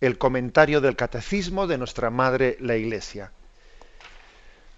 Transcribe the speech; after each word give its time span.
el 0.00 0.18
comentario 0.18 0.80
del 0.80 0.96
catecismo 0.96 1.66
de 1.66 1.78
nuestra 1.78 2.10
Madre 2.10 2.56
la 2.60 2.76
Iglesia. 2.76 3.32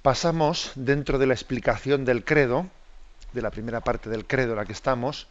Pasamos 0.02 0.72
dentro 0.76 1.18
de 1.18 1.26
la 1.26 1.34
explicación 1.34 2.04
del 2.04 2.24
credo, 2.24 2.68
de 3.32 3.42
la 3.42 3.50
primera 3.50 3.80
parte 3.80 4.08
del 4.10 4.26
credo 4.26 4.52
en 4.52 4.58
la 4.58 4.64
que 4.64 4.72
estamos, 4.72 5.26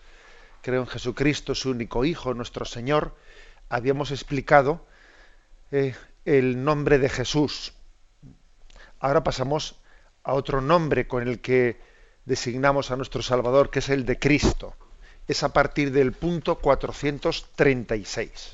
creo 0.62 0.82
en 0.82 0.88
Jesucristo, 0.88 1.56
su 1.56 1.70
único 1.70 2.04
Hijo, 2.04 2.34
nuestro 2.34 2.66
Señor, 2.66 3.16
habíamos 3.70 4.12
explicado 4.12 4.86
eh, 5.72 5.96
el 6.26 6.64
nombre 6.64 7.00
de 7.00 7.10
Jesús. 7.10 7.74
Ahora 9.00 9.24
pasamos 9.24 9.80
a 10.24 10.34
otro 10.34 10.60
nombre 10.60 11.08
con 11.08 11.26
el 11.26 11.40
que 11.40 11.80
designamos 12.26 12.92
a 12.92 12.98
nuestro 12.98 13.22
Salvador, 13.22 13.70
que 13.70 13.80
es 13.80 13.88
el 13.88 14.06
de 14.06 14.20
Cristo. 14.20 14.76
Es 15.30 15.44
a 15.44 15.54
partir 15.54 15.92
del 15.92 16.12
punto 16.12 16.60
436. 16.60 18.52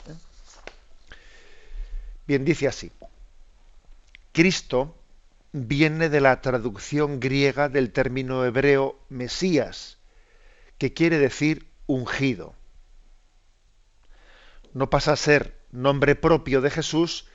Bien, 2.27 2.45
dice 2.45 2.67
así. 2.67 2.91
Cristo 4.31 4.95
viene 5.51 6.09
de 6.09 6.21
la 6.21 6.41
traducción 6.41 7.19
griega 7.19 7.69
del 7.69 7.91
término 7.91 8.45
hebreo 8.45 8.99
Mesías, 9.09 9.97
que 10.77 10.93
quiere 10.93 11.19
decir 11.19 11.67
ungido. 11.85 12.55
No 14.73 14.89
pasa 14.89 15.13
a 15.13 15.17
ser 15.17 15.59
nombre 15.71 16.15
propio 16.15 16.61
de 16.61 16.71
Jesús, 16.71 17.27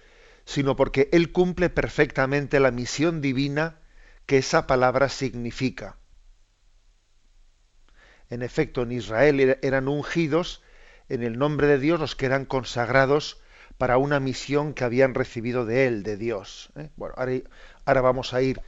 sino 0.44 0.74
porque 0.74 1.08
Él 1.12 1.30
cumple 1.30 1.70
perfectamente 1.70 2.58
la 2.58 2.70
misión 2.70 3.20
divina 3.20 3.76
que 4.26 4.38
esa 4.38 4.66
palabra 4.66 5.08
significa. 5.08 5.96
En 8.30 8.42
efecto, 8.42 8.82
en 8.82 8.92
Israel 8.92 9.58
eran 9.62 9.88
ungidos 9.88 10.62
en 11.08 11.22
el 11.22 11.38
nombre 11.38 11.66
de 11.66 11.78
Dios 11.78 12.00
los 12.00 12.16
que 12.16 12.26
eran 12.26 12.44
consagrados 12.44 13.40
para 13.78 13.96
una 13.96 14.18
misión 14.18 14.74
que 14.74 14.84
habían 14.84 15.14
recibido 15.14 15.64
de 15.64 15.86
él, 15.86 16.02
de 16.02 16.16
Dios. 16.16 16.70
¿eh? 16.76 16.90
Bueno, 16.96 17.14
ahora, 17.16 18.00
vamos 18.00 18.34
a 18.34 18.42
ir, 18.42 18.60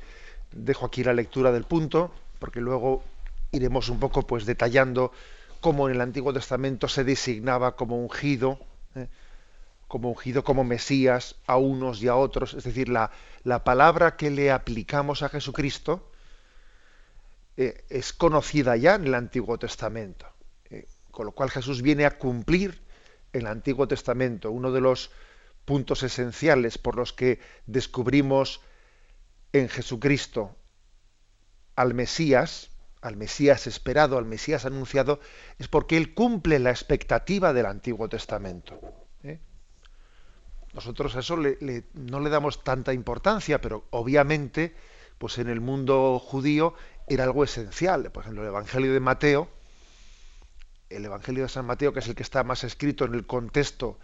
dejo 0.52 0.86
aquí 0.86 1.02
la 1.02 1.12
lectura 1.12 1.50
del 1.50 1.64
punto, 1.64 2.14
porque 2.38 2.60
luego 2.60 3.02
iremos 3.50 3.88
un 3.88 3.98
poco 3.98 4.22
pues 4.26 4.46
detallando 4.46 5.12
cómo 5.60 5.88
en 5.88 5.96
el 5.96 6.00
Antiguo 6.00 6.32
Testamento 6.32 6.88
se 6.88 7.02
designaba 7.02 7.74
como 7.74 7.98
ungido, 7.98 8.60
¿eh? 8.94 9.08
como 9.88 10.10
ungido, 10.10 10.44
como 10.44 10.62
Mesías 10.62 11.34
a 11.46 11.56
unos 11.56 12.00
y 12.00 12.06
a 12.06 12.14
otros. 12.14 12.54
Es 12.54 12.62
decir, 12.62 12.88
la, 12.88 13.10
la 13.42 13.64
palabra 13.64 14.16
que 14.16 14.30
le 14.30 14.52
aplicamos 14.52 15.24
a 15.24 15.28
Jesucristo 15.28 16.08
eh, 17.56 17.84
es 17.88 18.12
conocida 18.12 18.76
ya 18.76 18.94
en 18.94 19.08
el 19.08 19.14
Antiguo 19.14 19.58
Testamento. 19.58 20.26
con 21.10 21.26
lo 21.26 21.32
cual 21.32 21.50
Jesús 21.50 21.82
viene 21.82 22.06
a 22.06 22.16
cumplir 22.16 22.80
el 23.32 23.46
Antiguo 23.46 23.86
Testamento, 23.88 24.50
uno 24.50 24.72
de 24.72 24.80
los 24.80 25.10
puntos 25.64 26.02
esenciales 26.02 26.78
por 26.78 26.96
los 26.96 27.12
que 27.12 27.38
descubrimos 27.66 28.60
en 29.52 29.68
Jesucristo 29.68 30.56
al 31.76 31.94
Mesías, 31.94 32.70
al 33.00 33.16
Mesías 33.16 33.66
esperado, 33.66 34.18
al 34.18 34.24
Mesías 34.24 34.66
anunciado, 34.66 35.20
es 35.58 35.68
porque 35.68 35.96
Él 35.96 36.14
cumple 36.14 36.58
la 36.58 36.70
expectativa 36.70 37.52
del 37.52 37.66
Antiguo 37.66 38.08
Testamento. 38.08 38.80
¿eh? 39.22 39.40
Nosotros 40.74 41.16
a 41.16 41.20
eso 41.20 41.36
no 41.36 42.20
le 42.20 42.30
damos 42.30 42.62
tanta 42.62 42.92
importancia, 42.92 43.60
pero 43.60 43.86
obviamente, 43.90 44.74
pues 45.18 45.38
en 45.38 45.48
el 45.48 45.60
mundo 45.60 46.18
judío 46.18 46.74
era 47.08 47.24
algo 47.24 47.44
esencial. 47.44 48.10
Por 48.12 48.24
ejemplo, 48.24 48.42
el 48.42 48.48
Evangelio 48.48 48.92
de 48.92 49.00
Mateo, 49.00 49.48
el 50.90 51.04
Evangelio 51.04 51.44
de 51.44 51.48
San 51.48 51.64
Mateo, 51.64 51.92
que 51.92 52.00
es 52.00 52.08
el 52.08 52.14
que 52.14 52.22
está 52.22 52.44
más 52.44 52.64
escrito 52.64 53.04
en 53.04 53.14
el 53.14 53.26
contexto 53.26 53.98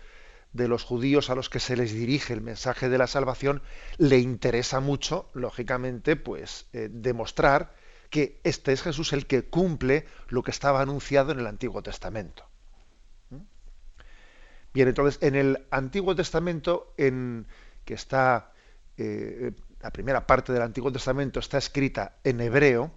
de 0.53 0.69
los 0.69 0.85
judíos 0.85 1.29
a 1.29 1.35
los 1.35 1.51
que 1.51 1.61
se 1.61 1.77
les 1.77 1.93
dirige 1.93 2.33
el 2.33 2.41
mensaje 2.41 2.89
de 2.89 2.99
la 2.99 3.07
salvación, 3.07 3.63
le 3.99 4.19
interesa 4.19 4.81
mucho, 4.81 5.29
lógicamente, 5.35 6.17
pues 6.17 6.67
eh, 6.73 6.89
demostrar 6.91 7.75
que 8.09 8.41
este 8.45 8.73
es 8.73 8.83
Jesús 8.83 9.13
el 9.13 9.27
que 9.27 9.45
cumple 9.45 10.07
lo 10.29 10.43
que 10.43 10.51
estaba 10.51 10.81
anunciado 10.81 11.33
en 11.33 11.41
el 11.41 11.47
Antiguo 11.47 11.83
Testamento. 11.83 12.45
¿Mm? 13.31 13.41
Bien, 14.73 14.89
entonces, 14.89 15.23
en 15.23 15.35
el 15.35 15.67
Antiguo 15.71 16.15
Testamento, 16.15 16.95
en 16.97 17.47
que 17.85 17.95
está 17.95 18.53
eh, 18.97 19.53
la 19.81 19.91
primera 19.91 20.27
parte 20.27 20.53
del 20.53 20.63
Antiguo 20.63 20.91
Testamento 20.91 21.39
está 21.39 21.59
escrita 21.59 22.17
en 22.25 22.41
hebreo, 22.41 22.91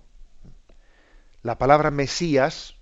la 1.43 1.57
palabra 1.57 1.91
Mesías, 1.91 2.75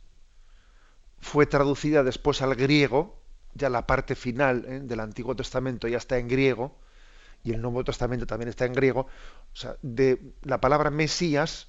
fue 1.20 1.46
traducida 1.46 2.04
después 2.04 2.42
al 2.42 2.56
griego, 2.56 3.20
ya 3.54 3.70
la 3.70 3.88
parte 3.88 4.16
final 4.16 4.66
¿eh? 4.68 4.80
del 4.82 5.00
Antiguo 5.00 5.36
Testamento 5.36 5.88
ya 5.88 5.98
está 5.98 6.18
en 6.18 6.28
griego, 6.28 6.78
y 7.44 7.54
el 7.54 7.62
Nuevo 7.62 7.84
Testamento 7.84 8.26
también 8.26 8.50
está 8.50 8.66
en 8.66 8.74
griego, 8.74 9.02
o 9.02 9.56
sea, 9.56 9.78
de 9.82 10.34
la 10.44 10.60
palabra 10.60 10.90
Mesías 10.90 11.68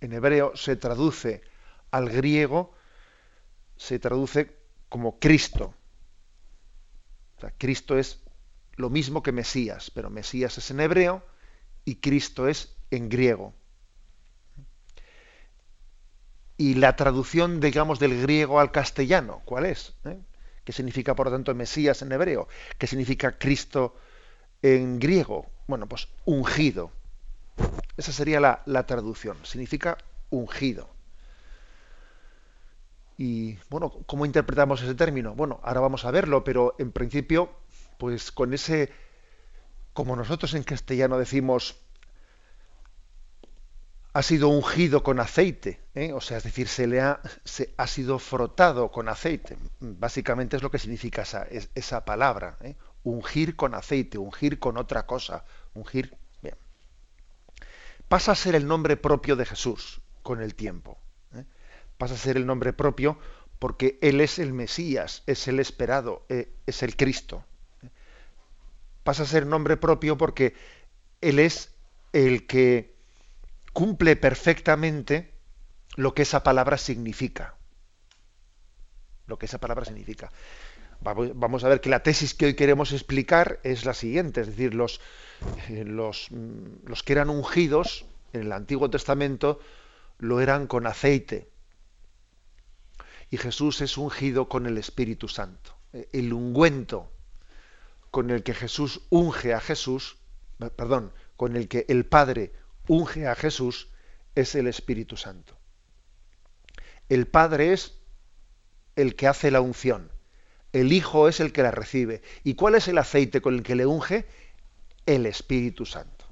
en 0.00 0.12
hebreo 0.12 0.52
se 0.54 0.76
traduce 0.76 1.42
al 1.90 2.08
griego, 2.10 2.74
se 3.76 3.98
traduce 3.98 4.56
como 4.88 5.18
Cristo. 5.18 5.74
O 7.36 7.40
sea, 7.40 7.52
Cristo 7.56 7.98
es 7.98 8.22
lo 8.76 8.90
mismo 8.90 9.22
que 9.22 9.32
Mesías, 9.32 9.90
pero 9.90 10.10
Mesías 10.10 10.58
es 10.58 10.70
en 10.70 10.80
hebreo 10.80 11.24
y 11.84 11.96
Cristo 11.96 12.48
es 12.48 12.76
en 12.90 13.08
griego 13.08 13.54
y 16.58 16.74
la 16.74 16.96
traducción, 16.96 17.60
digamos, 17.60 18.00
del 18.00 18.20
griego 18.20 18.58
al 18.58 18.72
castellano, 18.72 19.40
¿cuál 19.44 19.64
es? 19.64 19.94
¿Eh? 20.04 20.18
¿Qué 20.64 20.72
significa, 20.72 21.14
por 21.14 21.26
lo 21.26 21.32
tanto, 21.32 21.54
Mesías 21.54 22.02
en 22.02 22.12
hebreo? 22.12 22.48
¿Qué 22.76 22.86
significa 22.86 23.38
Cristo 23.38 23.96
en 24.60 24.98
griego? 24.98 25.46
Bueno, 25.68 25.86
pues 25.86 26.08
ungido. 26.24 26.90
Esa 27.96 28.12
sería 28.12 28.40
la, 28.40 28.62
la 28.66 28.84
traducción. 28.86 29.36
Significa 29.44 29.96
ungido. 30.30 30.90
Y 33.16 33.56
bueno, 33.70 33.90
¿cómo 34.06 34.26
interpretamos 34.26 34.82
ese 34.82 34.94
término? 34.94 35.34
Bueno, 35.34 35.60
ahora 35.62 35.80
vamos 35.80 36.04
a 36.04 36.10
verlo, 36.10 36.44
pero 36.44 36.74
en 36.78 36.90
principio, 36.92 37.50
pues 37.98 38.32
con 38.32 38.52
ese, 38.52 38.92
como 39.92 40.16
nosotros 40.16 40.54
en 40.54 40.64
castellano 40.64 41.18
decimos, 41.18 41.76
ha 44.18 44.22
sido 44.24 44.48
ungido 44.48 45.04
con 45.04 45.20
aceite, 45.20 45.80
¿eh? 45.94 46.12
o 46.12 46.20
sea, 46.20 46.38
es 46.38 46.42
decir, 46.42 46.66
se 46.66 46.88
le 46.88 47.00
ha, 47.00 47.20
se, 47.44 47.72
ha 47.76 47.86
sido 47.86 48.18
frotado 48.18 48.90
con 48.90 49.08
aceite. 49.08 49.56
Básicamente 49.78 50.56
es 50.56 50.62
lo 50.64 50.72
que 50.72 50.80
significa 50.80 51.22
esa, 51.22 51.46
esa 51.76 52.04
palabra, 52.04 52.58
¿eh? 52.62 52.74
ungir 53.04 53.54
con 53.54 53.76
aceite, 53.76 54.18
ungir 54.18 54.58
con 54.58 54.76
otra 54.76 55.06
cosa, 55.06 55.44
ungir. 55.72 56.16
Pasa 58.08 58.32
a 58.32 58.34
ser 58.34 58.56
el 58.56 58.66
nombre 58.66 58.96
propio 58.96 59.36
de 59.36 59.46
Jesús 59.46 60.00
con 60.24 60.42
el 60.42 60.56
tiempo. 60.56 60.98
¿eh? 61.36 61.44
Pasa 61.96 62.14
a 62.14 62.18
ser 62.18 62.36
el 62.36 62.44
nombre 62.44 62.72
propio 62.72 63.20
porque 63.60 64.00
Él 64.02 64.20
es 64.20 64.40
el 64.40 64.52
Mesías, 64.52 65.22
es 65.26 65.46
el 65.46 65.60
esperado, 65.60 66.26
es 66.28 66.82
el 66.82 66.96
Cristo. 66.96 67.44
Pasa 69.04 69.22
a 69.22 69.26
ser 69.26 69.46
nombre 69.46 69.76
propio 69.76 70.18
porque 70.18 70.56
Él 71.20 71.38
es 71.38 71.72
el 72.12 72.48
que 72.48 72.97
cumple 73.78 74.16
perfectamente 74.16 75.30
lo 75.94 76.12
que 76.12 76.22
esa 76.22 76.42
palabra 76.42 76.78
significa. 76.78 77.54
Lo 79.28 79.38
que 79.38 79.46
esa 79.46 79.60
palabra 79.60 79.84
significa. 79.84 80.32
Vamos 81.00 81.62
a 81.62 81.68
ver 81.68 81.80
que 81.80 81.88
la 81.88 82.02
tesis 82.02 82.34
que 82.34 82.46
hoy 82.46 82.54
queremos 82.54 82.90
explicar 82.90 83.60
es 83.62 83.84
la 83.84 83.94
siguiente, 83.94 84.40
es 84.40 84.48
decir, 84.48 84.74
los, 84.74 85.00
eh, 85.68 85.84
los, 85.86 86.26
mm, 86.32 86.88
los 86.88 87.04
que 87.04 87.12
eran 87.12 87.30
ungidos 87.30 88.04
en 88.32 88.40
el 88.40 88.52
Antiguo 88.52 88.90
Testamento 88.90 89.60
lo 90.18 90.40
eran 90.40 90.66
con 90.66 90.88
aceite. 90.88 91.48
Y 93.30 93.36
Jesús 93.36 93.80
es 93.80 93.96
ungido 93.96 94.48
con 94.48 94.66
el 94.66 94.76
Espíritu 94.76 95.28
Santo. 95.28 95.78
Eh, 95.92 96.08
el 96.14 96.32
ungüento 96.32 97.12
con 98.10 98.30
el 98.30 98.42
que 98.42 98.54
Jesús 98.54 99.02
unge 99.08 99.54
a 99.54 99.60
Jesús, 99.60 100.16
perdón, 100.74 101.12
con 101.36 101.54
el 101.54 101.68
que 101.68 101.86
el 101.88 102.06
Padre 102.06 102.57
unge 102.88 103.28
a 103.28 103.34
Jesús 103.34 103.88
es 104.34 104.54
el 104.54 104.66
Espíritu 104.66 105.16
Santo. 105.16 105.56
El 107.08 107.26
Padre 107.26 107.72
es 107.72 107.98
el 108.96 109.14
que 109.14 109.28
hace 109.28 109.50
la 109.50 109.60
unción. 109.60 110.10
El 110.72 110.92
Hijo 110.92 111.28
es 111.28 111.40
el 111.40 111.52
que 111.52 111.62
la 111.62 111.70
recibe. 111.70 112.22
¿Y 112.44 112.54
cuál 112.54 112.74
es 112.74 112.88
el 112.88 112.98
aceite 112.98 113.40
con 113.40 113.54
el 113.54 113.62
que 113.62 113.76
le 113.76 113.86
unge? 113.86 114.26
El 115.06 115.24
Espíritu 115.24 115.86
Santo. 115.86 116.26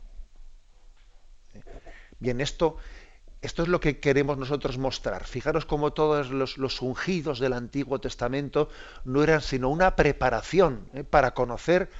Bien, 2.19 2.41
esto, 2.41 2.77
esto 3.43 3.63
es 3.63 3.69
lo 3.69 3.81
que 3.81 4.01
queremos 4.01 4.39
nosotros 4.39 4.79
mostrar. 4.79 5.25
Fijaros 5.25 5.67
cómo 5.67 5.93
todos 5.93 6.31
los, 6.31 6.83
ungidos 6.83 7.39
del 7.39 7.53
Antiguo 7.53 8.01
Testamento 8.01 8.69
no 9.05 9.23
eran 9.23 9.41
sino 9.41 9.69
una 9.69 9.97
preparación 9.97 10.91
¿eh? 10.95 11.05
para 11.05 11.33
conocer 11.33 11.91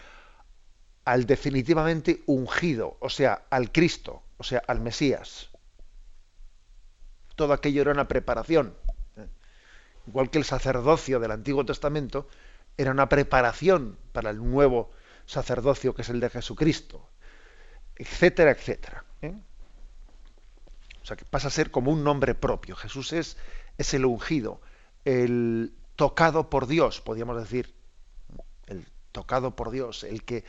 al 1.05 1.25
definitivamente 1.25 2.23
ungido, 2.27 2.97
o 2.99 3.09
sea, 3.09 3.47
al 3.49 3.71
Cristo, 3.71 4.25
o 4.39 4.45
sea, 4.45 4.63
al 4.67 4.81
Mesías. 4.81 5.51
Todo 7.35 7.53
aquello 7.53 7.83
era 7.83 7.93
una 7.93 8.09
preparación. 8.09 8.75
Igual 10.07 10.31
que 10.31 10.39
el 10.39 10.45
sacerdocio 10.45 11.19
del 11.21 11.33
Antiguo 11.33 11.65
Testamento 11.65 12.29
era 12.77 12.91
una 12.91 13.09
preparación 13.09 13.99
para 14.13 14.31
el 14.31 14.39
nuevo 14.39 14.91
sacerdocio 15.27 15.95
que 15.95 16.03
es 16.03 16.09
el 16.09 16.21
de 16.21 16.31
Jesucristo, 16.31 17.09
etcétera, 17.97 18.53
etcétera. 18.53 19.05
¿eh? 19.23 19.35
O 21.03 21.07
sea, 21.07 21.17
que 21.17 21.25
pasa 21.25 21.49
a 21.49 21.51
ser 21.51 21.71
como 21.71 21.91
un 21.91 22.05
nombre 22.05 22.35
propio. 22.35 22.77
Jesús 22.77 23.13
es, 23.13 23.37
es 23.79 23.95
el 23.95 24.05
ungido, 24.05 24.61
el 25.05 25.73
tocado 25.97 26.51
por 26.51 26.67
Dios, 26.67 27.01
podríamos 27.01 27.39
decir. 27.39 27.75
El 28.67 28.87
tocado 29.13 29.57
por 29.57 29.71
Dios, 29.71 30.05
el 30.05 30.25
que, 30.25 30.45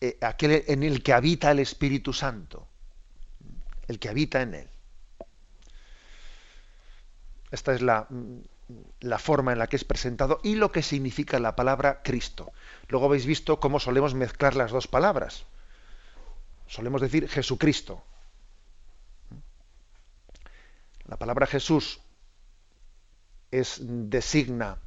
eh, 0.00 0.18
aquel 0.20 0.64
en 0.66 0.82
el 0.82 1.02
que 1.02 1.12
habita 1.12 1.50
el 1.50 1.60
Espíritu 1.60 2.12
Santo, 2.12 2.66
el 3.88 3.98
que 3.98 4.08
habita 4.08 4.42
en 4.42 4.54
él. 4.54 4.68
Esta 7.50 7.72
es 7.72 7.82
la, 7.82 8.08
forma 9.18 9.52
en 9.52 9.58
la 9.58 9.68
que 9.68 9.76
es 9.76 9.84
presentado 9.84 10.40
y 10.42 10.56
lo 10.56 10.72
que 10.72 10.82
significa 10.82 11.38
la 11.38 11.54
palabra 11.54 12.02
Cristo. 12.02 12.52
Luego 12.88 13.06
habéis 13.06 13.26
visto 13.26 13.60
cómo 13.60 13.78
solemos 13.78 14.14
mezclar 14.14 14.56
las 14.56 14.72
dos 14.72 14.88
palabras. 14.88 15.46
Solemos 16.66 17.00
decir 17.00 17.28
Jesucristo, 17.28 18.02
la 21.06 21.16
palabra 21.16 21.46
Jesús 21.46 22.00
es 23.50 23.78
designa, 23.80 24.78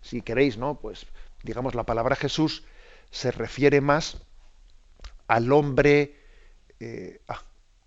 si 0.00 0.22
queréis, 0.22 0.56
¿no? 0.56 0.78
Pues 0.78 1.06
digamos 1.42 1.74
la 1.74 1.84
palabra 1.84 2.16
Jesús 2.16 2.64
se 3.10 3.30
refiere 3.30 3.80
más 3.80 4.22
al 5.26 5.52
hombre, 5.52 6.16
eh, 6.80 7.20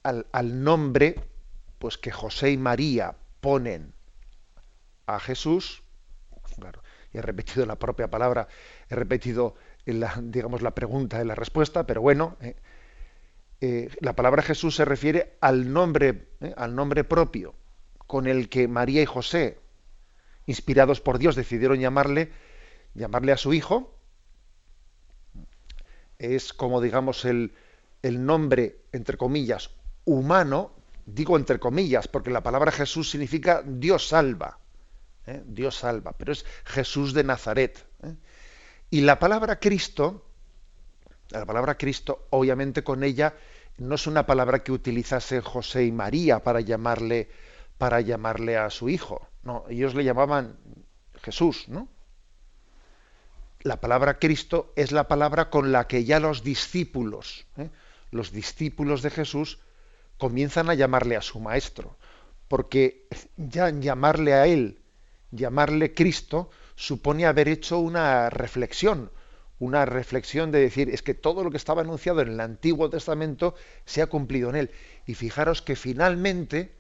al, 0.04 0.64
nombre, 0.64 1.16
pues 1.80 1.98
que 1.98 2.12
José 2.12 2.52
y 2.52 2.58
María 2.58 3.16
ponen 3.40 3.94
a 5.06 5.20
Jesús. 5.20 5.84
Claro, 6.60 6.84
y 7.14 7.18
he 7.18 7.22
repetido 7.22 7.66
la 7.66 7.78
propia 7.78 8.10
palabra, 8.10 8.48
he 8.90 8.96
repetido 8.96 9.56
la, 9.86 10.20
digamos 10.22 10.62
la 10.62 10.76
pregunta 10.76 11.22
y 11.22 11.26
la 11.26 11.36
respuesta, 11.36 11.86
pero 11.86 12.02
bueno. 12.02 12.38
Eh, 12.42 12.56
eh, 13.64 13.90
la 14.00 14.16
palabra 14.16 14.42
Jesús 14.42 14.76
se 14.76 14.86
refiere 14.86 15.38
al 15.40 15.72
nombre, 15.72 16.30
eh, 16.42 16.54
al 16.58 16.74
nombre 16.74 17.04
propio 17.04 17.54
con 18.08 18.26
el 18.28 18.50
que 18.50 18.68
María 18.68 19.04
y 19.04 19.06
José, 19.06 19.60
inspirados 20.48 21.00
por 21.00 21.20
Dios, 21.20 21.36
decidieron 21.36 21.80
llamarle, 21.80 22.32
llamarle 22.96 23.32
a 23.32 23.38
su 23.38 23.54
hijo. 23.54 23.96
Es 26.18 26.54
como, 26.54 26.82
digamos, 26.82 27.24
el, 27.24 27.54
el 28.02 28.26
nombre, 28.26 28.82
entre 28.92 29.16
comillas, 29.16 29.70
humano, 30.06 30.72
digo 31.06 31.38
entre 31.38 31.60
comillas, 31.60 32.08
porque 32.08 32.32
la 32.32 32.44
palabra 32.44 32.72
Jesús 32.72 33.10
significa 33.10 33.64
Dios 33.66 34.08
salva. 34.08 34.60
¿eh? 35.26 35.42
Dios 35.46 35.76
salva, 35.76 36.14
pero 36.14 36.32
es 36.32 36.46
Jesús 36.66 37.14
de 37.14 37.24
Nazaret. 37.24 37.86
Y 38.90 39.02
la 39.02 39.20
palabra 39.20 39.60
Cristo, 39.60 40.26
la 41.30 41.46
palabra 41.46 41.78
Cristo, 41.78 42.28
obviamente 42.32 42.84
con 42.84 43.04
ella 43.04 43.36
no 43.78 43.96
es 43.96 44.06
una 44.06 44.26
palabra 44.26 44.64
que 44.64 44.72
utilizase 44.72 45.42
José 45.42 45.86
y 45.86 45.92
María 45.92 46.44
para 46.44 46.62
llamarle, 46.62 47.30
para 47.78 48.02
llamarle 48.02 48.58
a 48.58 48.70
su 48.70 48.90
hijo. 48.90 49.28
No, 49.44 49.66
ellos 49.70 49.96
le 49.96 50.04
llamaban 50.04 50.58
Jesús, 51.22 51.68
¿no? 51.68 51.88
La 53.64 53.80
palabra 53.80 54.18
Cristo 54.18 54.74
es 54.76 54.92
la 54.92 55.08
palabra 55.08 55.50
con 55.50 55.72
la 55.72 55.88
que 55.88 56.04
ya 56.04 56.20
los 56.20 56.44
discípulos, 56.44 57.46
¿eh? 57.58 57.70
los 58.10 58.32
discípulos 58.32 59.04
de 59.04 59.12
Jesús, 59.12 59.60
comienzan 60.22 60.70
a 60.70 60.76
llamarle 60.76 61.16
a 61.16 61.22
su 61.24 61.40
maestro, 61.40 61.98
porque 62.48 63.08
ya 63.38 63.72
llamarle 63.72 64.36
a 64.36 64.46
él, 64.46 64.84
llamarle 65.32 65.96
Cristo, 65.96 66.52
supone 66.76 67.26
haber 67.26 67.48
hecho 67.48 67.80
una 67.80 68.30
reflexión, 68.30 69.10
una 69.58 69.84
reflexión 69.86 70.52
de 70.52 70.60
decir, 70.60 70.92
es 70.92 71.02
que 71.02 71.16
todo 71.16 71.44
lo 71.44 71.50
que 71.50 71.58
estaba 71.58 71.82
anunciado 71.82 72.22
en 72.22 72.28
el 72.28 72.40
Antiguo 72.40 72.88
Testamento 72.92 73.56
se 73.86 74.04
ha 74.04 74.06
cumplido 74.06 74.52
en 74.52 74.58
él. 74.58 74.72
Y 75.08 75.16
fijaros 75.16 75.64
que 75.64 75.76
finalmente 75.76 76.76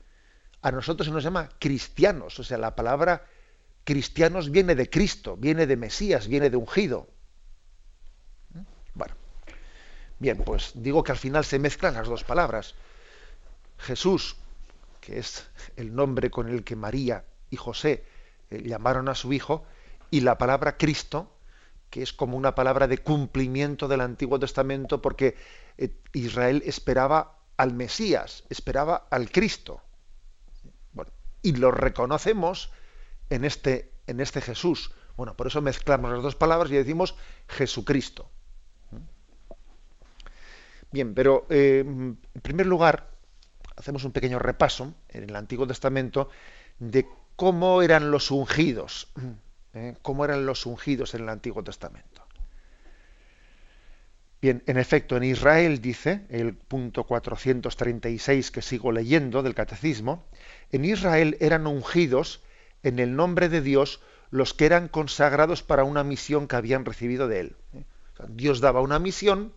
a 0.61 0.71
nosotros 0.71 1.07
se 1.07 1.11
nos 1.11 1.23
llama 1.23 1.49
cristianos, 1.57 2.39
o 2.39 2.43
sea, 2.43 2.59
la 2.59 2.75
palabra 2.75 3.25
cristianos 3.83 4.51
viene 4.51 4.75
de 4.75 4.87
Cristo, 4.87 5.35
viene 5.35 5.65
de 5.65 5.77
Mesías, 5.77 6.27
viene 6.27 6.51
de 6.51 6.57
ungido. 6.57 7.09
Bueno, 8.93 9.15
bien, 10.19 10.37
pues 10.37 10.73
digo 10.75 11.03
que 11.03 11.13
al 11.13 11.17
final 11.17 11.43
se 11.43 11.57
mezclan 11.57 11.95
las 11.95 12.07
dos 12.07 12.23
palabras. 12.23 12.75
Jesús, 13.81 14.37
que 14.99 15.19
es 15.19 15.49
el 15.75 15.93
nombre 15.95 16.29
con 16.29 16.47
el 16.47 16.63
que 16.63 16.75
María 16.75 17.25
y 17.49 17.57
José 17.57 18.05
eh, 18.49 18.61
llamaron 18.63 19.09
a 19.09 19.15
su 19.15 19.33
hijo, 19.33 19.65
y 20.11 20.21
la 20.21 20.37
palabra 20.37 20.77
Cristo, 20.77 21.31
que 21.89 22.03
es 22.03 22.13
como 22.13 22.37
una 22.37 22.55
palabra 22.55 22.87
de 22.87 22.99
cumplimiento 22.99 23.87
del 23.87 24.01
Antiguo 24.01 24.39
Testamento, 24.39 25.01
porque 25.01 25.35
eh, 25.77 25.93
Israel 26.13 26.61
esperaba 26.65 27.39
al 27.57 27.73
Mesías, 27.73 28.43
esperaba 28.49 29.07
al 29.09 29.31
Cristo. 29.31 29.81
Bueno, 30.93 31.11
y 31.41 31.53
lo 31.53 31.71
reconocemos 31.71 32.71
en 33.29 33.45
este, 33.45 33.91
en 34.07 34.19
este 34.19 34.41
Jesús. 34.41 34.91
Bueno, 35.17 35.35
por 35.35 35.47
eso 35.47 35.61
mezclamos 35.61 36.11
las 36.11 36.23
dos 36.23 36.35
palabras 36.35 36.71
y 36.71 36.75
decimos 36.75 37.15
Jesucristo. 37.47 38.29
Bien, 40.91 41.13
pero 41.13 41.45
eh, 41.49 41.83
en 41.85 42.41
primer 42.41 42.67
lugar, 42.67 43.10
hacemos 43.81 44.03
un 44.03 44.11
pequeño 44.11 44.37
repaso 44.37 44.93
en 45.09 45.23
el 45.23 45.35
Antiguo 45.35 45.65
Testamento 45.65 46.29
de 46.77 47.07
cómo 47.35 47.81
eran 47.81 48.11
los 48.11 48.29
ungidos. 48.29 49.07
¿eh? 49.73 49.95
cómo 50.03 50.23
eran 50.23 50.45
los 50.45 50.65
ungidos 50.67 51.15
en 51.15 51.23
el 51.23 51.29
Antiguo 51.29 51.63
Testamento. 51.63 52.21
Bien, 54.39 54.63
en 54.65 54.77
efecto, 54.77 55.17
en 55.17 55.23
Israel 55.23 55.81
dice, 55.81 56.25
el 56.29 56.55
punto 56.55 57.03
436 57.03 58.51
que 58.51 58.61
sigo 58.61 58.91
leyendo 58.91 59.43
del 59.43 59.53
Catecismo, 59.53 60.25
en 60.71 60.85
Israel 60.85 61.37
eran 61.39 61.67
ungidos 61.67 62.41
en 62.83 62.99
el 62.99 63.15
nombre 63.15 63.49
de 63.49 63.61
Dios 63.61 63.99
los 64.31 64.53
que 64.53 64.65
eran 64.65 64.87
consagrados 64.87 65.61
para 65.63 65.83
una 65.83 66.03
misión 66.03 66.47
que 66.47 66.55
habían 66.55 66.85
recibido 66.85 67.27
de 67.27 67.39
él. 67.39 67.55
¿eh? 67.73 67.83
Dios 68.29 68.61
daba 68.61 68.81
una 68.81 68.99
misión, 68.99 69.53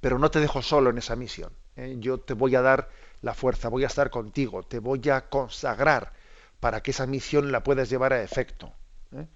pero 0.00 0.18
no 0.18 0.30
te 0.30 0.40
dejo 0.40 0.62
solo 0.62 0.90
en 0.90 0.98
esa 0.98 1.16
misión. 1.16 1.52
¿eh? 1.76 1.96
Yo 1.98 2.18
te 2.18 2.34
voy 2.34 2.54
a 2.54 2.62
dar 2.62 2.90
la 3.20 3.34
fuerza, 3.34 3.68
voy 3.68 3.84
a 3.84 3.88
estar 3.88 4.10
contigo, 4.10 4.62
te 4.62 4.78
voy 4.78 5.08
a 5.10 5.28
consagrar 5.28 6.12
para 6.60 6.82
que 6.82 6.92
esa 6.92 7.06
misión 7.06 7.52
la 7.52 7.62
puedas 7.62 7.90
llevar 7.90 8.12
a 8.12 8.22
efecto. 8.22 8.72
¿eh? 9.12 9.26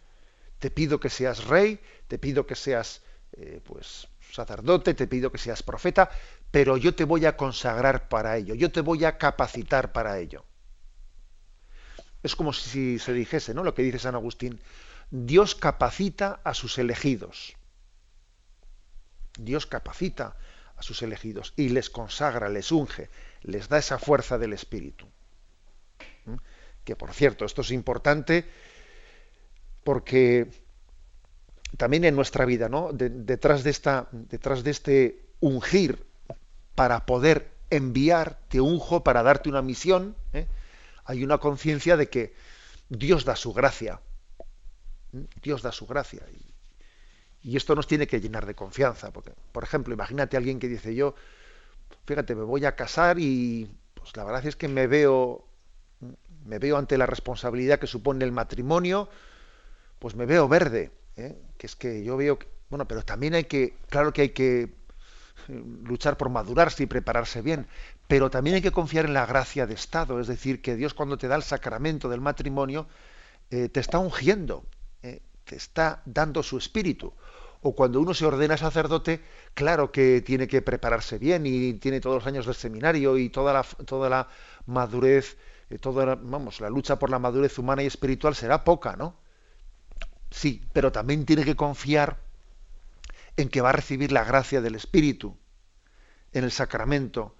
Te 0.59 0.71
pido 0.71 1.01
que 1.01 1.11
seas 1.11 1.45
rey, 1.45 1.81
te 2.09 2.19
pido 2.19 2.47
que 2.47 2.55
seas 2.55 3.03
eh, 3.33 3.61
pues 3.65 4.09
sacerdote, 4.31 4.95
te 4.95 5.07
pido 5.07 5.31
que 5.31 5.39
seas 5.39 5.63
profeta, 5.63 6.11
pero 6.51 6.77
yo 6.77 6.95
te 6.95 7.05
voy 7.05 7.27
a 7.27 7.37
consagrar 7.37 8.09
para 8.09 8.37
ello, 8.37 8.55
yo 8.55 8.71
te 8.71 8.81
voy 8.81 9.05
a 9.05 9.19
capacitar 9.19 9.93
para 9.93 10.19
ello. 10.19 10.45
Es 12.23 12.37
como 12.37 12.53
si 12.53 12.99
se 12.99 13.13
dijese, 13.13 13.53
¿no? 13.53 13.65
Lo 13.65 13.75
que 13.75 13.83
dice 13.83 13.99
San 13.99 14.15
Agustín, 14.15 14.61
Dios 15.11 15.55
capacita 15.55 16.41
a 16.45 16.55
sus 16.55 16.79
elegidos. 16.79 17.57
Dios 19.39 19.67
capacita 19.67 20.37
a 20.77 20.83
sus 20.83 21.03
elegidos 21.03 21.53
y 21.57 21.69
les 21.71 21.91
consagra, 21.91 22.49
les 22.49 22.73
unge, 22.73 23.09
les 23.43 23.69
da 23.69 23.79
esa 23.79 23.99
fuerza 23.99 24.39
del 24.39 24.53
Espíritu 24.53 25.07
que 26.85 26.97
por 26.97 27.13
cierto, 27.13 27.45
esto 27.45 27.63
es 27.63 27.71
importante 27.71 28.45
porque 29.85 30.51
también 31.77 32.05
en 32.05 32.15
nuestra 32.15 32.45
vida, 32.45 32.69
¿no? 32.69 32.91
detrás, 32.93 33.65
de 33.65 33.71
esta, 33.71 34.09
detrás 34.13 34.63
de 34.63 34.71
este 34.71 35.27
ungir 35.41 36.05
para 36.75 37.07
poder 37.07 37.51
enviar, 37.71 38.39
te 38.49 38.61
unjo 38.61 39.03
para 39.03 39.23
darte 39.23 39.49
una 39.49 39.63
misión, 39.63 40.15
¿eh? 40.33 40.47
hay 41.05 41.25
una 41.25 41.39
conciencia 41.39 41.97
de 41.97 42.09
que 42.09 42.35
Dios 42.89 43.25
da 43.25 43.37
su 43.37 43.53
gracia. 43.53 44.01
Dios 45.43 45.63
da 45.63 45.73
su 45.73 45.87
gracia. 45.87 46.23
Y, 47.43 47.57
esto 47.57 47.75
nos 47.75 47.87
tiene 47.87 48.07
que 48.07 48.21
llenar 48.21 48.47
de 48.47 48.55
confianza. 48.55 49.13
Porque, 49.13 49.33
por 49.53 49.65
ejemplo, 49.65 49.95
imagínate 49.95 50.37
a 50.37 50.39
alguien 50.39 50.59
que 50.59 50.69
dice 50.69 50.95
yo, 50.95 51.15
fíjate, 52.07 52.35
me 52.35 52.45
voy 52.45 52.65
a 52.65 52.77
casar 52.77 53.19
y 53.19 53.71
pues 53.95 54.17
la 54.17 54.25
verdad 54.25 54.47
es 54.47 54.57
que 54.57 54.69
me 54.69 54.87
veo 54.87 55.45
me 56.45 56.59
veo 56.59 56.77
ante 56.77 56.99
la 56.99 57.07
responsabilidad 57.07 57.79
que 57.79 57.87
supone 57.87 58.25
el 58.25 58.33
matrimonio, 58.33 59.09
pues 59.99 60.15
me 60.15 60.27
veo 60.27 60.49
verde, 60.49 60.91
¿eh? 61.17 61.41
que 61.59 61.67
es 61.67 61.77
que 61.77 62.03
yo 62.03 62.17
veo, 62.17 62.39
bueno, 62.71 62.87
pero 62.89 63.05
también 63.05 63.35
hay 63.35 63.45
que, 63.45 63.77
claro 63.89 64.13
que 64.13 64.23
hay 64.23 64.29
que 64.31 64.63
eh, 64.63 65.63
luchar 65.85 66.17
por 66.17 66.29
madurarse 66.31 66.83
y 66.83 66.87
prepararse 66.87 67.43
bien, 67.43 67.67
pero 68.09 68.31
también 68.31 68.57
hay 68.57 68.63
que 68.63 68.73
confiar 68.73 69.05
en 69.05 69.15
la 69.15 69.27
gracia 69.27 69.67
de 69.67 69.75
Estado, 69.75 70.21
es 70.21 70.27
decir, 70.27 70.61
que 70.61 70.77
Dios 70.77 70.95
cuando 70.95 71.19
te 71.19 71.29
da 71.29 71.37
el 71.37 71.43
sacramento 71.43 72.09
del 72.09 72.21
matrimonio, 72.21 72.89
eh, 73.51 73.69
te 73.69 73.81
está 73.81 73.99
ungiendo, 73.99 74.65
te 75.45 75.57
está 75.57 76.03
dando 76.05 76.43
su 76.43 76.59
espíritu. 76.59 77.13
O 77.63 77.75
cuando 77.75 78.01
uno 78.01 78.13
se 78.13 78.27
ordena 78.27 78.57
sacerdote, 78.57 79.23
claro 79.55 79.93
que 79.93 80.21
tiene 80.21 80.49
que 80.49 80.63
prepararse 80.63 81.19
bien 81.19 81.47
y 81.47 81.75
tiene 81.75 82.01
todos 82.01 82.17
los 82.17 82.27
años 82.27 82.47
del 82.47 82.57
seminario 82.57 83.17
y 83.19 83.29
toda 83.29 83.53
la, 83.53 83.63
toda 83.63 84.09
la 84.09 84.29
madurez, 84.67 85.37
toda 85.81 86.17
vamos, 86.17 86.61
la 86.61 86.71
lucha 86.71 86.99
por 86.99 87.11
la 87.11 87.21
madurez 87.21 87.59
humana 87.59 87.83
y 87.83 87.87
espiritual 87.87 88.35
será 88.35 88.65
poca, 88.65 88.97
¿no? 88.97 89.17
Sí, 90.31 90.67
pero 90.73 90.91
también 90.91 91.25
tiene 91.25 91.45
que 91.45 91.55
confiar 91.55 92.19
en 93.37 93.49
que 93.49 93.61
va 93.61 93.71
a 93.71 93.73
recibir 93.73 94.13
la 94.13 94.25
gracia 94.25 94.61
del 94.61 94.75
Espíritu 94.75 95.37
en 96.33 96.45
el 96.45 96.51
sacramento 96.51 97.37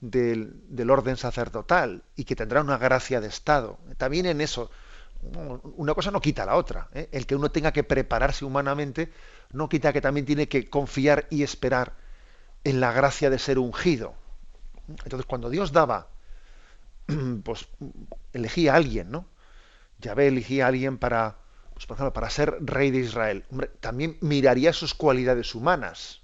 del, 0.00 0.90
orden 0.90 1.16
sacerdotal 1.16 2.04
y 2.16 2.24
que 2.24 2.36
tendrá 2.36 2.60
una 2.60 2.78
gracia 2.78 3.20
de 3.20 3.28
Estado. 3.28 3.78
También 3.96 4.26
en 4.26 4.40
eso, 4.40 4.70
una 5.76 5.94
cosa 5.94 6.10
no 6.10 6.20
quita 6.20 6.44
la 6.44 6.56
otra. 6.56 6.88
¿eh? 6.92 7.08
El 7.12 7.26
que 7.26 7.36
uno 7.36 7.50
tenga 7.50 7.72
que 7.72 7.84
prepararse 7.84 8.44
humanamente 8.44 9.10
no 9.52 9.68
quita 9.68 9.92
que 9.92 10.00
también 10.00 10.26
tiene 10.26 10.48
que 10.48 10.68
confiar 10.68 11.26
y 11.30 11.42
esperar 11.42 11.94
en 12.64 12.80
la 12.80 12.92
gracia 12.92 13.30
de 13.30 13.38
ser 13.38 13.58
ungido. 13.58 14.14
Entonces, 14.88 15.26
cuando 15.26 15.50
Dios 15.50 15.72
daba, 15.72 16.08
pues 17.44 17.68
elegía 18.32 18.74
a 18.74 18.76
alguien, 18.76 19.10
¿no? 19.10 19.26
Yahvé 20.00 20.28
elegía 20.28 20.64
a 20.64 20.68
alguien 20.68 20.98
para 20.98 21.36
pues 21.74 21.86
para 21.86 22.30
ser 22.30 22.56
rey 22.60 22.92
de 22.92 22.98
Israel, 22.98 23.44
también 23.80 24.16
miraría 24.20 24.72
sus 24.72 24.94
cualidades 24.94 25.54
humanas. 25.56 26.20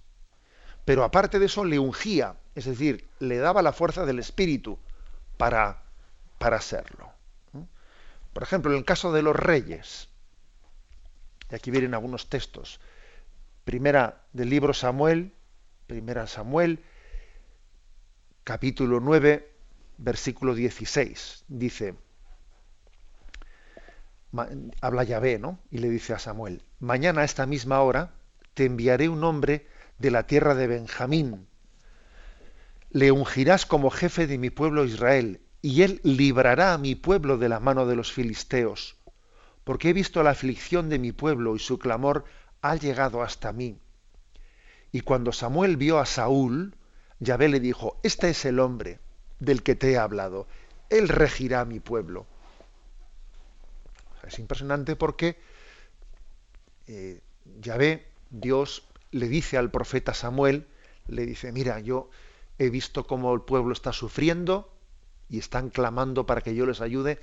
Pero 0.85 1.03
aparte 1.03 1.39
de 1.41 1.47
eso, 1.47 1.65
le 1.65 1.79
ungía, 1.79 2.37
es 2.55 2.67
decir, 2.67 3.09
le 3.19 3.39
daba 3.39 3.61
la 3.61 3.73
fuerza 3.73 4.07
del 4.07 4.21
espíritu 4.21 4.79
para, 5.37 5.83
para 6.39 6.61
serlo. 6.61 7.10
Por 8.33 8.43
ejemplo, 8.43 8.71
en 8.73 8.79
el 8.79 8.85
caso 8.85 9.13
de 9.13 9.23
los 9.23 9.37
reyes, 9.37 10.09
y 11.51 11.55
aquí 11.55 11.71
vienen 11.71 11.95
algunos 11.95 12.29
textos. 12.29 12.81
Primera 13.65 14.23
del 14.33 14.51
libro 14.51 14.73
Samuel, 14.73 15.35
primera 15.87 16.27
Samuel, 16.27 16.85
capítulo 18.45 19.01
9, 19.01 19.53
versículo 19.99 20.55
16. 20.55 21.45
Dice, 21.49 21.95
habla 24.81 25.05
Yahvé, 25.05 25.39
¿no? 25.39 25.59
Y 25.71 25.79
le 25.79 25.91
dice 25.91 26.13
a 26.13 26.19
Samuel, 26.19 26.63
mañana 26.79 27.23
a 27.23 27.25
esta 27.25 27.47
misma 27.47 27.81
hora 27.81 28.15
te 28.55 28.65
enviaré 28.65 29.09
un 29.09 29.25
hombre 29.25 29.67
de 29.99 30.11
la 30.11 30.27
tierra 30.27 30.55
de 30.55 30.67
Benjamín. 30.67 31.47
Le 32.91 33.13
ungirás 33.13 33.67
como 33.67 33.91
jefe 33.91 34.27
de 34.27 34.39
mi 34.39 34.51
pueblo 34.51 34.85
Israel, 34.85 35.41
y 35.63 35.83
él 35.83 36.01
librará 36.03 36.75
a 36.75 36.79
mi 36.79 36.95
pueblo 36.95 37.37
de 37.37 37.49
la 37.49 37.61
mano 37.61 37.87
de 37.87 37.97
los 37.97 38.13
filisteos, 38.13 38.97
porque 39.65 39.91
he 39.91 39.93
visto 39.93 40.23
la 40.23 40.31
aflicción 40.31 40.89
de 40.89 40.99
mi 40.99 41.13
pueblo 41.13 41.55
y 41.55 41.59
su 41.59 41.79
clamor 41.79 42.25
ha 42.63 42.77
llegado 42.77 43.23
hasta 43.23 43.53
mí. 43.53 43.79
Y 44.93 45.03
cuando 45.03 45.33
Samuel 45.33 45.77
vio 45.77 45.99
a 45.99 46.07
Saúl, 46.07 46.75
Yahvé 47.21 47.49
le 47.49 47.61
dijo, 47.61 47.99
este 48.03 48.31
es 48.31 48.45
el 48.45 48.59
hombre 48.59 48.99
del 49.39 49.63
que 49.63 49.75
te 49.75 49.93
he 49.93 49.99
hablado, 49.99 50.47
él 50.89 51.09
regirá 51.09 51.61
a 51.61 51.65
mi 51.65 51.79
pueblo. 51.79 52.27
Es 54.27 54.39
impresionante 54.39 54.97
porque 54.97 55.39
eh, 56.87 57.21
ya 57.61 57.77
ve, 57.77 58.07
Dios 58.31 58.85
le 59.11 59.29
dice 59.29 59.59
al 59.59 59.71
profeta 59.71 60.15
Samuel, 60.15 60.67
le 61.07 61.27
dice, 61.27 61.53
mira, 61.53 61.81
yo 61.81 62.11
he 62.59 62.71
visto 62.71 63.07
cómo 63.07 63.33
el 63.35 63.43
pueblo 63.43 63.73
está 63.73 63.93
sufriendo 63.93 64.73
y 65.31 65.39
están 65.39 65.71
clamando 65.71 66.27
para 66.27 66.41
que 66.41 66.55
yo 66.55 66.67
les 66.67 66.81
ayude, 66.81 67.19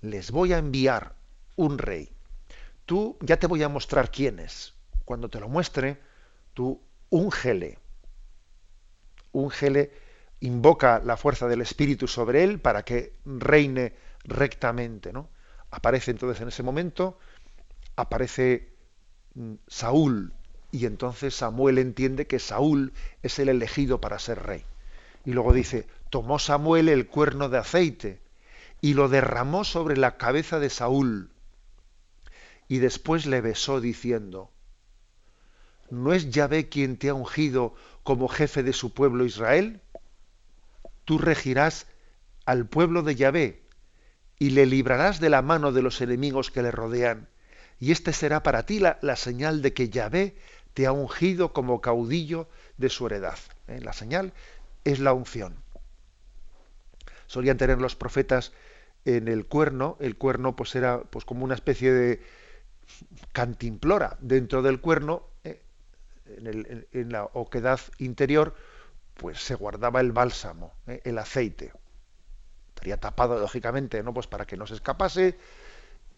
les 0.00 0.30
voy 0.30 0.52
a 0.52 0.58
enviar 0.58 1.14
un 1.56 1.78
rey. 1.78 2.10
Tú 2.86 3.16
ya 3.20 3.38
te 3.38 3.46
voy 3.46 3.62
a 3.62 3.68
mostrar 3.68 4.10
quién 4.10 4.38
es. 4.40 4.74
Cuando 5.04 5.28
te 5.28 5.38
lo 5.38 5.48
muestre, 5.48 5.98
tú 6.54 6.80
úngele. 7.10 7.78
Úngele, 9.32 9.92
invoca 10.40 11.00
la 11.04 11.16
fuerza 11.16 11.46
del 11.46 11.60
Espíritu 11.60 12.08
sobre 12.08 12.42
él 12.42 12.58
para 12.58 12.82
que 12.82 13.12
reine 13.24 13.94
rectamente, 14.24 15.12
¿no? 15.12 15.28
Aparece 15.70 16.10
entonces 16.10 16.40
en 16.40 16.48
ese 16.48 16.62
momento, 16.62 17.18
aparece 17.94 18.72
mm, 19.34 19.54
Saúl, 19.68 20.32
y 20.72 20.86
entonces 20.86 21.34
Samuel 21.34 21.78
entiende 21.78 22.26
que 22.26 22.38
Saúl 22.38 22.92
es 23.22 23.38
el 23.38 23.48
elegido 23.48 24.00
para 24.00 24.18
ser 24.18 24.42
rey. 24.42 24.64
Y 25.24 25.32
luego 25.32 25.52
dice, 25.52 25.86
tomó 26.10 26.38
Samuel 26.38 26.88
el 26.88 27.06
cuerno 27.06 27.48
de 27.48 27.58
aceite 27.58 28.20
y 28.80 28.94
lo 28.94 29.08
derramó 29.08 29.64
sobre 29.64 29.96
la 29.96 30.16
cabeza 30.16 30.58
de 30.58 30.70
Saúl. 30.70 31.30
Y 32.68 32.78
después 32.78 33.26
le 33.26 33.40
besó 33.40 33.80
diciendo, 33.80 34.50
¿no 35.90 36.12
es 36.12 36.30
Yahvé 36.30 36.68
quien 36.68 36.96
te 36.96 37.08
ha 37.08 37.14
ungido 37.14 37.74
como 38.02 38.28
jefe 38.28 38.62
de 38.62 38.72
su 38.72 38.94
pueblo 38.94 39.24
Israel? 39.24 39.80
Tú 41.04 41.18
regirás 41.18 41.86
al 42.46 42.66
pueblo 42.66 43.02
de 43.02 43.16
Yahvé 43.16 43.62
y 44.38 44.50
le 44.50 44.66
librarás 44.66 45.20
de 45.20 45.28
la 45.28 45.42
mano 45.42 45.72
de 45.72 45.82
los 45.82 46.00
enemigos 46.00 46.50
que 46.50 46.62
le 46.62 46.70
rodean. 46.70 47.28
Y 47.78 47.92
este 47.92 48.12
será 48.12 48.42
para 48.42 48.64
ti 48.64 48.78
la, 48.78 49.16
señal 49.16 49.62
de 49.62 49.72
que 49.72 49.88
Yahvé 49.88 50.36
te 50.74 50.86
ha 50.86 50.92
ungido 50.92 51.52
como 51.52 51.80
caudillo 51.80 52.48
de 52.76 52.88
su 52.88 53.06
heredad. 53.06 53.38
¿eh? 53.68 53.80
La 53.80 53.92
señal 53.92 54.32
es 54.84 55.00
la 55.00 55.12
unción. 55.12 55.56
Solían 57.26 57.58
tener 57.58 57.80
los 57.80 57.96
profetas 57.96 58.52
en 59.04 59.28
el 59.28 59.46
cuerno, 59.46 59.96
el 60.00 60.16
cuerno 60.16 60.56
pues 60.56 60.74
era 60.74 61.02
pues 61.02 61.24
como 61.24 61.44
una 61.44 61.54
especie 61.54 61.92
de 61.92 62.22
cantimplora 63.32 64.16
dentro 64.20 64.62
del 64.62 64.80
cuerno, 64.80 65.26
¿eh? 65.44 65.62
en, 66.26 67.12
la 67.12 67.24
oquedad 67.24 67.80
interior, 67.98 68.54
pues 69.14 69.40
se 69.40 69.54
guardaba 69.54 70.00
el 70.00 70.12
bálsamo, 70.12 70.74
¿eh? 70.86 71.00
el 71.04 71.18
aceite 71.18 71.72
estaría 72.80 72.96
tapado 72.96 73.38
lógicamente, 73.38 74.02
¿no? 74.02 74.14
Pues 74.14 74.26
para 74.26 74.46
que 74.46 74.56
no 74.56 74.66
se 74.66 74.72
escapase 74.72 75.36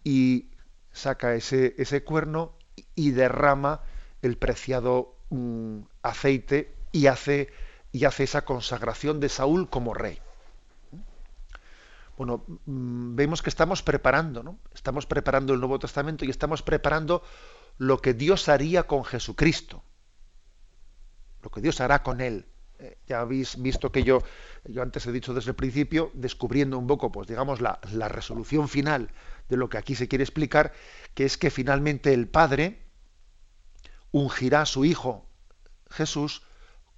y 0.05 0.47
saca 0.93 1.35
ese, 1.35 1.75
ese 1.77 2.05
cuerno 2.05 2.55
y 2.95 3.11
derrama 3.11 3.81
el 4.23 4.37
preciado 4.37 5.17
mm, 5.31 5.81
aceite 6.03 6.73
y 6.93 7.09
hace, 7.09 7.49
y 7.93 8.05
hace 8.05 8.25
esa 8.25 8.45
consagración 8.45 9.21
de 9.21 9.29
Saúl 9.29 9.69
como 9.69 9.95
rey. 9.95 10.19
Bueno, 12.17 12.45
mm, 12.67 13.15
vemos 13.15 13.43
que 13.43 13.51
estamos 13.51 13.83
preparando, 13.83 14.43
¿no? 14.43 14.59
Estamos 14.75 15.07
preparando 15.07 15.55
el 15.55 15.61
Nuevo 15.61 15.79
Testamento 15.79 16.25
y 16.25 16.31
estamos 16.31 16.63
preparando 16.63 17.23
lo 17.79 18.01
que 18.01 18.15
Dios 18.15 18.49
haría 18.49 18.85
con 18.85 19.05
Jesucristo, 19.05 19.83
lo 21.43 21.51
que 21.51 21.61
Dios 21.61 21.81
hará 21.81 22.03
con 22.03 22.21
él. 22.21 22.47
Eh, 22.79 22.99
ya 23.07 23.21
habéis 23.21 23.61
visto 23.61 23.93
que 23.93 24.03
yo 24.03 24.23
yo 24.65 24.83
antes 24.83 25.07
he 25.07 25.13
dicho 25.13 25.35
desde 25.35 25.51
el 25.51 25.57
principio, 25.57 26.11
descubriendo 26.15 26.79
un 26.79 26.87
poco, 26.87 27.11
pues 27.11 27.27
digamos, 27.27 27.61
la, 27.61 27.81
resolución 28.09 28.69
final 28.69 29.11
de 29.49 29.57
lo 29.57 29.69
que 29.69 29.79
aquí 29.79 29.95
se 29.95 30.07
quiere 30.07 30.23
explicar, 30.23 30.73
que 31.15 31.25
es 31.25 31.37
que 31.37 31.51
finalmente 31.51 32.15
el 32.15 32.29
Padre 32.29 32.83
ungirá 34.13 34.63
a 34.63 34.67
su 34.67 34.85
Hijo 34.85 35.27
Jesús 35.91 36.43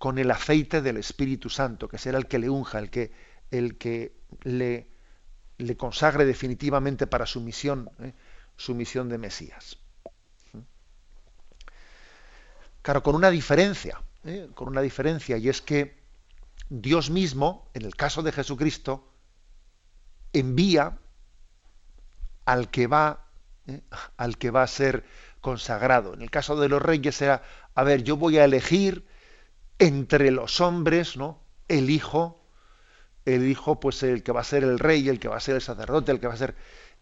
con 0.05 0.19
el 0.19 0.31
aceite 0.31 0.83
del 0.83 0.99
Espíritu 0.99 1.49
Santo, 1.49 1.89
que 1.89 1.97
será 1.97 2.19
el 2.19 2.27
que 2.27 2.39
le 2.39 2.51
unja, 2.51 2.79
el 2.79 2.91
que, 2.91 3.11
el 3.51 3.79
que 3.79 4.13
le, 4.43 4.87
le 5.57 5.77
consagre 5.79 6.27
definitivamente 6.27 7.07
para 7.07 7.25
su 7.25 7.41
misión, 7.41 7.89
¿eh? 8.01 8.13
su 8.55 8.75
misión 8.75 9.09
de 9.09 9.17
Mesías. 9.17 9.79
Claro, 12.83 13.03
con 13.03 13.15
una 13.15 13.31
diferencia, 13.31 13.99
¿eh? 14.27 14.51
con 14.55 14.69
una 14.69 14.83
diferencia, 14.83 15.39
y 15.39 15.49
es 15.49 15.63
que 15.63 15.97
Dios 16.69 17.09
mismo, 17.09 17.71
en 17.73 17.87
el 17.87 17.97
caso 17.97 18.23
de 18.23 18.33
Jesucristo, 18.33 19.11
envía 20.35 20.99
al 22.45 22.71
que 22.71 22.89
va, 22.89 23.25
¿eh? 23.67 23.81
al 24.19 24.37
que 24.37 24.51
va 24.51 24.65
a 24.65 24.67
ser 24.67 25.07
consagrado. 25.41 26.13
En 26.13 26.21
el 26.21 26.31
caso 26.31 26.61
de 26.61 26.69
los 26.69 26.83
reyes 26.83 27.23
era, 27.23 27.43
a 27.75 27.85
ver, 27.85 28.03
yo 28.03 28.19
voy 28.19 28.37
a 28.37 28.45
elegir 28.45 29.14
entre 29.79 30.31
los 30.31 30.61
hombres, 30.61 31.17
¿no? 31.17 31.41
El 31.69 31.91
hijo, 31.91 32.41
el 33.25 33.49
hijo, 33.49 33.81
pues 33.81 34.03
el 34.03 34.23
que 34.23 34.33
va 34.33 34.41
a 34.41 34.45
ser 34.45 34.65
el 34.65 34.79
rey, 34.79 35.09
el 35.09 35.19
que 35.19 35.29
va 35.29 35.37
a 35.37 35.41
ser 35.41 35.57
el 35.57 35.63
sacerdote, 35.63 36.13
el 36.13 36.21
que 36.21 36.27
va 36.27 36.35
a 36.35 36.39
ser. 36.39 36.55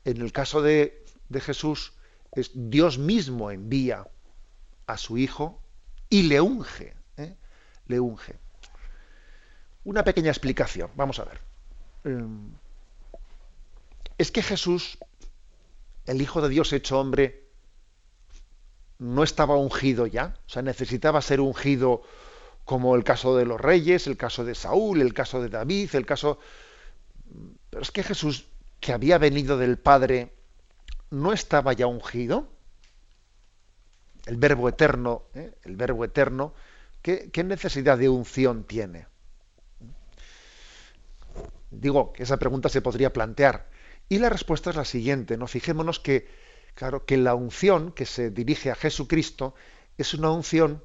En 0.04 0.20
el 0.20 0.32
caso 0.32 0.62
de, 0.62 1.04
de 1.28 1.40
Jesús, 1.40 1.92
es 2.32 2.50
Dios 2.54 2.98
mismo 2.98 3.50
envía 3.50 4.06
a 4.86 4.96
su 4.96 5.18
hijo 5.18 5.60
y 6.08 6.22
le 6.24 6.40
unge, 6.40 6.94
¿eh? 7.16 7.36
le 7.86 8.00
unge. 8.00 8.38
Una 9.84 10.04
pequeña 10.04 10.30
explicación, 10.30 10.90
vamos 10.94 11.18
a 11.18 11.24
ver. 11.24 11.40
Em, 12.04 12.52
es 14.18 14.30
que 14.30 14.42
Jesús, 14.42 14.98
el 16.06 16.22
Hijo 16.22 16.40
de 16.40 16.48
Dios 16.48 16.72
hecho 16.72 17.00
hombre, 17.00 17.48
no 18.98 19.24
estaba 19.24 19.56
ungido 19.56 20.06
ya, 20.06 20.34
o 20.46 20.48
sea, 20.48 20.62
necesitaba 20.62 21.20
ser 21.22 21.40
ungido 21.40 22.02
como 22.72 22.96
el 22.96 23.04
caso 23.04 23.36
de 23.36 23.44
los 23.44 23.60
reyes, 23.60 24.06
el 24.06 24.16
caso 24.16 24.46
de 24.46 24.54
Saúl, 24.54 25.02
el 25.02 25.12
caso 25.12 25.42
de 25.42 25.50
David, 25.50 25.94
el 25.94 26.06
caso... 26.06 26.38
Pero 27.68 27.82
es 27.82 27.90
que 27.90 28.02
Jesús, 28.02 28.46
que 28.80 28.94
había 28.94 29.18
venido 29.18 29.58
del 29.58 29.76
Padre, 29.76 30.32
no 31.10 31.34
estaba 31.34 31.74
ya 31.74 31.86
ungido. 31.86 32.48
El 34.24 34.38
verbo 34.38 34.70
eterno, 34.70 35.24
¿eh? 35.34 35.52
el 35.64 35.76
verbo 35.76 36.02
eterno, 36.06 36.54
¿qué, 37.02 37.28
¿qué 37.30 37.44
necesidad 37.44 37.98
de 37.98 38.08
unción 38.08 38.64
tiene? 38.64 39.06
Digo 41.70 42.14
que 42.14 42.22
esa 42.22 42.38
pregunta 42.38 42.70
se 42.70 42.80
podría 42.80 43.12
plantear. 43.12 43.68
Y 44.08 44.18
la 44.18 44.30
respuesta 44.30 44.70
es 44.70 44.76
la 44.76 44.86
siguiente, 44.86 45.36
¿no? 45.36 45.46
Fijémonos 45.46 46.00
que, 46.00 46.26
claro, 46.74 47.04
que 47.04 47.18
la 47.18 47.34
unción 47.34 47.92
que 47.92 48.06
se 48.06 48.30
dirige 48.30 48.70
a 48.70 48.76
Jesucristo 48.76 49.54
es 49.98 50.14
una 50.14 50.30
unción, 50.30 50.82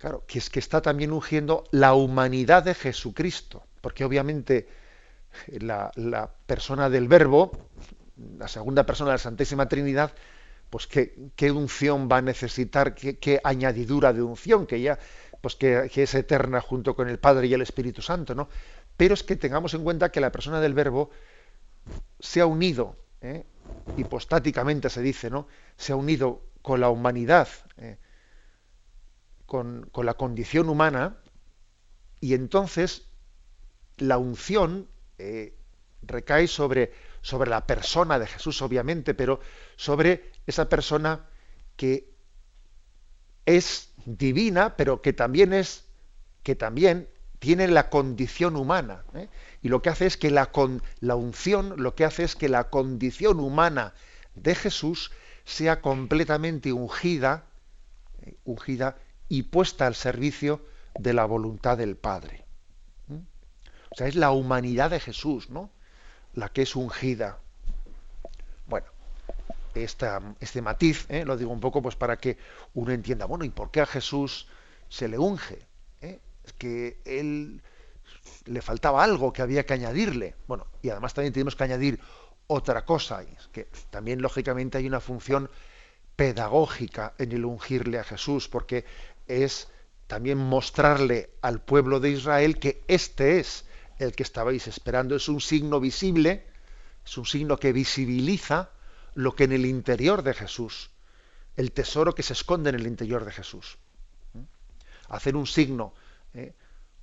claro, 0.00 0.24
que 0.26 0.38
es 0.38 0.48
que 0.48 0.58
está 0.58 0.80
también 0.80 1.12
ungiendo 1.12 1.64
la 1.70 1.92
humanidad 1.94 2.64
de 2.64 2.74
Jesucristo. 2.74 3.62
Porque 3.82 4.04
obviamente 4.04 4.66
la, 5.46 6.30
persona 6.46 6.88
del 6.88 7.06
Verbo, 7.06 7.52
la 8.38 8.48
segunda 8.48 8.84
persona 8.86 9.10
de 9.10 9.14
la 9.14 9.18
Santísima 9.18 9.68
Trinidad, 9.68 10.12
pues 10.70 10.86
qué, 10.86 11.50
unción 11.50 12.08
va 12.10 12.18
a 12.18 12.22
necesitar, 12.22 12.94
qué, 12.94 13.40
añadidura 13.44 14.12
de 14.12 14.22
unción, 14.22 14.66
que 14.66 14.80
ya, 14.80 14.98
pues 15.42 15.54
que, 15.56 15.90
que, 15.92 16.04
es 16.04 16.14
eterna 16.14 16.60
junto 16.60 16.96
con 16.96 17.08
el 17.08 17.18
Padre 17.18 17.48
y 17.48 17.54
el 17.54 17.62
Espíritu 17.62 18.00
Santo, 18.00 18.34
¿no? 18.34 18.48
Pero 18.96 19.14
es 19.14 19.22
que 19.22 19.36
tengamos 19.36 19.74
en 19.74 19.84
cuenta 19.84 20.10
que 20.10 20.20
la 20.20 20.32
persona 20.32 20.60
del 20.60 20.74
Verbo 20.74 21.10
se 22.20 22.40
ha 22.40 22.46
unido, 22.46 22.96
¿eh? 23.20 23.44
hipostáticamente 23.96 24.88
se 24.88 25.02
dice, 25.02 25.30
¿no? 25.30 25.46
Se 25.76 25.92
ha 25.92 25.96
unido 25.96 26.42
con 26.62 26.80
la 26.80 26.90
humanidad, 26.90 27.48
¿eh? 27.78 27.98
Con, 29.50 29.90
la 30.04 30.14
condición 30.14 30.68
humana, 30.68 31.16
y 32.20 32.34
entonces 32.34 33.08
la 33.96 34.16
unción 34.16 34.88
eh, 35.18 35.56
recae 36.02 36.46
sobre, 36.46 36.92
sobre 37.20 37.50
la 37.50 37.66
persona 37.66 38.20
de 38.20 38.28
Jesús, 38.28 38.62
obviamente, 38.62 39.12
pero 39.12 39.40
sobre 39.74 40.30
esa 40.46 40.68
persona 40.68 41.26
que 41.74 42.14
es 43.44 43.92
divina, 44.04 44.76
pero 44.76 45.02
que 45.02 45.12
también 45.12 45.52
es, 45.52 45.84
que 46.44 46.54
también 46.54 47.08
tiene 47.40 47.66
la 47.66 47.90
condición 47.90 48.54
humana. 48.54 49.02
¿eh? 49.14 49.28
Y 49.62 49.68
lo 49.68 49.82
que 49.82 49.90
hace 49.90 50.06
es 50.06 50.16
que 50.16 50.30
la, 50.30 50.52
la 51.00 51.16
unción, 51.16 51.74
lo 51.76 51.96
que 51.96 52.04
hace 52.04 52.22
es 52.22 52.36
que 52.36 52.48
la 52.48 52.70
condición 52.70 53.40
humana 53.40 53.94
de 54.36 54.54
Jesús 54.54 55.10
sea 55.44 55.80
completamente 55.80 56.72
ungida, 56.72 57.46
¿eh? 58.22 58.36
ungida 58.44 58.96
y 59.30 59.44
puesta 59.44 59.86
al 59.86 59.94
servicio 59.94 60.60
de 60.98 61.14
la 61.14 61.24
voluntad 61.24 61.78
del 61.78 61.96
Padre. 61.96 62.44
¿eh? 63.10 63.20
O 63.90 63.96
sea, 63.96 64.08
es 64.08 64.16
la 64.16 64.32
humanidad 64.32 64.90
de 64.90 65.00
Jesús, 65.00 65.48
¿no? 65.48 65.70
La 66.34 66.50
que 66.50 66.62
es 66.62 66.76
ungida. 66.76 67.38
Bueno, 68.66 68.88
este 69.74 70.60
matiz, 70.60 71.06
lo 71.24 71.36
digo 71.38 71.52
un 71.52 71.60
poco 71.60 71.80
pues 71.80 71.96
para 71.96 72.18
que 72.18 72.36
uno 72.74 72.92
entienda, 72.92 73.24
bueno, 73.24 73.44
¿y 73.44 73.50
por 73.50 73.70
qué 73.70 73.80
a 73.80 73.86
Jesús 73.86 74.46
se 74.90 75.08
le 75.08 75.16
unge? 75.16 75.70
que 76.58 77.00
él 77.04 77.62
le 78.46 78.62
faltaba 78.62 79.04
algo 79.04 79.32
que 79.32 79.42
había 79.42 79.64
que 79.64 79.74
añadirle. 79.74 80.34
Bueno, 80.48 80.66
y 80.82 80.90
además 80.90 81.14
también 81.14 81.32
tenemos 81.32 81.54
que 81.54 81.64
añadir 81.64 82.00
otra 82.48 82.84
cosa, 82.84 83.24
que 83.52 83.68
también 83.90 84.20
lógicamente 84.20 84.78
hay 84.78 84.86
una 84.86 85.00
función 85.00 85.48
pedagógica 86.16 87.14
en 87.16 87.32
el 87.32 87.44
ungirle 87.44 87.98
a 87.98 88.04
Jesús, 88.04 88.48
porque 88.48 88.84
es 89.30 89.68
también 90.06 90.38
mostrarle 90.38 91.30
al 91.40 91.60
pueblo 91.60 92.00
de 92.00 92.10
Israel 92.10 92.58
que 92.58 92.82
este 92.88 93.40
es 93.40 93.64
el 93.98 94.12
que 94.12 94.22
estabais 94.22 94.66
esperando. 94.66 95.14
Es 95.14 95.28
un 95.28 95.40
signo 95.40 95.80
visible, 95.80 96.46
es 97.04 97.16
un 97.18 97.26
signo 97.26 97.58
que 97.58 97.72
visibiliza 97.72 98.70
lo 99.14 99.34
que 99.34 99.44
en 99.44 99.52
el 99.52 99.66
interior 99.66 100.22
de 100.22 100.34
Jesús, 100.34 100.90
el 101.56 101.72
tesoro 101.72 102.14
que 102.14 102.22
se 102.22 102.32
esconde 102.32 102.70
en 102.70 102.76
el 102.76 102.86
interior 102.86 103.24
de 103.24 103.32
Jesús. 103.32 103.78
¿Mm? 104.34 104.42
Hacer 105.08 105.36
un 105.36 105.46
signo 105.46 105.94
¿eh? 106.34 106.54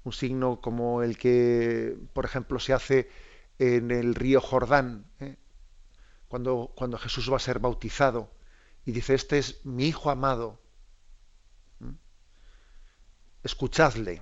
un 0.03 0.13
signo 0.13 0.61
como 0.61 1.03
el 1.03 1.17
que, 1.17 1.97
por 2.13 2.25
ejemplo, 2.25 2.59
se 2.59 2.73
hace 2.73 3.09
en 3.59 3.91
el 3.91 4.15
río 4.15 4.39
Jordán, 4.39 5.05
¿eh? 5.19 5.35
cuando, 6.27 6.71
cuando 6.75 6.97
Jesús 6.97 7.31
va 7.31 7.37
a 7.37 7.41
ser 7.41 7.59
bautizado 7.59 8.31
y 8.85 8.91
dice, 8.91 9.15
este 9.15 9.37
es 9.37 9.65
mi 9.65 9.87
Hijo 9.87 10.09
amado, 10.09 10.59
escuchadle. 13.47 14.21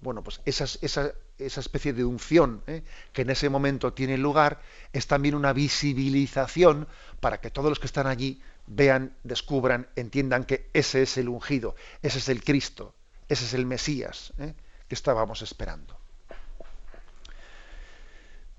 Bueno, 0.00 0.22
pues 0.22 0.40
esa, 0.44 0.64
esa, 0.64 1.12
especie 1.38 1.92
de 1.92 2.04
unción 2.04 2.62
¿eh? 2.66 2.84
que 3.12 3.22
en 3.22 3.30
ese 3.30 3.48
momento 3.48 3.92
tiene 3.92 4.16
lugar 4.16 4.60
es 4.92 5.08
también 5.08 5.34
una 5.34 5.52
visibilización 5.52 6.86
para 7.18 7.40
que 7.40 7.50
todos 7.50 7.68
los 7.68 7.80
que 7.80 7.86
están 7.86 8.06
allí 8.06 8.40
vean, 8.66 9.16
descubran, 9.24 9.88
entiendan 9.96 10.44
que 10.44 10.70
ese 10.72 11.02
es 11.02 11.16
el 11.18 11.28
ungido, 11.28 11.74
ese 12.00 12.18
es 12.18 12.28
el 12.28 12.44
Cristo, 12.44 12.94
ese 13.28 13.44
es 13.44 13.54
el 13.54 13.66
Mesías 13.66 14.32
¿eh? 14.38 14.54
que 14.86 14.94
estábamos 14.94 15.42
esperando. 15.42 15.98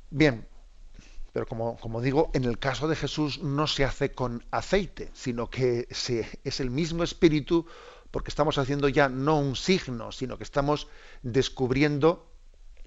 Bien, 0.09 0.45
pero 1.31 1.47
como, 1.47 1.77
como, 1.77 2.01
digo, 2.01 2.29
en 2.33 2.43
el 2.43 2.59
caso 2.59 2.87
de 2.87 2.95
Jesús 2.95 3.41
no 3.41 3.65
se 3.65 3.85
hace 3.85 4.11
con 4.11 4.45
aceite, 4.51 5.09
sino 5.13 5.49
que 5.49 5.87
se, 5.89 6.27
es 6.43 6.59
el 6.59 6.69
mismo 6.69 7.03
espíritu 7.03 7.65
porque 8.13 8.29
estamos 8.29 8.59
haciendo 8.59 8.89
ya 8.89 9.09
no 9.09 9.39
un 9.39 9.55
signo, 9.55 10.11
sino 10.11 10.37
que 10.37 10.43
estamos 10.43 10.87
descubriendo 11.23 12.29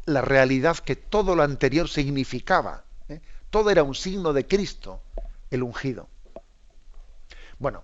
la 0.04 0.20
realidad 0.20 0.76
que 0.76 0.94
todo 0.94 1.34
lo 1.34 1.42
anterior 1.42 1.88
significaba. 1.88 2.84
¿eh? 3.08 3.20
Todo 3.50 3.70
era 3.70 3.82
un 3.82 3.96
signo 3.96 4.32
de 4.32 4.46
Cristo, 4.46 5.02
el 5.50 5.64
ungido. 5.64 6.08
Bueno, 7.58 7.82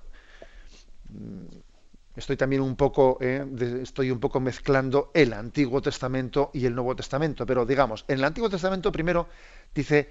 estoy 2.14 2.37
también 2.37 2.62
un 2.62 2.76
poco, 2.76 3.18
eh, 3.20 3.44
estoy 3.83 4.12
un 4.12 4.20
poco 4.20 4.38
mezclando 4.38 5.11
el 5.12 5.33
Antiguo 5.33 5.83
Testamento 5.83 6.52
y 6.55 6.66
el 6.66 6.76
Nuevo 6.76 6.94
Testamento, 6.94 7.44
pero 7.44 7.66
digamos, 7.66 8.05
en 8.07 8.20
el 8.20 8.24
Antiguo 8.24 8.50
Testamento 8.50 8.92
primero 8.92 9.26
dice 9.74 10.11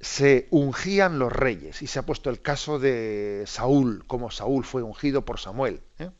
se 0.00 0.48
ungían 0.50 1.20
los 1.20 1.32
reyes 1.32 1.80
y 1.80 1.86
se 1.86 2.00
ha 2.00 2.02
puesto 2.04 2.28
el 2.28 2.42
caso 2.42 2.80
de 2.80 3.44
Saúl, 3.46 4.04
como 4.08 4.32
Saúl 4.32 4.64
fue 4.64 4.82
ungido 4.82 5.24
por 5.24 5.38
Samuel. 5.38 5.80
¿eh? 6.00 6.10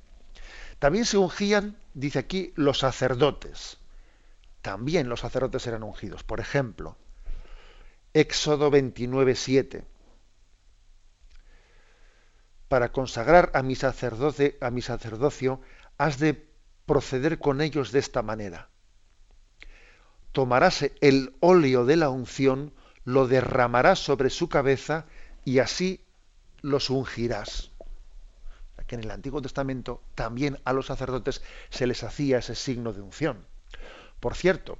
También 0.83 1.05
se 1.05 1.17
ungían, 1.17 1.77
dice 1.95 2.19
aquí, 2.19 2.53
los 2.57 2.81
sacerdotes. 2.81 3.79
También 4.63 5.09
los 5.09 5.21
sacerdotes 5.21 5.65
eran 5.69 5.85
ungidos. 5.85 6.25
Por 6.25 6.41
ejemplo, 6.41 6.97
Éxodo 8.13 8.69
29, 8.69 9.37
7 9.37 9.85
para 12.67 12.91
consagrar 12.91 13.53
a 13.55 13.63
mi, 13.63 13.77
sacerdocio, 13.77 15.61
has 15.99 16.19
de 16.19 16.49
proceder 16.85 17.39
con 17.39 17.61
ellos 17.61 17.93
de 17.93 18.01
esta 18.01 18.23
manera. 18.23 18.69
Tomarás 20.33 20.91
el 21.01 21.37
óleo 21.39 21.85
de 21.85 21.95
la 21.95 22.09
unción, 22.09 22.73
lo 23.05 23.29
derramarás 23.29 24.01
sobre 24.01 24.31
su 24.31 24.49
cabeza 24.49 25.05
y 25.45 25.61
así 25.61 26.01
los 26.61 26.91
ungirás. 26.91 27.72
En 28.93 29.01
el 29.01 29.11
Antiguo 29.11 29.41
Testamento 29.41 30.03
también 30.15 30.61
a 30.67 30.75
los 30.75 30.85
sacerdotes 30.85 31.41
se 31.71 31.87
les 31.87 32.03
hacía 32.03 32.37
ese 32.37 32.55
signo 32.55 32.93
de 32.93 33.01
unción. 33.01 33.47
Por 34.21 34.35
cierto, 34.35 34.77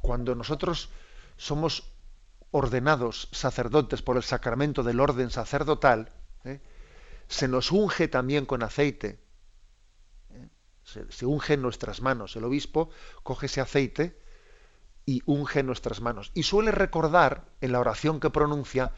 cuando 0.00 0.36
nosotros 0.36 0.90
somos 1.36 1.90
ordenados 2.52 3.28
sacerdotes 3.32 4.00
por 4.00 4.16
el 4.16 4.22
sacramento 4.22 4.84
del 4.84 5.00
orden 5.00 5.30
sacerdotal, 5.30 6.12
¿eh? 6.44 6.60
se 7.26 7.48
nos 7.48 7.72
unge 7.72 8.06
también 8.06 8.46
con 8.46 8.62
aceite. 8.62 9.18
¿eh? 10.30 10.48
Se, 10.84 11.26
unge 11.26 11.54
en 11.54 11.62
nuestras 11.62 12.00
manos. 12.00 12.36
El 12.36 12.44
obispo 12.44 12.90
coge 13.24 13.46
ese 13.46 13.60
aceite 13.60 14.22
y 15.04 15.20
unge 15.26 15.58
en 15.58 15.66
nuestras 15.66 16.00
manos. 16.00 16.30
Y 16.32 16.44
suele 16.44 16.70
recordar 16.70 17.48
en 17.60 17.72
la 17.72 17.80
oración 17.80 18.20
que 18.20 18.30
pronuncia 18.30 18.92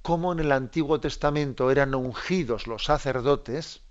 cómo 0.00 0.32
en 0.32 0.38
el 0.38 0.52
Antiguo 0.52 0.98
Testamento 0.98 1.70
eran 1.70 1.94
ungidos 1.94 2.66
los 2.66 2.86
sacerdotes, 2.86 3.82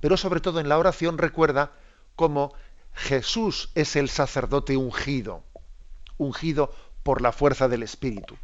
pero 0.00 0.16
sobre 0.16 0.40
todo 0.40 0.60
en 0.60 0.68
la 0.68 0.78
oración 0.78 1.18
recuerda 1.18 1.72
cómo 2.16 2.52
Jesús 2.94 3.70
es 3.74 3.96
el 3.96 4.08
sacerdote 4.08 4.76
ungido, 4.76 5.44
ungido 6.16 6.74
por 7.02 7.22
la 7.22 7.32
fuerza 7.32 7.68
del 7.68 7.82
Espíritu. 7.82 8.36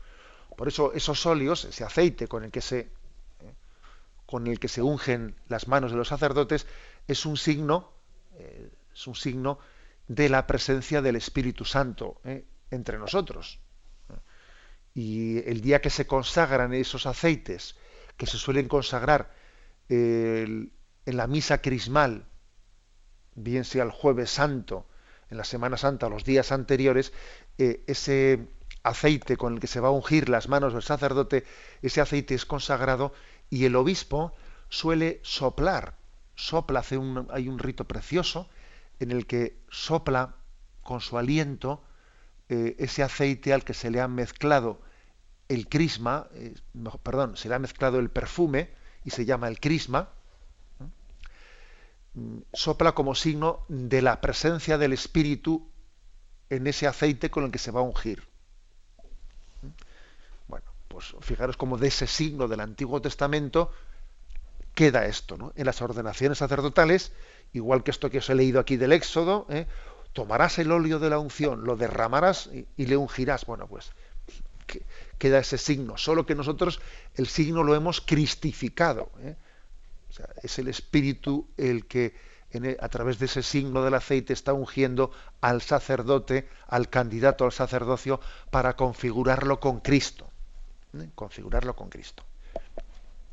Por 0.56 0.68
eso 0.68 0.92
esos 0.92 1.26
óleos, 1.26 1.64
ese 1.64 1.84
aceite 1.84 2.28
con 2.28 2.44
el 2.44 2.50
que 2.50 2.60
se 2.60 2.90
con 4.26 4.46
el 4.46 4.58
que 4.58 4.68
se 4.68 4.82
ungen 4.82 5.36
las 5.48 5.68
manos 5.68 5.90
de 5.90 5.98
los 5.98 6.08
sacerdotes 6.08 6.66
es 7.06 7.26
un 7.26 7.36
signo, 7.36 7.92
eh, 8.38 8.70
es 8.92 9.06
un 9.06 9.14
signo 9.14 9.58
de 10.08 10.28
la 10.28 10.46
presencia 10.46 11.02
del 11.02 11.16
Espíritu 11.16 11.64
Santo 11.64 12.20
eh, 12.24 12.44
entre 12.70 12.98
nosotros. 12.98 13.60
Y 14.94 15.38
el 15.48 15.60
día 15.60 15.80
que 15.80 15.90
se 15.90 16.06
consagran 16.06 16.72
esos 16.72 17.06
aceites, 17.06 17.76
que 18.16 18.26
se 18.26 18.38
suelen 18.38 18.68
consagrar 18.68 19.34
el, 19.88 20.72
en 21.06 21.16
la 21.16 21.26
misa 21.26 21.58
crismal, 21.58 22.26
bien 23.34 23.64
sea 23.64 23.84
el 23.84 23.90
jueves 23.90 24.30
santo, 24.30 24.86
en 25.30 25.38
la 25.38 25.44
Semana 25.44 25.76
Santa, 25.76 26.08
los 26.08 26.24
días 26.24 26.52
anteriores, 26.52 27.12
eh, 27.58 27.82
ese 27.86 28.46
aceite 28.82 29.36
con 29.36 29.54
el 29.54 29.60
que 29.60 29.66
se 29.66 29.80
va 29.80 29.88
a 29.88 29.92
ungir 29.92 30.28
las 30.28 30.48
manos 30.48 30.72
del 30.72 30.82
sacerdote, 30.82 31.44
ese 31.82 32.00
aceite 32.00 32.34
es 32.34 32.44
consagrado 32.44 33.12
y 33.50 33.64
el 33.64 33.76
obispo 33.76 34.34
suele 34.68 35.20
soplar, 35.22 35.96
sopla, 36.34 36.80
hace 36.80 36.98
un, 36.98 37.26
hay 37.30 37.48
un 37.48 37.58
rito 37.58 37.84
precioso 37.84 38.48
en 39.00 39.10
el 39.10 39.26
que 39.26 39.58
sopla 39.70 40.36
con 40.82 41.00
su 41.00 41.18
aliento 41.18 41.82
eh, 42.48 42.76
ese 42.78 43.02
aceite 43.02 43.52
al 43.52 43.64
que 43.64 43.74
se 43.74 43.90
le 43.90 44.00
ha 44.00 44.08
mezclado 44.08 44.80
el 45.48 45.68
crisma, 45.68 46.28
eh, 46.34 46.54
perdón, 47.02 47.36
se 47.36 47.48
le 47.48 47.54
ha 47.54 47.58
mezclado 47.58 47.98
el 47.98 48.10
perfume 48.10 48.70
y 49.04 49.10
se 49.10 49.24
llama 49.24 49.48
el 49.48 49.60
crisma, 49.60 50.10
sopla 52.52 52.92
como 52.92 53.14
signo 53.14 53.64
de 53.68 54.02
la 54.02 54.20
presencia 54.20 54.78
del 54.78 54.92
Espíritu 54.92 55.68
en 56.50 56.66
ese 56.66 56.86
aceite 56.86 57.30
con 57.30 57.44
el 57.44 57.50
que 57.50 57.58
se 57.58 57.70
va 57.70 57.80
a 57.80 57.84
ungir. 57.84 58.22
Bueno, 60.46 60.66
pues 60.88 61.14
fijaros 61.20 61.56
como 61.56 61.78
de 61.78 61.88
ese 61.88 62.06
signo 62.06 62.48
del 62.48 62.60
Antiguo 62.60 63.00
Testamento 63.00 63.72
queda 64.74 65.06
esto, 65.06 65.36
¿no? 65.36 65.52
En 65.56 65.66
las 65.66 65.80
ordenaciones 65.82 66.38
sacerdotales, 66.38 67.12
igual 67.52 67.82
que 67.82 67.90
esto 67.90 68.10
que 68.10 68.18
os 68.18 68.28
he 68.28 68.34
leído 68.34 68.60
aquí 68.60 68.76
del 68.76 68.92
Éxodo, 68.92 69.46
¿eh? 69.48 69.66
tomarás 70.12 70.58
el 70.58 70.70
óleo 70.72 70.98
de 70.98 71.10
la 71.10 71.18
unción, 71.18 71.64
lo 71.64 71.76
derramarás 71.76 72.50
y, 72.76 72.86
le 72.86 72.96
ungirás. 72.96 73.46
Bueno, 73.46 73.66
pues 73.66 73.92
queda 75.18 75.38
ese 75.38 75.58
signo, 75.58 75.96
solo 75.96 76.26
que 76.26 76.34
nosotros 76.34 76.80
el 77.14 77.26
signo 77.28 77.62
lo 77.62 77.74
hemos 77.74 78.00
cristificado. 78.00 79.10
¿eh? 79.20 79.36
Es 80.42 80.58
el 80.58 80.68
Espíritu 80.68 81.48
el 81.56 81.86
que 81.86 82.14
a 82.80 82.88
través 82.88 83.18
de 83.18 83.26
ese 83.26 83.42
signo 83.42 83.82
del 83.82 83.94
aceite 83.94 84.32
está 84.32 84.52
ungiendo 84.52 85.10
al 85.40 85.60
sacerdote, 85.60 86.48
al 86.68 86.88
candidato 86.88 87.44
al 87.44 87.52
sacerdocio, 87.52 88.20
para 88.50 88.76
configurarlo 88.76 89.58
con 89.58 89.80
Cristo. 89.80 90.30
¿eh? 90.94 91.08
Configurarlo 91.14 91.74
con 91.74 91.88
Cristo. 91.88 92.22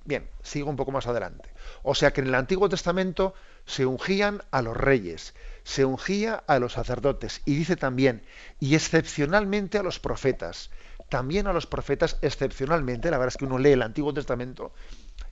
Bien, 0.04 0.28
sigo 0.42 0.70
un 0.70 0.76
poco 0.76 0.92
más 0.92 1.06
adelante. 1.06 1.50
O 1.84 1.94
sea 1.94 2.12
que 2.12 2.22
en 2.22 2.28
el 2.28 2.36
Antiguo 2.36 2.68
Testamento 2.68 3.36
se 3.68 3.86
ungían 3.86 4.42
a 4.50 4.64
los 4.64 4.76
reyes, 4.76 5.36
se 5.64 5.86
ungía 5.86 6.44
a 6.48 6.58
los 6.58 6.74
sacerdotes 6.74 7.42
y 7.46 7.56
dice 7.56 7.76
también, 7.76 8.24
y 8.60 8.74
excepcionalmente 8.74 9.78
a 9.78 9.84
los 9.84 10.00
profetas. 10.00 10.72
También 11.10 11.46
a 11.46 11.54
los 11.54 11.68
profetas 11.68 12.18
excepcionalmente, 12.22 13.12
la 13.12 13.18
verdad 13.18 13.34
es 13.34 13.38
que 13.38 13.46
uno 13.46 13.60
lee 13.60 13.74
el 13.74 13.82
Antiguo 13.84 14.14
Testamento 14.14 14.74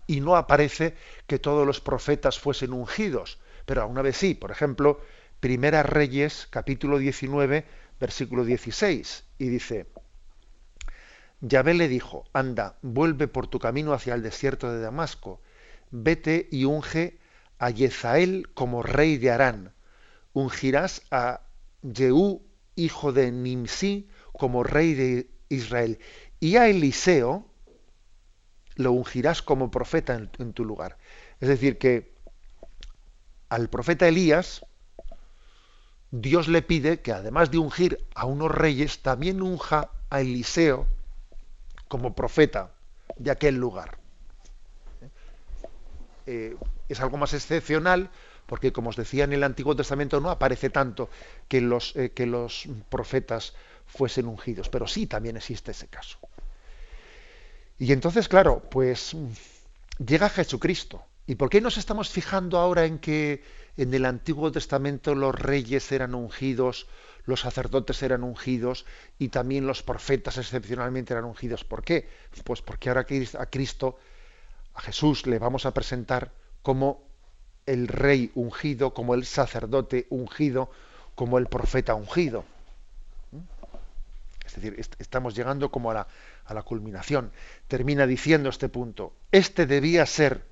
y 0.10 0.22
no 0.22 0.36
aparece 0.36 0.96
que 1.28 1.38
todos 1.38 1.68
los 1.68 1.82
profetas 1.82 2.40
fuesen 2.40 2.74
ungidos, 2.74 3.38
pero 3.68 3.88
una 3.88 4.02
vez 4.02 4.18
sí, 4.18 4.34
por 4.34 4.50
ejemplo, 4.50 5.00
Primera 5.40 5.84
Reyes, 5.84 6.48
capítulo 6.50 6.98
19, 6.98 7.64
versículo 8.00 8.44
16, 8.44 9.24
y 9.38 9.50
dice, 9.50 9.86
Yahvé 11.42 11.76
le 11.76 11.88
dijo, 11.88 12.26
anda, 12.34 12.80
vuelve 12.82 13.28
por 13.28 13.46
tu 13.46 13.60
camino 13.60 13.94
hacia 13.94 14.16
el 14.16 14.24
desierto 14.24 14.74
de 14.74 14.82
Damasco, 14.82 15.42
vete 15.92 16.48
y 16.52 16.66
unge 16.66 17.20
a 17.60 17.70
Yezael 17.70 18.50
como 18.56 18.82
rey 18.82 19.20
de 19.20 19.30
Arán, 19.30 19.74
ungirás 20.34 21.04
a 21.12 21.42
Jehú, 21.84 22.42
hijo 22.76 23.14
de 23.14 23.32
Nimsi, 23.32 24.10
como 24.34 24.64
rey 24.64 24.96
de 24.96 25.30
Israel, 25.50 26.00
y 26.40 26.56
a 26.56 26.68
Eliseo 26.68 27.49
lo 28.80 28.94
ungirás 28.94 29.42
como 29.42 29.70
profeta 29.70 30.16
en 30.16 30.54
tu 30.54 30.64
lugar. 30.64 30.98
Es 31.42 31.50
decir, 31.50 31.78
que 31.78 32.14
al 33.50 33.70
profeta 33.70 34.08
Elías, 34.08 34.66
Dios 36.12 36.48
le 36.48 36.62
pide 36.62 37.02
que 37.02 37.12
además 37.12 37.52
de 37.52 37.58
ungir 37.58 38.06
a 38.16 38.26
unos 38.26 38.50
reyes, 38.50 39.02
también 39.02 39.42
unja 39.42 39.90
a 40.10 40.22
Eliseo, 40.22 40.88
como 41.90 42.16
profeta 42.16 42.72
de 43.18 43.32
aquel 43.32 43.56
lugar. 43.56 43.98
Eh, 46.26 46.56
es 46.88 47.02
algo 47.02 47.18
más 47.18 47.34
excepcional 47.34 48.10
porque, 48.46 48.72
como 48.72 48.92
os 48.92 48.96
decía 48.96 49.26
en 49.26 49.34
el 49.34 49.44
Antiguo 49.44 49.76
Testamento, 49.76 50.22
no 50.22 50.30
aparece 50.30 50.70
tanto 50.70 51.10
que 51.50 51.60
los, 51.60 51.98
eh, 51.98 52.12
que 52.12 52.26
los 52.26 52.70
profetas 52.88 53.54
fuesen 53.88 54.28
ungidos, 54.28 54.70
pero 54.70 54.88
sí 54.88 55.06
también 55.06 55.36
existe 55.36 55.72
ese 55.72 55.88
caso. 55.88 56.18
Y 57.80 57.94
entonces, 57.94 58.28
claro, 58.28 58.62
pues 58.70 59.16
llega 60.06 60.30
Jesucristo. 60.30 61.02
¿Y 61.26 61.36
por 61.36 61.50
qué 61.50 61.62
nos 61.62 61.78
estamos 61.78 62.10
fijando 62.10 62.58
ahora 62.58 62.86
en 62.86 63.00
que 63.00 63.42
en 63.78 63.94
el 63.94 64.06
Antiguo 64.06 64.52
Testamento 64.52 65.16
los 65.16 65.34
reyes 65.34 65.92
eran 65.94 66.14
ungidos, 66.14 66.88
los 67.26 67.42
sacerdotes 67.42 68.04
eran 68.04 68.24
ungidos 68.24 68.86
y 69.18 69.30
también 69.30 69.66
los 69.66 69.84
profetas 69.84 70.38
excepcionalmente 70.38 71.14
eran 71.14 71.26
ungidos. 71.26 71.64
¿Por 71.64 71.84
qué? 71.84 72.10
Pues 72.44 72.62
porque 72.62 72.90
ahora 72.90 73.02
a 73.02 73.46
Cristo, 73.46 73.98
a 74.74 74.82
Jesús, 74.82 75.28
le 75.28 75.40
vamos 75.40 75.66
a 75.66 75.74
presentar 75.74 76.32
como 76.62 77.04
el 77.66 77.88
rey 77.88 78.32
ungido, 78.36 78.94
como 78.94 79.14
el 79.14 79.26
sacerdote 79.26 80.08
ungido, 80.10 80.72
como 81.16 81.38
el 81.38 81.48
profeta 81.48 81.94
ungido. 81.94 82.44
Es 84.46 84.56
decir, 84.56 84.76
estamos 84.98 85.36
llegando 85.36 85.70
como 85.70 85.92
a 85.92 85.94
la, 85.94 86.08
a 86.50 86.54
la 86.56 86.64
culminación. 86.64 87.32
Termina 87.68 88.08
diciendo 88.08 88.50
este 88.50 88.70
punto, 88.70 89.14
este 89.32 89.68
debía 89.68 90.06
ser, 90.06 90.46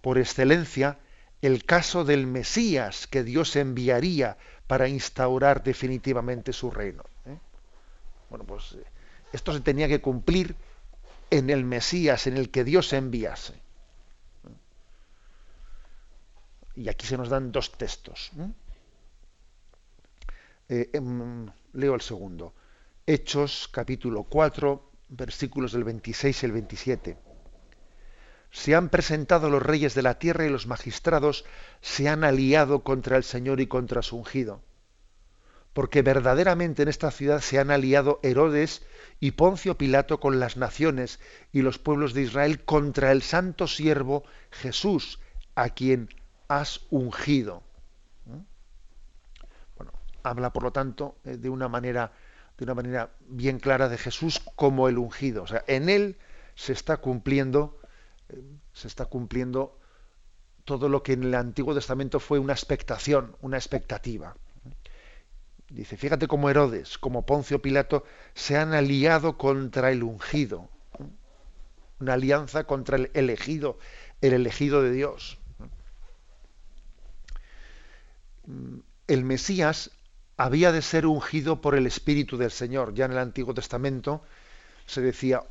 por 0.00 0.18
excelencia, 0.18 0.98
el 1.42 1.64
caso 1.66 2.04
del 2.04 2.26
Mesías 2.26 3.06
que 3.06 3.22
Dios 3.22 3.54
enviaría 3.56 4.38
para 4.66 4.88
instaurar 4.88 5.62
definitivamente 5.62 6.54
su 6.54 6.70
reino. 6.70 7.04
¿eh? 7.26 7.38
Bueno, 8.30 8.46
pues 8.46 8.72
eh, 8.72 8.84
esto 9.32 9.52
se 9.52 9.60
tenía 9.60 9.86
que 9.86 10.00
cumplir 10.00 10.56
en 11.30 11.50
el 11.50 11.64
Mesías, 11.64 12.26
en 12.26 12.38
el 12.38 12.50
que 12.50 12.64
Dios 12.64 12.94
enviase. 12.94 13.62
Y 16.76 16.88
aquí 16.88 17.06
se 17.06 17.18
nos 17.18 17.28
dan 17.28 17.52
dos 17.52 17.72
textos. 17.72 18.32
¿eh? 20.70 20.90
Em, 20.94 21.46
leo 21.74 21.94
el 21.94 22.00
segundo. 22.00 22.54
Hechos 23.06 23.68
capítulo 23.70 24.22
4, 24.24 24.93
versículos 25.16 25.72
del 25.72 25.84
26 25.84 26.42
y 26.42 26.46
el 26.46 26.52
27 26.52 27.18
se 28.54 28.76
han 28.76 28.88
presentado 28.88 29.50
los 29.50 29.60
reyes 29.60 29.94
de 29.94 30.02
la 30.02 30.20
tierra 30.20 30.46
y 30.46 30.48
los 30.48 30.68
magistrados 30.68 31.44
se 31.80 32.08
han 32.08 32.22
aliado 32.22 32.84
contra 32.84 33.16
el 33.16 33.24
Señor 33.24 33.60
y 33.60 33.66
contra 33.66 34.00
su 34.00 34.16
ungido. 34.16 34.62
Porque 35.72 36.02
verdaderamente 36.02 36.82
en 36.82 36.88
esta 36.88 37.10
ciudad 37.10 37.40
se 37.40 37.58
han 37.58 37.72
aliado 37.72 38.20
Herodes 38.22 38.86
y 39.18 39.32
Poncio 39.32 39.76
Pilato 39.76 40.20
con 40.20 40.38
las 40.38 40.56
naciones 40.56 41.18
y 41.50 41.62
los 41.62 41.80
pueblos 41.80 42.14
de 42.14 42.22
Israel 42.22 42.64
contra 42.64 43.10
el 43.10 43.22
santo 43.22 43.66
siervo 43.66 44.22
Jesús, 44.52 45.18
a 45.56 45.70
quien 45.70 46.08
has 46.46 46.82
ungido. 46.90 47.64
¿Mm? 48.26 48.38
Bueno, 49.76 49.92
habla 50.22 50.52
por 50.52 50.62
lo 50.62 50.70
tanto 50.70 51.16
eh, 51.24 51.38
de 51.38 51.48
una 51.48 51.68
manera 51.68 52.12
de 52.58 52.64
una 52.64 52.74
manera 52.74 53.10
bien 53.28 53.58
clara 53.58 53.88
de 53.88 53.98
Jesús 53.98 54.40
como 54.54 54.88
el 54.88 54.98
ungido, 54.98 55.42
o 55.42 55.46
sea, 55.46 55.64
en 55.66 55.88
él 55.88 56.16
se 56.54 56.72
está 56.72 56.98
cumpliendo 56.98 57.78
se 58.72 58.88
está 58.88 59.06
cumpliendo 59.06 59.78
todo 60.64 60.88
lo 60.88 61.02
que 61.02 61.12
en 61.12 61.24
el 61.24 61.34
Antiguo 61.34 61.74
Testamento 61.74 62.20
fue 62.20 62.38
una 62.38 62.52
expectación, 62.52 63.36
una 63.40 63.56
expectativa. 63.56 64.36
Dice, 65.68 65.96
fíjate 65.96 66.26
cómo 66.26 66.50
Herodes, 66.50 66.98
como 66.98 67.26
Poncio 67.26 67.60
Pilato, 67.60 68.04
se 68.34 68.56
han 68.56 68.72
aliado 68.72 69.36
contra 69.36 69.90
el 69.90 70.02
ungido. 70.02 70.68
Una 72.00 72.14
alianza 72.14 72.64
contra 72.64 72.96
el 72.96 73.10
elegido, 73.14 73.78
el 74.20 74.32
elegido 74.32 74.82
de 74.82 74.92
Dios. 74.92 75.38
El 79.06 79.24
Mesías 79.24 79.90
había 80.36 80.72
de 80.72 80.82
ser 80.82 81.06
ungido 81.06 81.60
por 81.60 81.74
el 81.74 81.86
Espíritu 81.86 82.36
del 82.36 82.50
Señor. 82.50 82.94
Ya 82.94 83.04
en 83.04 83.12
el 83.12 83.18
Antiguo 83.18 83.54
Testamento 83.54 84.22
se 84.86 85.00
decía, 85.00 85.42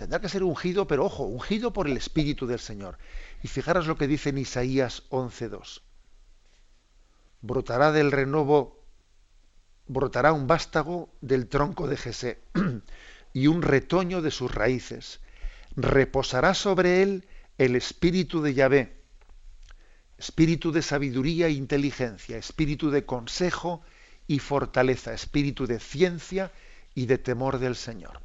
Tendrá 0.00 0.18
que 0.18 0.30
ser 0.30 0.44
ungido, 0.44 0.86
pero 0.86 1.04
ojo, 1.04 1.24
ungido 1.24 1.74
por 1.74 1.86
el 1.86 1.94
Espíritu 1.94 2.46
del 2.46 2.58
Señor. 2.58 2.96
Y 3.42 3.48
fijaros 3.48 3.86
lo 3.86 3.98
que 3.98 4.06
dice 4.06 4.30
en 4.30 4.38
Isaías 4.38 5.02
11.2. 5.10 5.82
Brotará 7.42 7.92
del 7.92 8.10
renovo, 8.10 8.82
brotará 9.88 10.32
un 10.32 10.46
vástago 10.46 11.12
del 11.20 11.48
tronco 11.48 11.86
de 11.86 11.98
Jesé 11.98 12.40
y 13.34 13.46
un 13.48 13.60
retoño 13.60 14.22
de 14.22 14.30
sus 14.30 14.54
raíces. 14.54 15.20
Reposará 15.76 16.54
sobre 16.54 17.02
él 17.02 17.28
el 17.58 17.76
espíritu 17.76 18.40
de 18.40 18.54
Yahvé, 18.54 19.02
espíritu 20.16 20.72
de 20.72 20.80
sabiduría 20.80 21.48
e 21.48 21.52
inteligencia, 21.52 22.38
espíritu 22.38 22.90
de 22.90 23.04
consejo 23.04 23.82
y 24.30 24.38
fortaleza, 24.38 25.12
espíritu 25.12 25.66
de 25.66 25.80
ciencia 25.80 26.52
y 26.94 27.06
de 27.06 27.18
temor 27.18 27.58
del 27.58 27.74
Señor. 27.74 28.20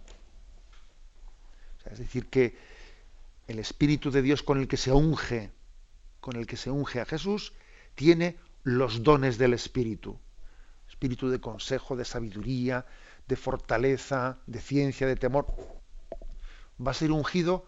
Es 1.84 1.98
decir, 1.98 2.28
que 2.28 2.56
el 3.48 3.58
Espíritu 3.58 4.12
de 4.12 4.22
Dios 4.22 4.44
con 4.44 4.60
el 4.60 4.68
que 4.68 4.78
se 4.78 4.92
unge, 4.92 5.50
con 6.20 6.36
el 6.36 6.46
que 6.46 6.58
se 6.58 6.70
unge 6.70 7.02
a 7.02 7.08
Jesús 7.08 7.54
tiene 7.96 8.38
los 8.62 9.02
dones 9.02 9.40
del 9.40 9.56
Espíritu. 9.56 10.20
Espíritu 10.88 11.28
de 11.28 11.42
consejo, 11.42 11.96
de 11.96 12.06
sabiduría, 12.06 12.86
de 13.28 13.36
fortaleza, 13.36 14.38
de 14.46 14.62
ciencia, 14.62 15.08
de 15.08 15.16
temor. 15.16 15.48
Va 16.80 16.92
a 16.92 16.94
ser 16.94 17.12
ungido, 17.12 17.66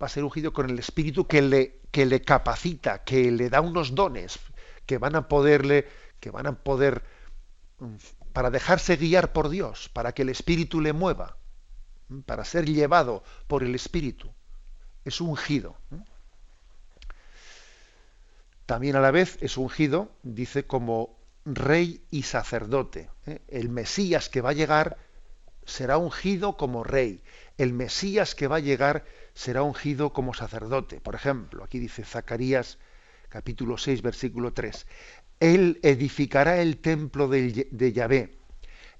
va 0.00 0.06
a 0.06 0.08
ser 0.08 0.24
ungido 0.24 0.54
con 0.54 0.70
el 0.70 0.78
Espíritu 0.78 1.26
que 1.26 1.42
le, 1.42 1.80
que 1.90 2.06
le 2.06 2.22
capacita, 2.22 3.04
que 3.04 3.30
le 3.30 3.50
da 3.50 3.60
unos 3.60 3.94
dones, 3.94 4.38
que 4.86 4.96
van 4.96 5.16
a 5.16 5.28
poderle, 5.28 5.86
que 6.18 6.30
van 6.30 6.46
a 6.46 6.52
poder 6.52 7.15
para 8.32 8.50
dejarse 8.50 8.96
guiar 8.96 9.32
por 9.32 9.48
Dios, 9.48 9.88
para 9.88 10.12
que 10.12 10.22
el 10.22 10.28
Espíritu 10.28 10.80
le 10.80 10.92
mueva, 10.92 11.36
para 12.24 12.44
ser 12.44 12.66
llevado 12.66 13.22
por 13.46 13.62
el 13.62 13.74
Espíritu. 13.74 14.30
Es 15.04 15.20
ungido. 15.20 15.76
También 18.66 18.96
a 18.96 19.00
la 19.00 19.10
vez 19.10 19.38
es 19.40 19.56
ungido, 19.56 20.10
dice, 20.22 20.66
como 20.66 21.16
rey 21.44 22.04
y 22.10 22.24
sacerdote. 22.24 23.10
¿eh? 23.26 23.40
El 23.48 23.68
Mesías 23.68 24.28
que 24.28 24.40
va 24.40 24.50
a 24.50 24.54
llegar 24.54 24.98
será 25.64 25.98
ungido 25.98 26.56
como 26.56 26.82
rey. 26.82 27.22
El 27.58 27.72
Mesías 27.72 28.34
que 28.34 28.48
va 28.48 28.56
a 28.56 28.60
llegar 28.60 29.04
será 29.34 29.62
ungido 29.62 30.12
como 30.12 30.34
sacerdote. 30.34 31.00
Por 31.00 31.14
ejemplo, 31.14 31.62
aquí 31.62 31.78
dice 31.78 32.04
Zacarías 32.04 32.78
capítulo 33.28 33.76
6, 33.76 34.02
versículo 34.02 34.52
3. 34.52 34.86
Él 35.40 35.80
edificará 35.82 36.60
el 36.60 36.78
templo 36.78 37.28
de, 37.28 37.68
de 37.70 37.92
Yahvé. 37.92 38.38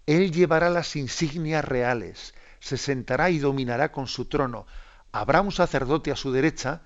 Él 0.07 0.33
llevará 0.33 0.71
las 0.71 0.95
insignias 0.97 1.65
reales, 1.65 2.35
se 2.61 2.77
sentará 2.77 3.31
y 3.31 3.39
dominará 3.39 3.91
con 3.93 4.07
su 4.07 4.27
trono. 4.27 4.67
Habrá 5.13 5.41
un 5.41 5.53
sacerdote 5.53 6.11
a 6.11 6.17
su 6.17 6.33
derecha 6.33 6.83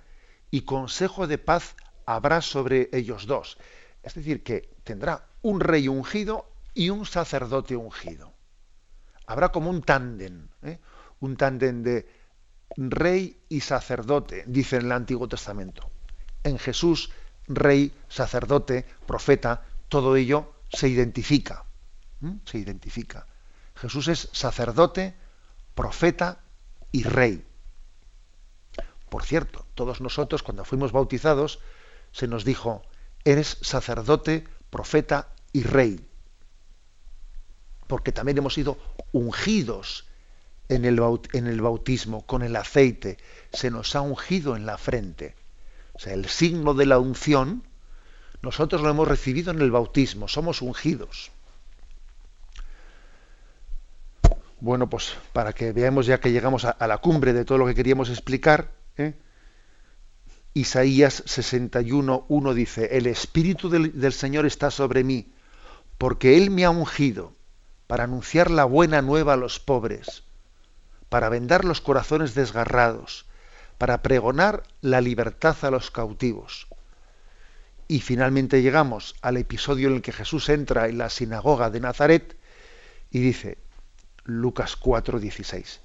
y 0.50 0.62
consejo 0.62 1.26
de 1.26 1.38
paz 1.38 1.74
habrá 2.06 2.40
sobre 2.40 2.88
ellos 2.92 3.26
dos. 3.26 3.58
Es 4.02 4.14
decir, 4.14 4.42
que 4.42 4.70
tendrá 4.84 5.28
un 5.42 5.60
rey 5.60 5.88
ungido 5.88 6.50
y 6.74 6.90
un 6.90 7.06
sacerdote 7.06 7.76
ungido. 7.76 8.32
Habrá 9.26 9.50
como 9.50 9.70
un 9.70 9.82
tándem, 9.82 10.48
¿eh? 10.62 10.78
un 11.20 11.36
tándem 11.36 11.82
de 11.82 12.08
rey 12.76 13.40
y 13.48 13.60
sacerdote, 13.60 14.44
dice 14.46 14.76
en 14.76 14.86
el 14.86 14.92
Antiguo 14.92 15.28
Testamento. 15.28 15.90
En 16.42 16.58
Jesús, 16.58 17.10
rey, 17.50 17.92
sacerdote, 18.08 18.86
profeta, 19.06 19.64
todo 19.88 20.16
ello 20.16 20.52
se 20.72 20.88
identifica. 20.88 21.64
Se 22.44 22.58
identifica. 22.58 23.26
Jesús 23.74 24.08
es 24.08 24.28
sacerdote, 24.32 25.14
profeta 25.74 26.40
y 26.92 27.02
rey. 27.02 27.46
Por 29.08 29.24
cierto, 29.24 29.66
todos 29.74 30.00
nosotros 30.00 30.42
cuando 30.42 30.64
fuimos 30.64 30.92
bautizados 30.92 31.60
se 32.12 32.28
nos 32.28 32.44
dijo, 32.44 32.82
eres 33.24 33.58
sacerdote, 33.60 34.44
profeta 34.70 35.28
y 35.52 35.62
rey. 35.62 36.06
Porque 37.86 38.12
también 38.12 38.38
hemos 38.38 38.54
sido 38.54 38.78
ungidos 39.12 40.06
en 40.68 40.84
el, 40.84 41.00
en 41.32 41.46
el 41.46 41.60
bautismo 41.60 42.24
con 42.26 42.42
el 42.42 42.54
aceite. 42.54 43.18
Se 43.52 43.70
nos 43.70 43.96
ha 43.96 44.00
ungido 44.00 44.56
en 44.56 44.66
la 44.66 44.78
frente. 44.78 45.34
O 46.00 46.02
sea, 46.02 46.14
el 46.14 46.30
signo 46.30 46.72
de 46.72 46.86
la 46.86 46.98
unción, 46.98 47.62
nosotros 48.40 48.80
lo 48.80 48.88
hemos 48.88 49.06
recibido 49.06 49.50
en 49.50 49.60
el 49.60 49.70
bautismo, 49.70 50.28
somos 50.28 50.62
ungidos. 50.62 51.30
Bueno, 54.60 54.88
pues 54.88 55.14
para 55.34 55.52
que 55.52 55.72
veamos 55.72 56.06
ya 56.06 56.18
que 56.18 56.32
llegamos 56.32 56.64
a, 56.64 56.86
la 56.86 56.96
cumbre 56.96 57.34
de 57.34 57.44
todo 57.44 57.58
lo 57.58 57.66
que 57.66 57.74
queríamos 57.74 58.08
explicar, 58.08 58.70
¿eh? 58.96 59.12
Isaías 60.54 61.22
61, 61.26 62.24
1 62.30 62.54
dice, 62.54 62.96
el 62.96 63.06
Espíritu 63.06 63.68
del, 63.68 64.12
Señor 64.14 64.46
está 64.46 64.70
sobre 64.70 65.04
mí, 65.04 65.34
porque 65.98 66.38
Él 66.38 66.50
me 66.50 66.64
ha 66.64 66.70
ungido 66.70 67.34
para 67.86 68.04
anunciar 68.04 68.50
la 68.50 68.64
buena 68.64 69.02
nueva 69.02 69.34
a 69.34 69.36
los 69.36 69.60
pobres, 69.60 70.22
para 71.10 71.28
vendar 71.28 71.66
los 71.66 71.82
corazones 71.82 72.34
desgarrados, 72.34 73.26
para 73.80 74.02
pregonar 74.02 74.62
la 74.82 75.00
libertad 75.00 75.56
a 75.62 75.70
los 75.70 75.90
cautivos. 75.90 76.66
Y 77.88 78.00
finalmente 78.00 78.60
llegamos 78.60 79.16
al 79.22 79.38
episodio 79.38 79.88
en 79.88 79.94
el 79.94 80.02
que 80.02 80.12
Jesús 80.12 80.50
entra 80.50 80.86
en 80.86 80.98
la 80.98 81.08
sinagoga 81.08 81.70
de 81.70 81.80
Nazaret 81.80 82.36
y 83.10 83.20
dice, 83.20 83.56
Lucas 84.24 84.76
4, 84.76 85.18
16, 85.18 85.80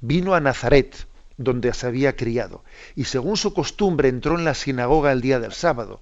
vino 0.00 0.34
a 0.34 0.40
Nazaret, 0.40 1.06
donde 1.36 1.72
se 1.72 1.86
había 1.86 2.16
criado, 2.16 2.64
y 2.96 3.04
según 3.04 3.36
su 3.36 3.54
costumbre 3.54 4.08
entró 4.08 4.36
en 4.36 4.44
la 4.44 4.54
sinagoga 4.54 5.12
el 5.12 5.20
día 5.20 5.38
del 5.38 5.52
sábado, 5.52 6.00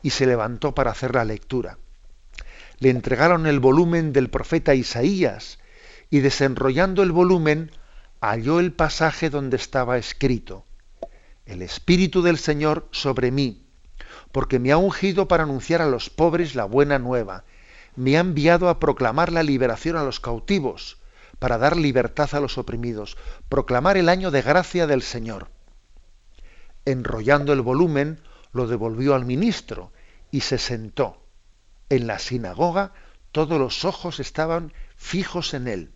y 0.00 0.10
se 0.10 0.24
levantó 0.24 0.74
para 0.74 0.92
hacer 0.92 1.14
la 1.14 1.26
lectura. 1.26 1.76
Le 2.78 2.88
entregaron 2.88 3.46
el 3.46 3.60
volumen 3.60 4.14
del 4.14 4.30
profeta 4.30 4.74
Isaías, 4.74 5.58
y 6.08 6.20
desenrollando 6.20 7.02
el 7.02 7.12
volumen, 7.12 7.70
halló 8.22 8.60
el 8.60 8.72
pasaje 8.72 9.28
donde 9.28 9.58
estaba 9.58 9.98
escrito, 9.98 10.64
El 11.46 11.62
Espíritu 11.62 12.22
del 12.22 12.38
Señor 12.38 12.88
sobre 12.90 13.30
mí, 13.30 13.64
porque 14.32 14.58
me 14.58 14.72
ha 14.72 14.76
ungido 14.76 15.28
para 15.28 15.44
anunciar 15.44 15.80
a 15.80 15.86
los 15.86 16.10
pobres 16.10 16.54
la 16.54 16.64
buena 16.64 16.98
nueva, 16.98 17.44
me 17.94 18.16
ha 18.16 18.20
enviado 18.20 18.68
a 18.68 18.80
proclamar 18.80 19.32
la 19.32 19.42
liberación 19.42 19.96
a 19.96 20.02
los 20.02 20.20
cautivos, 20.20 20.98
para 21.38 21.58
dar 21.58 21.76
libertad 21.76 22.30
a 22.32 22.40
los 22.40 22.58
oprimidos, 22.58 23.16
proclamar 23.48 23.96
el 23.96 24.08
año 24.08 24.30
de 24.30 24.42
gracia 24.42 24.86
del 24.86 25.02
Señor. 25.02 25.48
Enrollando 26.84 27.52
el 27.52 27.60
volumen, 27.60 28.20
lo 28.52 28.66
devolvió 28.66 29.14
al 29.14 29.24
ministro 29.24 29.92
y 30.30 30.40
se 30.40 30.58
sentó. 30.58 31.22
En 31.88 32.06
la 32.06 32.18
sinagoga 32.18 32.92
todos 33.32 33.58
los 33.58 33.84
ojos 33.84 34.18
estaban 34.18 34.72
fijos 34.96 35.54
en 35.54 35.68
él. 35.68 35.92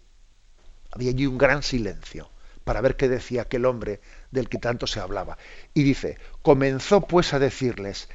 Había 0.93 1.11
allí 1.11 1.27
un 1.27 1.39
gran 1.39 1.63
silencio 1.63 2.31
para 2.65 2.81
ver 2.81 2.97
qué 2.97 3.09
decía 3.09 3.43
aquel 3.43 3.65
hombre 3.65 4.01
del 4.31 4.49
que 4.49 4.59
tanto 4.59 4.87
se 4.87 5.01
hablaba. 5.01 5.39
Y 5.75 5.83
dice, 5.83 6.19
comenzó 6.43 7.03
pues 7.03 7.33
a 7.35 7.39
decirles, 7.39 8.09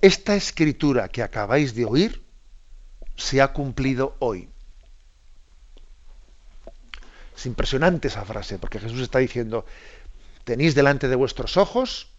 esta 0.00 0.34
escritura 0.34 1.08
que 1.08 1.22
acabáis 1.22 1.74
de 1.74 1.84
oír 1.84 2.22
se 3.16 3.40
ha 3.40 3.52
cumplido 3.52 4.16
hoy. 4.18 4.48
Es 7.36 7.46
impresionante 7.46 8.08
esa 8.08 8.24
frase, 8.24 8.58
porque 8.58 8.80
Jesús 8.80 9.00
está 9.00 9.18
diciendo, 9.18 9.64
tenéis 10.44 10.74
delante 10.74 11.08
de 11.08 11.16
vuestros 11.16 11.56
ojos, 11.56 12.10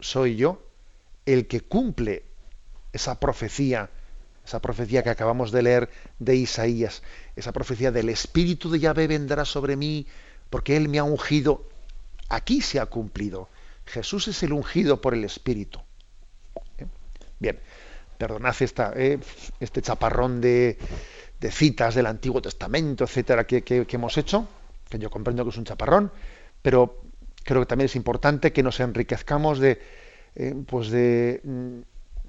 soy 0.00 0.36
yo, 0.36 0.66
el 1.26 1.46
que 1.46 1.60
cumple 1.60 2.24
esa 2.92 3.20
profecía, 3.20 3.90
esa 4.44 4.60
profecía 4.60 5.02
que 5.02 5.10
acabamos 5.10 5.50
de 5.50 5.62
leer 5.62 5.90
de 6.18 6.36
Isaías, 6.36 7.02
esa 7.36 7.52
profecía 7.52 7.90
del 7.90 8.08
Espíritu 8.08 8.70
de 8.70 8.80
Yahvé 8.80 9.06
vendrá 9.06 9.44
sobre 9.44 9.76
mí, 9.76 10.06
porque 10.50 10.76
Él 10.76 10.88
me 10.88 10.98
ha 10.98 11.04
ungido. 11.04 11.68
Aquí 12.28 12.60
se 12.60 12.80
ha 12.80 12.86
cumplido. 12.86 13.48
Jesús 13.86 14.28
es 14.28 14.42
el 14.42 14.52
ungido 14.52 15.00
por 15.00 15.14
el 15.14 15.24
Espíritu. 15.24 15.80
¿Eh? 16.78 16.86
Bien, 17.38 17.58
perdonad 18.18 18.54
eh, 18.96 19.18
este 19.60 19.82
chaparrón 19.82 20.40
de, 20.40 20.78
citas 21.50 21.94
del 21.94 22.06
Antiguo 22.06 22.40
Testamento, 22.40 23.04
etcétera, 23.04 23.46
que, 23.46 23.86
hemos 23.90 24.16
hecho, 24.16 24.48
que 24.88 24.98
yo 24.98 25.10
comprendo 25.10 25.44
que 25.44 25.50
es 25.50 25.58
un 25.58 25.64
chaparrón, 25.64 26.10
pero 26.62 27.02
creo 27.42 27.60
que 27.60 27.66
también 27.66 27.86
es 27.86 27.96
importante 27.96 28.52
que 28.52 28.62
nos 28.62 28.80
enriquezcamos 28.80 29.58
de, 29.58 29.80
eh, 30.36 30.54
pues 30.66 30.88
mm, 30.88 31.80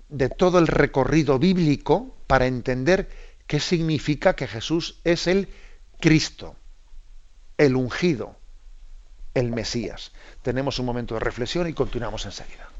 de 0.09 0.29
todo 0.29 0.59
el 0.59 0.67
recorrido 0.67 1.39
bíblico 1.39 2.17
para 2.27 2.45
entender 2.45 3.07
qué 3.47 3.61
significa 3.61 4.35
que 4.35 4.47
Jesús 4.47 4.99
es 5.05 5.27
el 5.27 5.47
Cristo, 6.01 6.57
el 7.57 7.75
ungido, 7.75 8.35
el 9.35 9.51
Mesías. 9.51 10.11
Tenemos 10.41 10.79
un 10.79 10.87
momento 10.87 11.13
de 11.13 11.19
reflexión 11.19 11.69
y 11.69 11.73
continuamos 11.73 12.25
enseguida. 12.25 12.74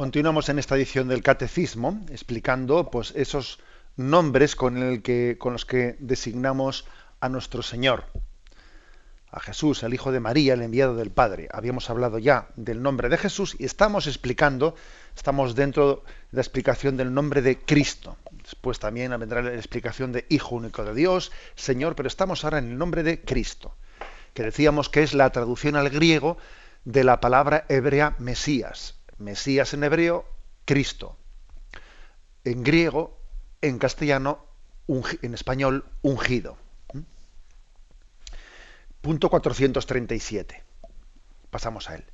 Continuamos 0.00 0.48
en 0.48 0.58
esta 0.58 0.76
edición 0.76 1.08
del 1.08 1.22
Catecismo 1.22 2.00
explicando 2.08 2.90
pues, 2.90 3.12
esos 3.16 3.58
nombres 3.98 4.56
con, 4.56 5.02
con 5.36 5.52
los 5.52 5.66
que 5.66 5.96
designamos 5.98 6.86
a 7.20 7.28
nuestro 7.28 7.62
Señor, 7.62 8.06
a 9.30 9.40
Jesús, 9.40 9.82
el 9.82 9.92
Hijo 9.92 10.10
de 10.10 10.20
María, 10.20 10.54
el 10.54 10.62
enviado 10.62 10.96
del 10.96 11.10
Padre. 11.10 11.50
Habíamos 11.52 11.90
hablado 11.90 12.18
ya 12.18 12.48
del 12.56 12.80
nombre 12.80 13.10
de 13.10 13.18
Jesús 13.18 13.54
y 13.58 13.66
estamos 13.66 14.06
explicando, 14.06 14.74
estamos 15.14 15.54
dentro 15.54 15.96
de 16.30 16.36
la 16.36 16.40
explicación 16.40 16.96
del 16.96 17.12
nombre 17.12 17.42
de 17.42 17.58
Cristo. 17.58 18.16
Después 18.42 18.78
también 18.78 19.10
vendrá 19.20 19.42
la 19.42 19.52
explicación 19.52 20.12
de 20.12 20.24
Hijo 20.30 20.54
único 20.54 20.82
de 20.82 20.94
Dios, 20.94 21.30
Señor, 21.56 21.94
pero 21.94 22.06
estamos 22.06 22.42
ahora 22.42 22.56
en 22.56 22.70
el 22.70 22.78
nombre 22.78 23.02
de 23.02 23.20
Cristo, 23.20 23.74
que 24.32 24.44
decíamos 24.44 24.88
que 24.88 25.02
es 25.02 25.12
la 25.12 25.28
traducción 25.28 25.76
al 25.76 25.90
griego 25.90 26.38
de 26.86 27.04
la 27.04 27.20
palabra 27.20 27.66
hebrea 27.68 28.16
Mesías, 28.18 28.99
Mesías 29.20 29.74
en 29.74 29.84
hebreo, 29.84 30.26
Cristo. 30.64 31.16
En 32.44 32.64
griego, 32.64 33.20
en 33.60 33.78
castellano, 33.78 34.46
en 35.22 35.34
español, 35.34 35.84
ungido. 36.02 36.56
¿Mm? 36.92 37.00
Punto 39.00 39.30
437. 39.30 40.64
Pasamos 41.50 41.90
a 41.90 41.96
él. 41.96 42.04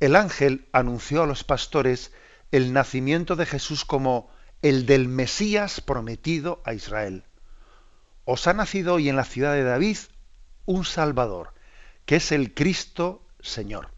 El 0.00 0.16
ángel 0.16 0.68
anunció 0.72 1.22
a 1.22 1.26
los 1.26 1.44
pastores 1.44 2.12
el 2.52 2.72
nacimiento 2.72 3.36
de 3.36 3.46
Jesús 3.46 3.84
como 3.84 4.30
el 4.62 4.86
del 4.86 5.08
Mesías 5.08 5.80
prometido 5.80 6.62
a 6.64 6.74
Israel. 6.74 7.24
Os 8.24 8.46
ha 8.46 8.54
nacido 8.54 8.94
hoy 8.94 9.08
en 9.08 9.16
la 9.16 9.24
ciudad 9.24 9.52
de 9.52 9.62
David 9.62 9.98
un 10.64 10.84
Salvador, 10.84 11.54
que 12.04 12.16
es 12.16 12.32
el 12.32 12.54
Cristo 12.54 13.26
Señor. 13.40 13.90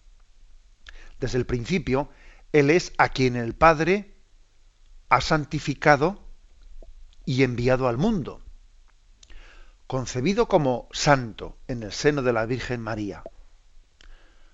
Desde 1.19 1.39
el 1.39 1.47
principio, 1.47 2.11
él 2.53 2.71
es 2.71 2.93
a 2.99 3.11
quien 3.11 3.37
el 3.37 3.55
Padre 3.55 4.15
ha 5.09 5.21
santificado 5.21 6.25
y 7.25 7.43
enviado 7.43 7.89
al 7.89 7.99
mundo, 7.99 8.43
concebido 9.87 10.49
como 10.49 10.89
santo 10.93 11.59
en 11.69 11.83
el 11.83 11.93
seno 11.93 12.23
de 12.23 12.33
la 12.33 12.47
Virgen 12.47 12.81
María. 12.81 13.23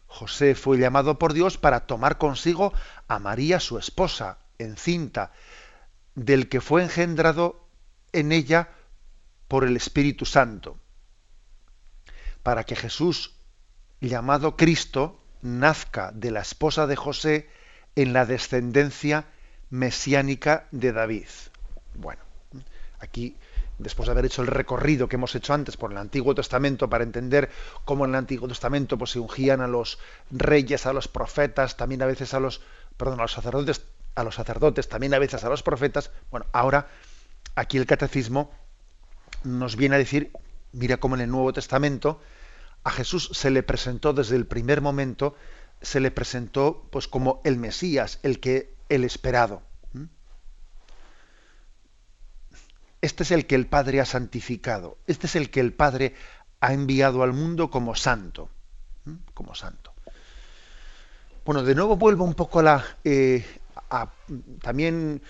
José 0.06 0.54
fue 0.54 0.78
llamado 0.78 1.18
por 1.18 1.32
Dios 1.32 1.58
para 1.58 1.86
tomar 1.86 2.18
consigo 2.18 2.72
a 3.08 3.18
María 3.18 3.60
su 3.60 3.78
esposa, 3.78 4.38
encinta, 4.58 5.32
del 6.14 6.48
que 6.48 6.60
fue 6.60 6.82
engendrado 6.82 7.68
en 8.12 8.30
ella 8.32 8.70
por 9.48 9.64
el 9.64 9.76
Espíritu 9.76 10.24
Santo, 10.24 10.78
para 12.42 12.64
que 12.64 12.76
Jesús, 12.76 13.36
llamado 14.00 14.56
Cristo, 14.56 15.20
nazca 15.42 16.12
de 16.12 16.30
la 16.30 16.40
esposa 16.40 16.86
de 16.86 16.96
José 16.96 17.48
en 17.96 18.12
la 18.12 18.26
descendencia 18.26 19.24
mesiánica 19.70 20.66
de 20.70 20.92
David. 20.92 21.28
Bueno, 21.94 22.22
aquí, 23.00 23.36
después 23.78 24.06
de 24.06 24.12
haber 24.12 24.26
hecho 24.26 24.42
el 24.42 24.48
recorrido 24.48 25.08
que 25.08 25.16
hemos 25.16 25.34
hecho 25.34 25.54
antes 25.54 25.76
por 25.76 25.92
el 25.92 25.98
Antiguo 25.98 26.34
Testamento 26.34 26.88
para 26.88 27.04
entender 27.04 27.50
cómo 27.84 28.04
en 28.04 28.12
el 28.12 28.16
Antiguo 28.16 28.48
Testamento 28.48 28.98
pues, 28.98 29.10
se 29.10 29.18
ungían 29.18 29.60
a 29.60 29.68
los 29.68 29.98
reyes, 30.30 30.86
a 30.86 30.92
los 30.92 31.08
profetas, 31.08 31.76
también 31.76 32.02
a 32.02 32.06
veces 32.06 32.34
a 32.34 32.40
los, 32.40 32.60
perdón, 32.96 33.20
a 33.20 33.22
los 33.22 33.32
sacerdotes, 33.32 33.82
a 34.14 34.24
los 34.24 34.34
sacerdotes, 34.34 34.88
también 34.88 35.14
a 35.14 35.18
veces 35.18 35.44
a 35.44 35.48
los 35.48 35.62
profetas. 35.62 36.10
Bueno, 36.30 36.46
ahora 36.52 36.88
aquí 37.54 37.78
el 37.78 37.86
catecismo 37.86 38.52
nos 39.42 39.76
viene 39.76 39.96
a 39.96 39.98
decir, 39.98 40.32
mira 40.72 40.96
cómo 40.96 41.14
en 41.14 41.22
el 41.22 41.30
Nuevo 41.30 41.52
Testamento 41.52 42.20
a 42.84 42.90
Jesús 42.90 43.30
se 43.32 43.50
le 43.50 43.62
presentó 43.62 44.12
desde 44.12 44.36
el 44.36 44.46
primer 44.46 44.80
momento 44.80 45.34
se 45.82 46.00
le 46.00 46.10
presentó 46.10 46.88
pues 46.90 47.08
como 47.08 47.40
el 47.44 47.56
Mesías, 47.56 48.18
el 48.22 48.40
que 48.40 48.74
el 48.88 49.04
esperado. 49.04 49.62
Este 53.00 53.22
es 53.22 53.32
el 53.32 53.46
que 53.46 53.54
el 53.54 53.66
Padre 53.66 54.00
ha 54.00 54.06
santificado. 54.06 54.96
Este 55.06 55.26
es 55.26 55.36
el 55.36 55.50
que 55.50 55.60
el 55.60 55.74
Padre 55.74 56.14
ha 56.60 56.72
enviado 56.72 57.22
al 57.22 57.34
mundo 57.34 57.70
como 57.70 57.94
santo, 57.94 58.48
como 59.34 59.54
santo. 59.54 59.92
Bueno, 61.44 61.62
de 61.62 61.74
nuevo 61.74 61.96
vuelvo 61.96 62.24
un 62.24 62.32
poco 62.32 62.60
a 62.60 62.82
eh, 63.04 63.44
también 64.62 65.20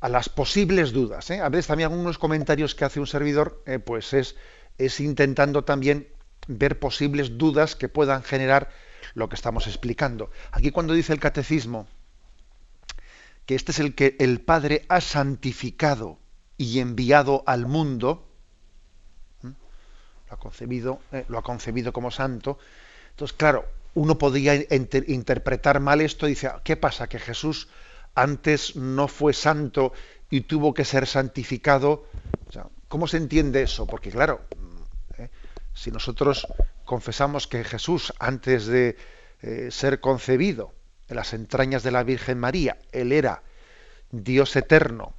a 0.00 0.08
las 0.08 0.28
posibles 0.28 0.92
dudas. 0.92 1.30
¿eh? 1.30 1.40
A 1.40 1.48
veces 1.48 1.68
también 1.68 1.90
algunos 1.90 2.18
comentarios 2.18 2.74
que 2.74 2.84
hace 2.84 3.00
un 3.00 3.06
servidor, 3.06 3.62
eh, 3.64 3.78
pues 3.78 4.12
es, 4.12 4.36
es 4.76 5.00
intentando 5.00 5.64
también 5.64 6.08
ver 6.46 6.78
posibles 6.78 7.38
dudas 7.38 7.76
que 7.76 7.88
puedan 7.88 8.22
generar 8.22 8.70
lo 9.14 9.28
que 9.28 9.36
estamos 9.36 9.66
explicando. 9.66 10.30
Aquí 10.52 10.70
cuando 10.70 10.94
dice 10.94 11.12
el 11.12 11.20
catecismo 11.20 11.86
que 13.46 13.54
este 13.54 13.72
es 13.72 13.78
el 13.78 13.94
que 13.94 14.16
el 14.18 14.40
Padre 14.40 14.84
ha 14.88 15.00
santificado 15.00 16.18
y 16.56 16.78
enviado 16.78 17.42
al 17.46 17.66
mundo, 17.66 18.26
lo 19.42 19.52
ha 20.30 20.36
concebido, 20.38 21.00
eh, 21.12 21.24
lo 21.28 21.38
ha 21.38 21.42
concebido 21.42 21.92
como 21.92 22.10
santo. 22.10 22.58
Entonces, 23.10 23.36
claro, 23.36 23.66
uno 23.94 24.18
podría 24.18 24.54
interpretar 24.54 25.80
mal 25.80 26.00
esto 26.00 26.26
y 26.26 26.30
dice, 26.30 26.50
¿qué 26.64 26.76
pasa? 26.76 27.08
Que 27.08 27.18
Jesús 27.18 27.68
antes 28.14 28.76
no 28.76 29.08
fue 29.08 29.32
santo 29.32 29.92
y 30.30 30.42
tuvo 30.42 30.74
que 30.74 30.84
ser 30.84 31.06
santificado. 31.06 32.06
¿Cómo 32.88 33.06
se 33.06 33.18
entiende 33.18 33.62
eso? 33.62 33.86
Porque 33.86 34.10
claro, 34.10 34.42
si 35.74 35.90
nosotros 35.90 36.46
confesamos 36.84 37.46
que 37.46 37.64
Jesús, 37.64 38.12
antes 38.18 38.66
de 38.66 38.96
eh, 39.42 39.68
ser 39.70 40.00
concebido 40.00 40.72
en 41.08 41.16
las 41.16 41.34
entrañas 41.34 41.82
de 41.82 41.90
la 41.90 42.02
Virgen 42.02 42.38
María, 42.38 42.78
Él 42.92 43.12
era 43.12 43.42
Dios 44.10 44.56
eterno 44.56 45.14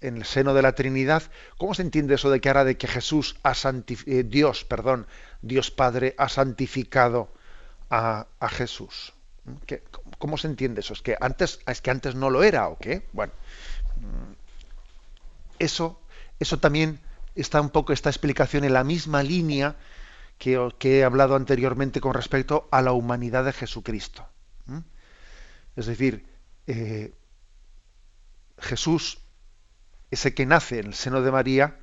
en 0.00 0.16
el 0.16 0.24
seno 0.24 0.54
de 0.54 0.62
la 0.62 0.72
Trinidad, 0.72 1.22
¿cómo 1.56 1.74
se 1.74 1.82
entiende 1.82 2.14
eso 2.14 2.30
de 2.30 2.40
que 2.40 2.48
ahora 2.48 2.64
de 2.64 2.76
que 2.76 2.86
Jesús 2.86 3.36
ha 3.42 3.54
eh, 4.06 4.22
Dios, 4.24 4.64
perdón, 4.64 5.06
Dios 5.42 5.70
Padre 5.70 6.14
ha 6.18 6.28
santificado 6.28 7.32
a, 7.90 8.26
Jesús? 8.48 9.12
¿Cómo 10.18 10.36
se 10.36 10.46
entiende 10.46 10.80
eso? 10.80 10.92
¿Es 10.92 11.02
que 11.02 11.16
antes, 11.20 11.60
es 11.66 11.80
que 11.80 11.90
antes 11.90 12.14
no 12.14 12.30
lo 12.30 12.42
era 12.42 12.68
o 12.68 12.78
qué? 12.78 13.06
Bueno, 13.12 13.32
mm, 13.96 14.32
eso, 15.58 16.00
eso 16.38 16.58
también 16.58 17.00
está 17.40 17.60
un 17.60 17.70
poco 17.70 17.92
esta 17.92 18.10
explicación 18.10 18.64
en 18.64 18.72
la 18.72 18.84
misma 18.84 19.22
línea 19.22 19.76
que, 20.38 20.70
he 20.82 21.04
hablado 21.04 21.34
anteriormente 21.34 22.00
con 22.00 22.14
respecto 22.14 22.68
a 22.70 22.82
la 22.82 22.92
humanidad 22.92 23.44
de 23.44 23.52
Jesucristo. 23.52 24.26
Es 25.76 25.86
decir, 25.86 26.26
eh, 26.66 27.14
Jesús, 28.58 29.20
ese 30.10 30.34
que 30.34 30.46
nace 30.46 30.80
en 30.80 30.86
el 30.86 30.94
seno 30.94 31.22
de 31.22 31.30
María, 31.30 31.78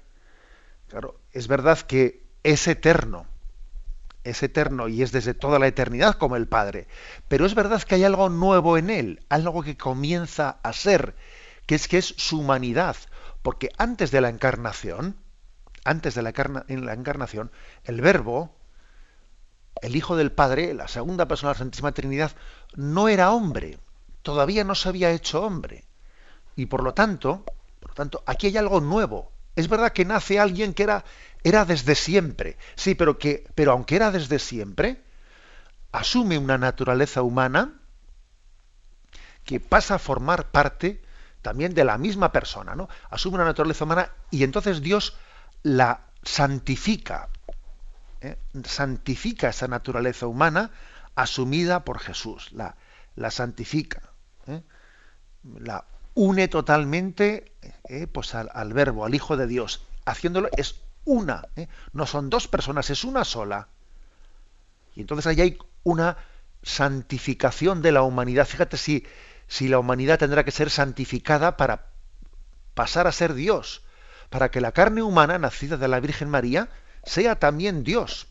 claro, 0.87 1.19
es 1.31 1.47
verdad 1.47 1.79
que 1.79 2.25
es 2.43 2.67
eterno, 2.67 3.25
es 4.25 4.43
eterno 4.43 4.89
y 4.89 5.01
es 5.01 5.11
desde 5.11 5.33
toda 5.33 5.59
la 5.59 5.67
eternidad 5.67 6.15
como 6.15 6.35
el 6.35 6.47
Padre, 6.47 6.87
pero 7.29 7.45
es 7.45 7.55
verdad 7.55 7.83
que 7.83 7.95
hay 7.95 8.03
algo 8.03 8.29
nuevo 8.29 8.77
en 8.77 8.89
él, 8.89 9.25
algo 9.29 9.63
que 9.63 9.77
comienza 9.77 10.59
a 10.61 10.73
ser, 10.73 11.15
que 11.65 11.75
es 11.75 11.87
que 11.87 11.99
es 11.99 12.13
su 12.17 12.41
humanidad, 12.41 12.97
porque 13.41 13.71
antes 13.77 14.11
de 14.11 14.21
la 14.21 14.29
encarnación, 14.29 15.15
antes 15.85 16.15
de 16.15 16.21
la, 16.23 16.33
en 16.67 16.85
la 16.85 16.93
encarnación, 16.93 17.51
el 17.85 18.01
verbo, 18.01 18.53
el 19.81 19.95
Hijo 19.95 20.17
del 20.17 20.31
Padre, 20.31 20.73
la 20.73 20.87
segunda 20.87 21.27
persona 21.27 21.51
de 21.51 21.55
la 21.55 21.59
Santísima 21.59 21.93
Trinidad, 21.93 22.31
no 22.75 23.07
era 23.07 23.31
hombre, 23.31 23.77
todavía 24.21 24.63
no 24.63 24.75
se 24.75 24.89
había 24.89 25.11
hecho 25.11 25.43
hombre. 25.43 25.85
Y 26.55 26.65
por 26.65 26.83
lo 26.83 26.93
tanto, 26.93 27.45
por 27.79 27.91
lo 27.91 27.95
tanto, 27.95 28.23
aquí 28.25 28.47
hay 28.47 28.57
algo 28.57 28.81
nuevo. 28.81 29.31
Es 29.55 29.69
verdad 29.69 29.93
que 29.93 30.05
nace 30.05 30.39
alguien 30.39 30.73
que 30.73 30.83
era, 30.83 31.05
era 31.43 31.63
desde 31.65 31.95
siempre. 31.95 32.57
Sí, 32.75 32.95
pero 32.95 33.17
que, 33.17 33.47
pero 33.55 33.71
aunque 33.71 33.95
era 33.95 34.11
desde 34.11 34.39
siempre, 34.39 35.01
asume 35.91 36.37
una 36.37 36.57
naturaleza 36.57 37.21
humana 37.21 37.79
que 39.43 39.59
pasa 39.59 39.95
a 39.95 39.99
formar 39.99 40.49
parte 40.49 41.01
también 41.43 41.75
de 41.75 41.85
la 41.85 41.99
misma 41.99 42.31
persona, 42.31 42.73
¿no? 42.73 42.89
Asume 43.11 43.35
una 43.35 43.45
naturaleza 43.45 43.83
humana 43.83 44.11
y 44.31 44.43
entonces 44.43 44.81
Dios 44.81 45.15
la 45.65 46.01
santifica, 46.21 47.27
¿eh? 48.21 48.37
santifica 48.65 49.49
esa 49.49 49.67
naturaleza 49.67 50.27
humana 50.27 50.69
asumida 51.15 51.83
por 51.83 51.97
Jesús, 51.97 52.51
la, 52.51 52.75
la 53.15 53.31
santifica, 53.31 54.11
¿eh? 54.45 54.61
la 55.57 55.85
une 56.13 56.47
totalmente 56.49 57.51
¿eh? 57.89 58.05
pues 58.05 58.35
al, 58.35 58.73
verbo, 58.73 59.05
al 59.05 59.15
Hijo 59.15 59.37
de 59.37 59.47
Dios, 59.47 59.81
haciéndolo 60.05 60.49
es 60.55 60.81
una, 61.03 61.47
no 61.93 62.05
son 62.05 62.29
dos 62.29 62.47
personas, 62.47 62.91
es 62.91 63.03
una 63.03 63.23
sola. 63.23 63.69
Y 64.95 65.01
entonces 65.01 65.25
ahí 65.25 65.41
hay 65.41 65.57
una 65.81 66.17
santificación 66.61 67.81
de 67.81 67.91
la 67.91 68.03
humanidad. 68.03 68.45
Fíjate 68.45 68.77
si, 68.77 69.07
si 69.47 69.67
la 69.67 69.79
humanidad 69.79 70.19
tendrá 70.19 70.43
que 70.43 70.51
ser 70.51 70.69
santificada 70.69 71.57
para 71.57 71.87
pasar 72.75 73.07
a 73.07 73.11
ser 73.11 73.33
Dios 73.33 73.81
para 74.29 74.49
que 74.51 74.61
la 74.61 74.71
carne 74.71 75.01
humana 75.01 75.37
nacida 75.39 75.77
de 75.77 75.87
la 75.87 75.99
Virgen 75.99 76.29
María 76.29 76.69
sea 77.03 77.37
también 77.37 77.83
Dios, 77.83 78.27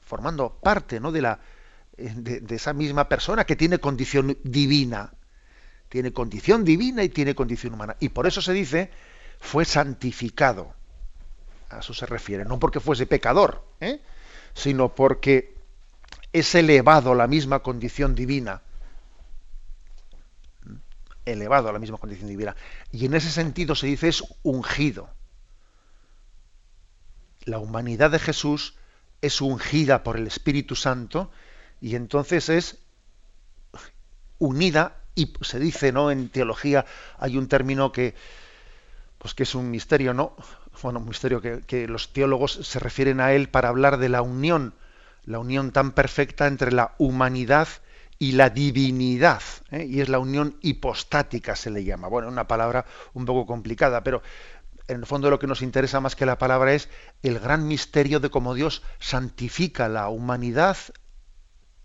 formando 0.00 0.58
parte 0.62 1.00
¿no? 1.00 1.12
de, 1.12 1.22
la, 1.22 1.40
de, 1.96 2.40
de 2.40 2.54
esa 2.54 2.72
misma 2.72 3.08
persona 3.08 3.44
que 3.44 3.56
tiene 3.56 3.78
condición 3.78 4.38
divina. 4.42 5.12
Tiene 5.88 6.12
condición 6.12 6.64
divina 6.64 7.04
y 7.04 7.08
tiene 7.08 7.34
condición 7.34 7.74
humana. 7.74 7.96
Y 8.00 8.08
por 8.08 8.26
eso 8.26 8.42
se 8.42 8.52
dice, 8.52 8.90
fue 9.38 9.64
santificado. 9.64 10.74
A 11.70 11.78
eso 11.78 11.94
se 11.94 12.06
refiere. 12.06 12.44
No 12.44 12.58
porque 12.58 12.80
fuese 12.80 13.06
pecador, 13.06 13.64
¿eh? 13.80 14.00
sino 14.54 14.94
porque 14.94 15.54
es 16.32 16.54
elevado 16.54 17.12
a 17.12 17.14
la 17.14 17.26
misma 17.26 17.60
condición 17.60 18.14
divina. 18.14 18.62
Elevado 21.26 21.68
a 21.68 21.72
la 21.72 21.78
misma 21.78 21.98
condición 21.98 22.28
divina. 22.28 22.56
Y 22.90 23.04
en 23.04 23.14
ese 23.14 23.30
sentido 23.30 23.74
se 23.74 23.88
dice 23.88 24.08
es 24.08 24.24
ungido. 24.42 25.10
La 27.44 27.58
humanidad 27.58 28.10
de 28.10 28.18
Jesús 28.18 28.76
es 29.20 29.40
ungida 29.40 30.02
por 30.02 30.16
el 30.16 30.26
Espíritu 30.26 30.74
Santo 30.74 31.30
y 31.80 31.94
entonces 31.94 32.48
es 32.48 32.78
unida 34.38 34.96
y 35.14 35.32
se 35.40 35.58
dice, 35.58 35.92
¿no? 35.92 36.10
En 36.10 36.28
teología 36.28 36.84
hay 37.18 37.36
un 37.36 37.48
término 37.48 37.92
que, 37.92 38.14
pues 39.18 39.34
que 39.34 39.44
es 39.44 39.54
un 39.54 39.70
misterio, 39.70 40.14
¿no? 40.14 40.36
Bueno, 40.82 40.98
un 40.98 41.08
misterio 41.08 41.40
que, 41.40 41.88
los 41.88 42.12
teólogos 42.12 42.52
se 42.62 42.78
refieren 42.78 43.20
a 43.20 43.32
él 43.32 43.48
para 43.48 43.70
hablar 43.70 43.96
de 43.98 44.10
la 44.10 44.22
unión, 44.22 44.74
la 45.24 45.38
unión 45.38 45.72
tan 45.72 45.92
perfecta 45.92 46.46
entre 46.46 46.70
la 46.70 46.94
humanidad 46.98 47.68
y 48.18 48.32
la 48.32 48.50
divinidad, 48.50 49.42
¿eh? 49.70 49.84
y 49.84 50.00
es 50.00 50.08
la 50.08 50.18
unión 50.18 50.56
hipostática, 50.62 51.54
se 51.54 51.70
le 51.70 51.84
llama. 51.84 52.08
Bueno, 52.08 52.28
una 52.28 52.48
palabra 52.48 52.86
un 53.12 53.26
poco 53.26 53.46
complicada, 53.46 54.02
pero 54.02 54.22
en 54.88 55.00
el 55.00 55.06
fondo 55.06 55.30
lo 55.30 55.38
que 55.38 55.46
nos 55.46 55.62
interesa 55.62 56.00
más 56.00 56.16
que 56.16 56.26
la 56.26 56.38
palabra 56.38 56.72
es 56.72 56.88
el 57.22 57.38
gran 57.38 57.66
misterio 57.66 58.20
de 58.20 58.30
cómo 58.30 58.54
Dios 58.54 58.82
santifica 58.98 59.88
la 59.88 60.08
humanidad 60.08 60.76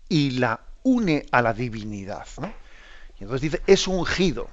y 0.08 0.32
la 0.32 0.60
une 0.82 1.26
a 1.32 1.42
la 1.42 1.52
divinidad. 1.52 2.26
¿no? 2.38 2.52
entonces 3.18 3.50
dice, 3.50 3.62
es 3.66 3.86
ungido. 3.86 4.48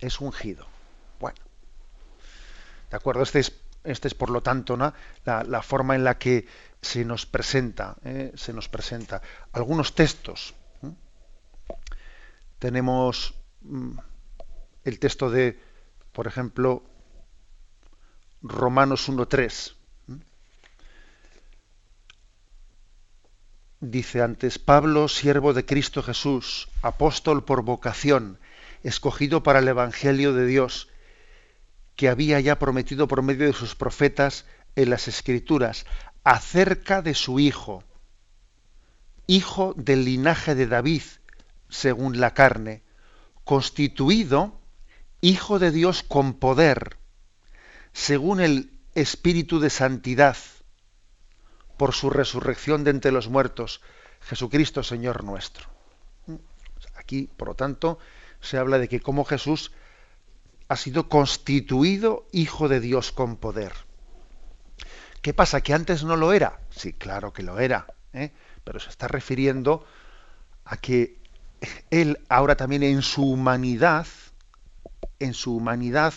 Es 0.00 0.20
ungido. 0.20 0.66
Bueno. 1.18 1.38
¿De 2.90 2.96
acuerdo? 2.96 3.22
Este 3.22 3.40
es, 3.40 3.52
este 3.84 4.08
es 4.08 4.14
por 4.14 4.30
lo 4.30 4.42
tanto, 4.42 4.76
la, 4.76 5.62
forma 5.62 5.94
en 5.96 6.04
la 6.04 6.18
que 6.18 6.46
se 6.80 7.04
nos 7.04 7.26
presenta. 7.26 7.96
¿eh? 8.04 8.32
Se 8.36 8.52
nos 8.52 8.68
presenta. 8.68 9.20
Algunos 9.52 9.94
textos. 9.94 10.54
Tenemos 12.58 13.34
mm, 13.62 13.98
el 14.84 14.98
texto 14.98 15.30
de, 15.30 15.60
por 16.12 16.26
ejemplo, 16.26 16.82
Romanos 18.42 19.08
1.3. 19.08 19.74
Dice 23.80 24.22
antes, 24.22 24.58
Pablo, 24.58 25.06
siervo 25.06 25.52
de 25.54 25.64
Cristo 25.64 26.02
Jesús, 26.02 26.68
apóstol 26.82 27.44
por 27.44 27.62
vocación, 27.62 28.40
escogido 28.82 29.44
para 29.44 29.60
el 29.60 29.68
Evangelio 29.68 30.32
de 30.32 30.46
Dios, 30.46 30.88
que 31.94 32.08
había 32.08 32.40
ya 32.40 32.58
prometido 32.58 33.06
por 33.06 33.22
medio 33.22 33.46
de 33.46 33.52
sus 33.52 33.76
profetas 33.76 34.46
en 34.74 34.90
las 34.90 35.06
Escrituras, 35.06 35.86
acerca 36.24 37.02
de 37.02 37.14
su 37.14 37.38
Hijo, 37.38 37.84
hijo 39.28 39.74
del 39.76 40.04
linaje 40.04 40.56
de 40.56 40.66
David, 40.66 41.02
según 41.68 42.20
la 42.20 42.34
carne, 42.34 42.82
constituido 43.44 44.60
Hijo 45.20 45.58
de 45.58 45.72
Dios 45.72 46.04
con 46.04 46.34
poder, 46.34 46.96
según 47.92 48.40
el 48.40 48.70
Espíritu 48.94 49.58
de 49.58 49.68
Santidad 49.68 50.36
por 51.76 51.92
su 51.92 52.10
resurrección 52.10 52.84
de 52.84 52.90
entre 52.90 53.10
los 53.10 53.28
muertos, 53.28 53.80
Jesucristo 54.20 54.82
Señor 54.82 55.24
nuestro. 55.24 55.66
Aquí, 56.94 57.30
por 57.36 57.48
lo 57.48 57.54
tanto, 57.54 57.98
se 58.40 58.58
habla 58.58 58.78
de 58.78 58.88
que 58.88 59.00
como 59.00 59.24
Jesús 59.24 59.72
ha 60.68 60.76
sido 60.76 61.08
constituido 61.08 62.26
Hijo 62.30 62.68
de 62.68 62.80
Dios 62.80 63.10
con 63.10 63.36
poder. 63.36 63.72
¿Qué 65.22 65.34
pasa? 65.34 65.60
¿Que 65.62 65.74
antes 65.74 66.04
no 66.04 66.16
lo 66.16 66.32
era? 66.32 66.60
Sí, 66.70 66.92
claro 66.92 67.32
que 67.32 67.42
lo 67.42 67.58
era, 67.58 67.86
¿eh? 68.12 68.32
pero 68.64 68.78
se 68.78 68.90
está 68.90 69.08
refiriendo 69.08 69.84
a 70.64 70.76
que 70.76 71.18
Él 71.90 72.18
ahora 72.28 72.56
también 72.56 72.82
en 72.82 73.02
su 73.02 73.24
humanidad, 73.24 74.06
en 75.18 75.34
su 75.34 75.56
humanidad, 75.56 76.14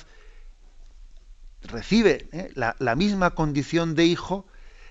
recibe 1.63 2.27
¿eh? 2.31 2.51
la, 2.55 2.95
misma 2.95 3.31
condición 3.31 3.95
de 3.95 4.05
hijo 4.05 4.45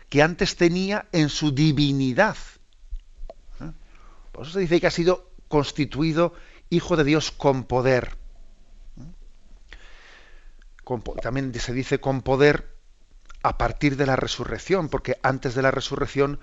que 0.08 0.22
antes 0.22 0.56
tenía 0.56 1.06
en 1.12 1.28
su 1.28 1.52
divinidad. 1.52 2.36
¿Eh? 3.60 3.70
Por 4.32 4.44
eso 4.44 4.54
se 4.54 4.60
dice 4.60 4.80
que 4.80 4.86
ha 4.86 4.92
sido 4.92 5.30
constituido 5.48 6.34
hijo 6.68 6.96
de 6.96 7.04
Dios 7.04 7.30
con 7.30 7.64
poder. 7.64 8.16
¿Eh? 8.98 9.02
también 11.22 11.54
se 11.54 11.72
dice 11.72 12.00
con 12.00 12.22
poder 12.22 12.76
a 13.42 13.56
partir 13.56 13.96
de 13.96 14.06
la 14.06 14.16
resurrección, 14.16 14.88
porque 14.88 15.18
antes 15.22 15.54
de 15.54 15.62
la 15.62 15.70
resurrección 15.70 16.40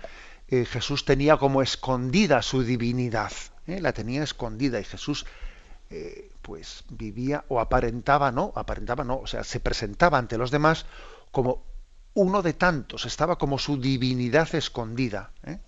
Jesús 0.49 1.03
tenía 1.03 1.37
como 1.37 1.61
escondida 1.61 2.41
su 2.41 2.63
divinidad, 2.63 3.33
la 3.67 3.93
tenía 3.93 4.23
escondida 4.23 4.79
y 4.79 4.83
Jesús 4.83 5.25
pues 6.41 6.83
vivía 6.89 7.45
o 7.47 7.59
aparentaba, 7.59 8.31
no, 8.31 8.51
aparentaba 8.55 9.03
no, 9.03 9.19
o 9.19 9.27
sea, 9.27 9.43
se 9.43 9.59
presentaba 9.59 10.17
ante 10.17 10.37
los 10.37 10.51
demás 10.51 10.85
como 11.31 11.63
uno 12.17 12.41
de 12.41 12.53
tantos, 12.53 13.05
estaba 13.05 13.37
como 13.37 13.59
su 13.59 13.79
divinidad 13.79 14.53
escondida. 14.55 15.31
¿eh? 15.43 15.59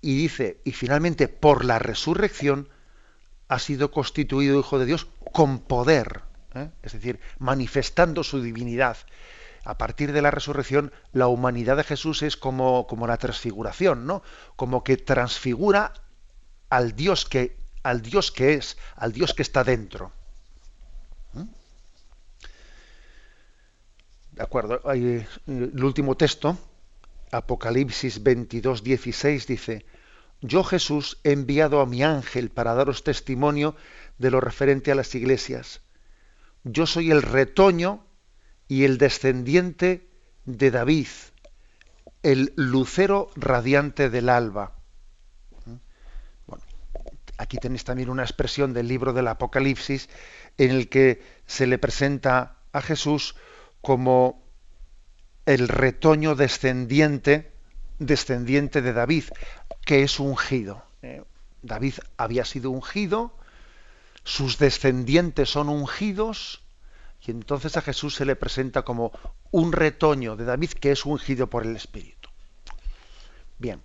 Y 0.00 0.16
dice, 0.16 0.58
y 0.64 0.72
finalmente 0.72 1.28
por 1.28 1.66
la 1.66 1.78
resurrección 1.78 2.70
ha 3.48 3.58
sido 3.58 3.90
constituido 3.90 4.58
hijo 4.58 4.78
de 4.78 4.86
Dios 4.86 5.06
con 5.32 5.58
poder, 5.58 6.22
¿eh? 6.54 6.70
es 6.82 6.92
decir, 6.92 7.20
manifestando 7.38 8.24
su 8.24 8.40
divinidad. 8.40 8.96
A 9.66 9.76
partir 9.76 10.12
de 10.12 10.22
la 10.22 10.30
resurrección, 10.30 10.92
la 11.12 11.26
humanidad 11.26 11.76
de 11.76 11.84
Jesús 11.84 12.22
es 12.22 12.38
como, 12.38 12.86
como 12.86 13.06
la 13.06 13.18
transfiguración, 13.18 14.06
¿no? 14.06 14.22
Como 14.56 14.82
que 14.82 14.96
transfigura 14.96 15.92
al 16.68 16.94
Dios 16.96 17.24
que, 17.24 17.56
al 17.82 18.02
Dios 18.02 18.30
que 18.32 18.54
es, 18.54 18.76
al 18.96 19.12
Dios 19.12 19.34
que 19.34 19.42
está 19.42 19.64
dentro. 19.64 20.12
de 24.34 24.42
acuerdo, 24.42 24.80
eh, 24.92 25.26
el 25.46 25.84
último 25.84 26.16
texto, 26.16 26.58
Apocalipsis 27.30 28.22
22, 28.22 28.82
16, 28.82 29.46
dice, 29.46 29.86
yo 30.40 30.64
Jesús 30.64 31.18
he 31.22 31.32
enviado 31.32 31.80
a 31.80 31.86
mi 31.86 32.02
ángel 32.02 32.50
para 32.50 32.74
daros 32.74 33.04
testimonio 33.04 33.76
de 34.18 34.30
lo 34.30 34.40
referente 34.40 34.90
a 34.90 34.94
las 34.94 35.14
iglesias. 35.14 35.82
Yo 36.64 36.86
soy 36.86 37.10
el 37.10 37.22
retoño 37.22 38.04
y 38.66 38.84
el 38.84 38.98
descendiente 38.98 40.08
de 40.44 40.70
David, 40.70 41.08
el 42.22 42.52
lucero 42.56 43.30
radiante 43.36 44.10
del 44.10 44.28
alba. 44.28 44.73
Aquí 47.36 47.58
tenéis 47.58 47.84
también 47.84 48.10
una 48.10 48.22
expresión 48.22 48.72
del 48.72 48.88
libro 48.88 49.12
del 49.12 49.28
Apocalipsis 49.28 50.08
en 50.58 50.70
el 50.70 50.88
que 50.88 51.22
se 51.46 51.66
le 51.66 51.78
presenta 51.78 52.58
a 52.72 52.80
Jesús 52.80 53.34
como 53.80 54.42
el 55.46 55.68
retoño 55.68 56.34
descendiente, 56.34 57.52
descendiente 57.98 58.82
de 58.82 58.92
David, 58.92 59.24
que 59.84 60.02
es 60.02 60.18
ungido. 60.20 60.84
Eh, 61.02 61.22
David 61.62 61.94
había 62.16 62.44
sido 62.44 62.70
ungido, 62.70 63.36
sus 64.22 64.58
descendientes 64.58 65.50
son 65.50 65.68
ungidos, 65.68 66.62
y 67.26 67.30
entonces 67.30 67.76
a 67.76 67.82
Jesús 67.82 68.14
se 68.14 68.24
le 68.24 68.36
presenta 68.36 68.82
como 68.82 69.12
un 69.50 69.72
retoño 69.72 70.36
de 70.36 70.44
David 70.44 70.70
que 70.72 70.92
es 70.92 71.04
ungido 71.04 71.48
por 71.48 71.64
el 71.64 71.76
Espíritu. 71.76 72.28
Bien, 73.58 73.80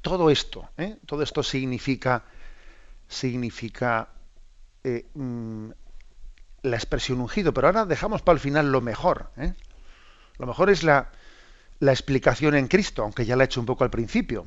todo 0.00 0.30
esto, 0.30 0.68
¿eh? 0.76 0.96
todo 1.04 1.22
esto 1.22 1.42
significa, 1.42 2.24
significa 3.08 4.08
eh, 4.84 5.06
mm, 5.14 5.70
la 6.62 6.76
expresión 6.76 7.20
ungido, 7.20 7.52
pero 7.52 7.68
ahora 7.68 7.84
dejamos 7.84 8.22
para 8.22 8.34
el 8.34 8.40
final 8.40 8.72
lo 8.72 8.80
mejor. 8.80 9.30
¿eh? 9.36 9.54
Lo 10.38 10.46
mejor 10.46 10.70
es 10.70 10.82
la, 10.82 11.10
la 11.78 11.92
explicación 11.92 12.54
en 12.54 12.68
Cristo, 12.68 13.02
aunque 13.02 13.24
ya 13.24 13.36
la 13.36 13.44
he 13.44 13.46
hecho 13.46 13.60
un 13.60 13.66
poco 13.66 13.84
al 13.84 13.90
principio. 13.90 14.46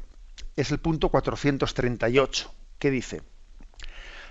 Es 0.56 0.72
el 0.72 0.80
punto 0.80 1.10
438, 1.10 2.54
que 2.80 2.92
dice, 2.92 3.22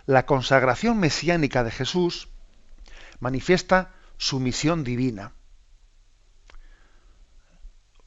la 0.07 0.26
consagración 0.26 0.99
mesiánica 0.99 1.64
de 1.64 1.70
Jesús 1.70 2.29
manifiesta 3.20 3.95
su 4.16 4.41
misión 4.41 4.85
divina. 4.85 5.33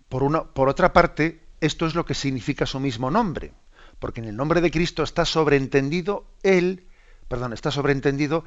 Por, 0.09 0.24
una, 0.24 0.43
por 0.43 0.67
otra 0.67 0.93
parte, 0.93 1.41
esto 1.61 1.86
es 1.86 1.95
lo 1.95 2.05
que 2.05 2.13
significa 2.13 2.65
su 2.65 2.80
mismo 2.80 3.11
nombre, 3.11 3.53
porque 4.01 4.19
en 4.19 4.27
el 4.27 4.35
nombre 4.35 4.61
de 4.61 4.71
Cristo 4.71 5.03
está 5.03 5.25
sobreentendido 5.25 6.25
él, 6.41 6.87
perdón, 7.27 7.53
está 7.53 7.69
sobreentendido 7.69 8.43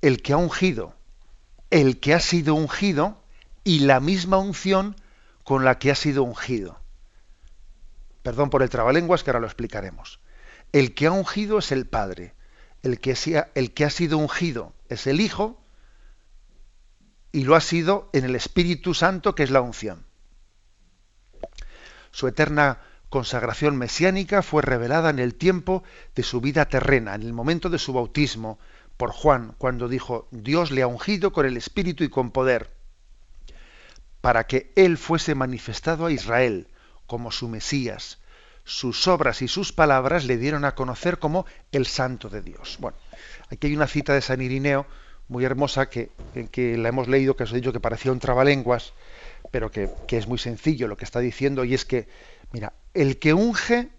el 0.00 0.22
que 0.22 0.32
ha 0.32 0.36
ungido, 0.36 0.94
el 1.70 1.98
que 1.98 2.14
ha 2.14 2.20
sido 2.20 2.54
ungido 2.54 3.20
y 3.64 3.80
la 3.80 3.98
misma 3.98 4.38
unción 4.38 4.94
con 5.42 5.64
la 5.64 5.80
que 5.80 5.90
ha 5.90 5.96
sido 5.96 6.22
ungido. 6.22 6.78
Perdón 8.22 8.48
por 8.50 8.62
el 8.62 8.70
trabalenguas, 8.70 9.24
que 9.24 9.30
ahora 9.30 9.40
lo 9.40 9.48
explicaremos. 9.48 10.20
El 10.70 10.94
que 10.94 11.08
ha 11.08 11.10
ungido 11.10 11.58
es 11.58 11.72
el 11.72 11.86
Padre. 11.86 12.34
El 12.84 13.00
que, 13.00 13.16
sea, 13.16 13.50
el 13.56 13.74
que 13.74 13.84
ha 13.84 13.90
sido 13.90 14.18
ungido 14.18 14.72
es 14.88 15.08
el 15.08 15.20
Hijo 15.20 15.60
y 17.32 17.42
lo 17.42 17.56
ha 17.56 17.60
sido 17.60 18.08
en 18.12 18.24
el 18.24 18.36
Espíritu 18.36 18.94
Santo, 18.94 19.34
que 19.34 19.42
es 19.42 19.50
la 19.50 19.62
unción. 19.62 20.04
Su 22.12 22.28
eterna 22.28 22.78
consagración 23.10 23.76
mesiánica 23.76 24.40
fue 24.40 24.62
revelada 24.62 25.10
en 25.10 25.18
el 25.18 25.34
tiempo 25.34 25.82
de 26.14 26.22
su 26.22 26.40
vida 26.40 26.66
terrena, 26.66 27.14
en 27.14 27.22
el 27.22 27.32
momento 27.32 27.68
de 27.68 27.78
su 27.78 27.92
bautismo 27.92 28.58
por 28.96 29.10
Juan, 29.10 29.54
cuando 29.58 29.88
dijo, 29.88 30.28
Dios 30.30 30.70
le 30.70 30.82
ha 30.82 30.86
ungido 30.86 31.32
con 31.32 31.44
el 31.44 31.56
Espíritu 31.56 32.04
y 32.04 32.08
con 32.08 32.30
poder, 32.30 32.70
para 34.20 34.46
que 34.46 34.72
Él 34.76 34.96
fuese 34.96 35.34
manifestado 35.34 36.06
a 36.06 36.12
Israel 36.12 36.68
como 37.06 37.32
su 37.32 37.48
Mesías. 37.48 38.18
Sus 38.62 39.08
obras 39.08 39.42
y 39.42 39.48
sus 39.48 39.72
palabras 39.72 40.26
le 40.26 40.36
dieron 40.36 40.64
a 40.64 40.74
conocer 40.74 41.18
como 41.18 41.46
el 41.72 41.86
Santo 41.86 42.28
de 42.28 42.42
Dios. 42.42 42.76
Bueno, 42.78 42.96
aquí 43.50 43.66
hay 43.66 43.74
una 43.74 43.88
cita 43.88 44.14
de 44.14 44.20
San 44.20 44.40
Irineo 44.40 44.86
muy 45.26 45.44
hermosa 45.44 45.88
que, 45.88 46.10
que 46.52 46.76
la 46.76 46.90
hemos 46.90 47.08
leído, 47.08 47.34
que 47.34 47.44
os 47.44 47.52
he 47.52 47.56
dicho 47.56 47.72
que 47.72 47.80
parecía 47.80 48.12
un 48.12 48.20
trabalenguas, 48.20 48.92
pero 49.50 49.70
que, 49.70 49.90
que 50.06 50.18
es 50.18 50.28
muy 50.28 50.38
sencillo 50.38 50.86
lo 50.86 50.96
que 50.96 51.04
está 51.04 51.20
diciendo, 51.20 51.64
y 51.64 51.74
es 51.74 51.84
que, 51.84 52.06
mira, 52.52 52.74
el 52.94 53.18
que 53.18 53.34
unge 53.34 53.90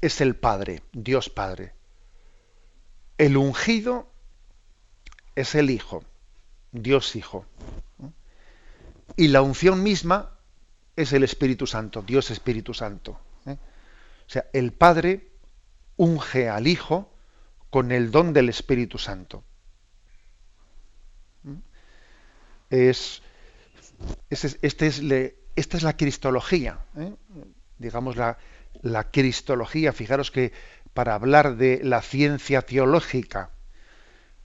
es 0.00 0.20
el 0.20 0.36
Padre, 0.36 0.82
Dios 0.92 1.30
Padre. 1.30 1.74
El 3.18 3.36
ungido 3.36 4.10
es 5.34 5.54
el 5.54 5.70
Hijo, 5.70 6.04
Dios 6.72 7.16
Hijo. 7.16 7.46
Y 9.16 9.28
la 9.28 9.42
unción 9.42 9.82
misma 9.82 10.38
es 10.96 11.12
el 11.12 11.22
Espíritu 11.22 11.66
Santo, 11.66 12.02
Dios 12.02 12.30
Espíritu 12.30 12.74
Santo. 12.74 13.18
¿eh? 13.46 13.56
O 14.26 14.30
sea, 14.30 14.46
el 14.52 14.72
Padre 14.72 15.30
unge 15.96 16.48
al 16.48 16.66
Hijo 16.66 17.12
con 17.70 17.92
el 17.92 18.10
don 18.10 18.32
del 18.32 18.48
Espíritu 18.48 18.98
Santo. 18.98 19.44
Es, 22.70 23.22
este 24.30 24.86
es 24.86 25.02
esta 25.54 25.76
es 25.76 25.82
la 25.82 25.96
cristología, 25.96 26.78
¿eh? 26.96 27.14
Digamos 27.82 28.16
la, 28.16 28.38
la 28.80 29.10
cristología. 29.10 29.92
Fijaros 29.92 30.30
que 30.30 30.52
para 30.94 31.14
hablar 31.14 31.56
de 31.56 31.80
la 31.82 32.00
ciencia 32.00 32.62
teológica 32.62 33.50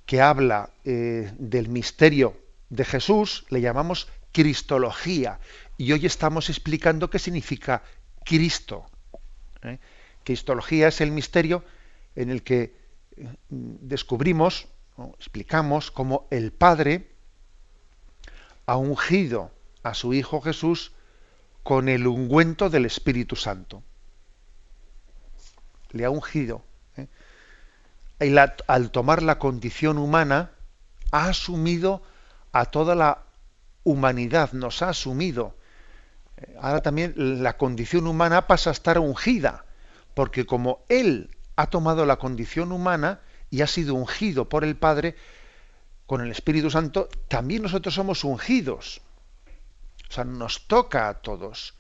que 0.06 0.22
habla 0.22 0.72
eh, 0.86 1.32
del 1.38 1.68
misterio 1.68 2.38
de 2.70 2.86
Jesús, 2.86 3.46
le 3.50 3.62
llamamos 3.62 4.08
cristología. 4.32 5.40
Y 5.78 5.92
hoy 5.92 6.06
estamos 6.06 6.50
explicando 6.50 7.10
qué 7.10 7.20
significa 7.20 7.84
Cristo. 8.24 8.86
¿eh? 9.64 9.80
Cristología 10.24 10.88
es 10.88 11.02
el 11.02 11.12
misterio 11.12 11.64
en 12.16 12.30
el 12.30 12.42
que 12.42 12.74
eh, 13.18 13.28
descubrimos, 13.50 14.68
explicamos 15.20 15.92
cómo 15.92 16.28
el 16.32 16.52
Padre 16.52 17.12
ha 18.66 18.78
ungido 18.78 19.52
a 19.84 19.94
su 19.94 20.14
Hijo 20.14 20.42
Jesús 20.42 20.94
con 21.68 21.90
el 21.90 22.08
ungüento 22.08 22.70
del 22.70 22.86
Espíritu 22.86 23.36
Santo. 23.36 23.84
Le 25.92 26.06
ha 26.06 26.10
ungido. 26.10 26.64
¿eh? 26.96 27.10
al 28.68 28.90
tomar 28.92 29.22
la 29.22 29.38
condición 29.38 29.98
humana, 29.98 30.52
ha 31.12 31.28
asumido 31.28 32.02
a 32.54 32.68
toda 32.68 32.96
la 32.96 33.24
humanidad, 33.84 34.54
nos 34.54 34.82
ha 34.82 34.88
asumido. 34.88 35.58
Eh, 36.38 36.56
ahora 36.62 36.82
también 36.82 37.14
la 37.44 37.58
condición 37.58 38.08
humana 38.08 38.48
pasa 38.48 38.70
a 38.70 38.74
estar 38.74 38.98
ungida, 38.98 39.66
porque 40.14 40.46
como 40.46 40.86
Él 40.88 41.36
ha 41.58 41.68
tomado 41.70 42.06
la 42.06 42.16
condición 42.16 42.72
humana 42.72 43.20
y 43.50 43.60
ha 43.60 43.68
sido 43.68 43.94
ungido 43.94 44.48
por 44.48 44.64
el 44.64 44.78
Padre, 44.78 45.18
con 46.06 46.22
el 46.22 46.32
Espíritu 46.32 46.72
Santo, 46.72 47.10
también 47.28 47.62
nosotros 47.64 47.94
somos 47.94 48.24
ungidos. 48.24 49.02
O 50.10 50.14
sea, 50.14 50.24
nos 50.24 50.68
toca 50.68 51.10
a 51.10 51.16
todos. 51.16 51.74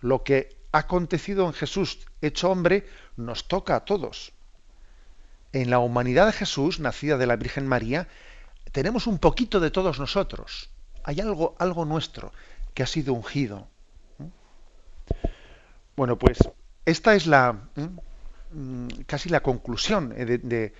Lo 0.00 0.22
que 0.24 0.56
ha 0.72 0.78
acontecido 0.78 1.46
en 1.46 1.52
Jesús, 1.52 2.06
hecho 2.20 2.50
hombre, 2.50 2.86
nos 3.16 3.48
toca 3.48 3.76
a 3.76 3.84
todos. 3.84 4.32
En 5.52 5.70
la 5.70 5.78
humanidad 5.78 6.26
de 6.26 6.32
Jesús, 6.32 6.80
nacida 6.80 7.18
de 7.18 7.26
la 7.26 7.36
Virgen 7.36 7.66
María, 7.66 8.08
tenemos 8.72 9.06
un 9.06 9.18
poquito 9.18 9.60
de 9.60 9.70
todos 9.70 9.98
nosotros. 9.98 10.70
Hay 11.04 11.20
algo, 11.20 11.54
algo 11.58 11.84
nuestro 11.84 12.32
que 12.74 12.82
ha 12.82 12.86
sido 12.86 13.12
ungido. 13.12 13.68
Bueno, 15.94 16.18
pues 16.18 16.38
esta 16.86 17.14
es 17.14 17.26
la 17.26 17.68
mm, 18.52 19.02
casi 19.06 19.28
la 19.28 19.40
conclusión 19.40 20.14
eh, 20.16 20.24
de, 20.24 20.72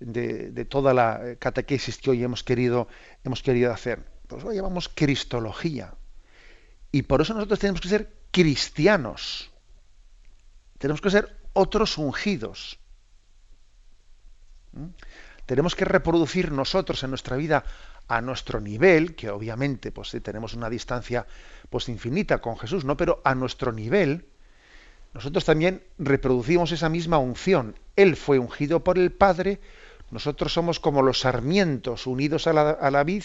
de, 0.00 0.64
toda 0.64 0.94
la 0.94 1.36
catequesis 1.38 1.98
que 1.98 2.10
hoy 2.10 2.22
hemos 2.22 2.44
querido, 2.44 2.88
hemos 3.24 3.42
querido 3.42 3.72
hacer. 3.72 4.04
Pues 4.28 4.44
lo 4.44 4.52
llamamos 4.52 4.88
cristología. 4.88 5.94
Y 6.92 7.02
por 7.02 7.20
eso 7.20 7.34
nosotros 7.34 7.58
tenemos 7.58 7.80
que 7.80 7.88
ser 7.88 8.12
cristianos. 8.30 9.50
Tenemos 10.78 11.00
que 11.00 11.10
ser 11.10 11.36
otros 11.52 11.98
ungidos. 11.98 12.78
¿Mm? 14.72 14.86
Tenemos 15.46 15.74
que 15.74 15.84
reproducir 15.84 16.52
nosotros 16.52 17.02
en 17.02 17.10
nuestra 17.10 17.36
vida 17.36 17.64
a 18.06 18.20
nuestro 18.20 18.60
nivel, 18.60 19.14
que 19.14 19.30
obviamente 19.30 19.92
pues, 19.92 20.16
tenemos 20.22 20.54
una 20.54 20.70
distancia 20.70 21.26
pues, 21.68 21.88
infinita 21.88 22.40
con 22.40 22.58
Jesús, 22.58 22.84
¿no? 22.84 22.96
Pero 22.96 23.20
a 23.24 23.34
nuestro 23.34 23.72
nivel, 23.72 24.26
nosotros 25.12 25.44
también 25.44 25.82
reproducimos 25.98 26.72
esa 26.72 26.88
misma 26.88 27.18
unción. 27.18 27.78
Él 27.96 28.16
fue 28.16 28.38
ungido 28.38 28.82
por 28.82 28.98
el 28.98 29.12
Padre, 29.12 29.60
nosotros 30.10 30.52
somos 30.52 30.80
como 30.80 31.02
los 31.02 31.20
sarmientos 31.20 32.06
unidos 32.06 32.46
a 32.48 32.52
la, 32.52 32.70
a 32.70 32.90
la 32.90 33.04
vid, 33.04 33.24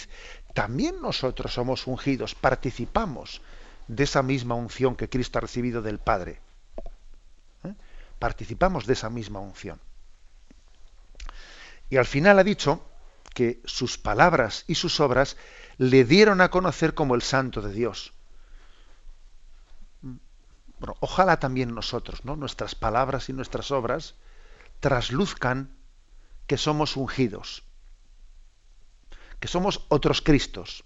también 0.55 1.01
nosotros 1.01 1.53
somos 1.53 1.85
ungidos, 1.85 2.33
participamos 2.33 3.41
de 3.89 4.05
esa 4.05 4.23
misma 4.23 4.55
unción 4.55 4.95
que 4.95 5.09
Cristo 5.09 5.37
ha 5.37 5.41
recibido 5.41 5.81
del 5.81 5.99
Padre. 5.99 6.39
¿Eh? 7.65 7.73
Participamos 8.19 8.85
de 8.85 8.93
esa 8.93 9.09
misma 9.09 9.41
unción. 9.41 9.81
Y 11.89 11.97
al 11.97 12.05
final 12.05 12.39
ha 12.39 12.45
dicho 12.45 12.81
que 13.33 13.61
sus 13.65 13.97
palabras 13.97 14.63
y 14.65 14.75
sus 14.75 15.01
obras 15.01 15.35
le 15.77 16.05
dieron 16.05 16.39
a 16.39 16.49
conocer 16.49 16.93
como 16.93 17.15
el 17.15 17.21
santo 17.21 17.61
de 17.61 17.73
Dios. 17.73 18.13
Bueno, 20.79 20.95
ojalá 21.01 21.37
también 21.37 21.75
nosotros, 21.75 22.23
¿no? 22.23 22.37
nuestras 22.37 22.75
palabras 22.75 23.27
y 23.27 23.33
nuestras 23.33 23.71
obras, 23.71 24.15
trasluzcan 24.79 25.75
que 26.47 26.57
somos 26.57 26.95
ungidos, 26.95 27.63
que 29.45 29.51
somos 29.51 29.85
otros 29.89 30.23
Cristos, 30.23 30.83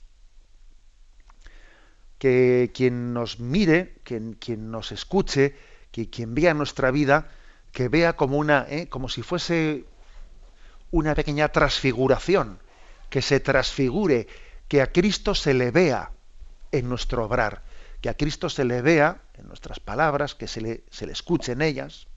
que 2.18 2.72
quien 2.74 3.14
nos 3.14 3.40
mire, 3.40 4.02
quien, 4.04 4.34
quien 4.34 4.70
nos 4.70 4.92
escuche, 4.92 5.56
que 5.94 6.10
quien 6.10 6.36
vea 6.36 6.54
nuestra 6.54 6.92
vida, 6.92 7.32
que 7.72 7.88
vea 7.88 8.18
como 8.18 8.38
una, 8.38 8.66
¿eh? 8.68 8.90
como 8.90 9.08
si 9.08 9.22
fuese 9.22 9.86
una 10.92 11.16
pequeña 11.16 11.48
transfiguración, 11.54 12.60
que 13.10 13.22
se 13.22 13.40
transfigure, 13.40 14.28
que 14.68 14.82
a 14.82 14.92
Cristo 14.92 15.36
se 15.36 15.54
le 15.54 15.72
vea 15.72 16.12
en 16.74 16.90
nuestro 16.90 17.24
obrar, 17.24 17.64
que 18.02 18.10
a 18.10 18.18
Cristo 18.18 18.50
se 18.50 18.66
le 18.66 18.82
vea 18.82 19.22
en 19.36 19.48
nuestras 19.48 19.80
palabras, 19.80 20.36
que 20.36 20.50
se 20.50 20.60
le, 20.60 20.84
se 20.90 21.06
le 21.06 21.14
escuche 21.14 21.54
en 21.54 21.62
ellas. 21.62 22.08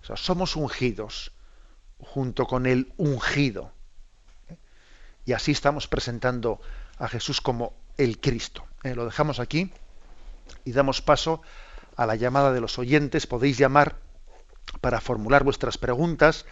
O 0.00 0.06
sea, 0.06 0.16
somos 0.16 0.56
ungidos 0.56 1.32
junto 1.98 2.46
con 2.46 2.64
el 2.64 2.94
ungido. 2.96 3.75
Y 5.26 5.32
así 5.32 5.52
estamos 5.52 5.88
presentando 5.88 6.60
a 6.98 7.08
Jesús 7.08 7.40
como 7.40 7.74
el 7.98 8.20
Cristo. 8.20 8.64
Eh, 8.84 8.94
lo 8.94 9.04
dejamos 9.04 9.40
aquí 9.40 9.70
y 10.64 10.72
damos 10.72 11.02
paso 11.02 11.42
a 11.96 12.06
la 12.06 12.14
llamada 12.14 12.52
de 12.52 12.60
los 12.60 12.78
oyentes. 12.78 13.26
Podéis 13.26 13.58
llamar 13.58 13.96
para 14.80 15.00
formular 15.00 15.42
vuestras 15.44 15.78
preguntas 15.78 16.46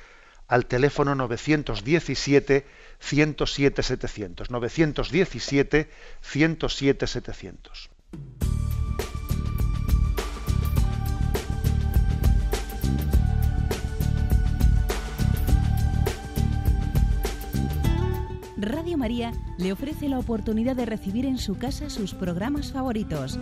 al 0.48 0.66
teléfono 0.66 1.14
917 1.14 2.66
107 2.98 3.82
700. 3.82 4.50
917 4.50 5.90
107 6.20 7.06
700. 7.06 7.90
María 18.96 19.32
le 19.58 19.72
ofrece 19.72 20.08
la 20.08 20.18
oportunidad 20.18 20.76
de 20.76 20.86
recibir 20.86 21.26
en 21.26 21.38
su 21.38 21.56
casa 21.56 21.90
sus 21.90 22.14
programas 22.14 22.72
favoritos. 22.72 23.38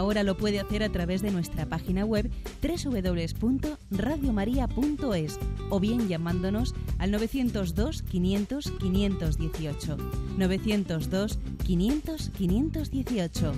Ahora 0.00 0.22
lo 0.22 0.36
puede 0.36 0.60
hacer 0.60 0.82
a 0.82 0.88
través 0.88 1.20
de 1.20 1.30
nuestra 1.30 1.66
página 1.66 2.06
web 2.06 2.30
www.radiomaria.es 2.62 5.38
o 5.68 5.78
bien 5.78 6.08
llamándonos 6.08 6.74
al 6.98 7.10
902 7.10 8.00
500 8.02 8.70
518. 8.80 9.96
902 10.38 11.38
500 11.64 12.30
518. 12.30 13.52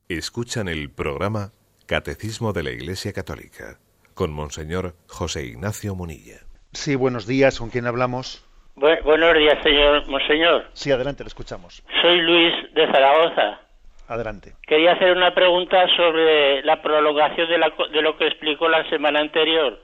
Escuchan 0.10 0.68
el 0.68 0.89
programa 0.89 1.51
Catecismo 1.86 2.51
de 2.51 2.64
la 2.64 2.72
Iglesia 2.72 3.14
Católica 3.14 3.78
con 4.16 4.34
Monseñor 4.34 4.95
José 5.07 5.45
Ignacio 5.45 5.93
Munilla. 5.93 6.39
Sí, 6.74 6.95
buenos 6.95 7.28
días. 7.28 7.60
¿Con 7.60 7.70
quién 7.70 7.86
hablamos? 7.86 8.43
buenos 8.76 9.34
días, 9.36 9.62
señor 9.62 10.07
Monseñor. 10.07 10.66
Sí, 10.74 10.91
adelante, 10.91 11.24
lo 11.24 11.28
escuchamos. 11.28 11.84
Soy 12.01 12.22
Luis 12.22 12.74
de 12.74 12.91
Zaragoza. 12.91 13.62
Adelante. 14.07 14.53
Quería 14.66 14.93
hacer 14.93 15.16
una 15.16 15.36
pregunta 15.36 15.86
sobre 15.95 16.64
la 16.64 16.82
prolongación 16.82 17.47
de, 17.47 18.01
lo 18.01 18.18
que 18.18 18.26
explicó 18.26 18.68
la 18.68 18.89
semana 18.89 19.20
anterior, 19.20 19.80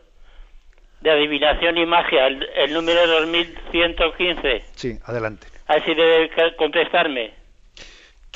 de 1.01 1.11
adivinación 1.11 1.77
y 1.77 1.85
magia, 1.85 2.25
el, 2.25 2.73
número 2.73 3.05
2115. 3.05 4.63
Sí, 4.73 4.97
adelante. 5.05 5.45
Así 5.67 5.93
debe 5.93 6.31
contestarme. 6.55 7.44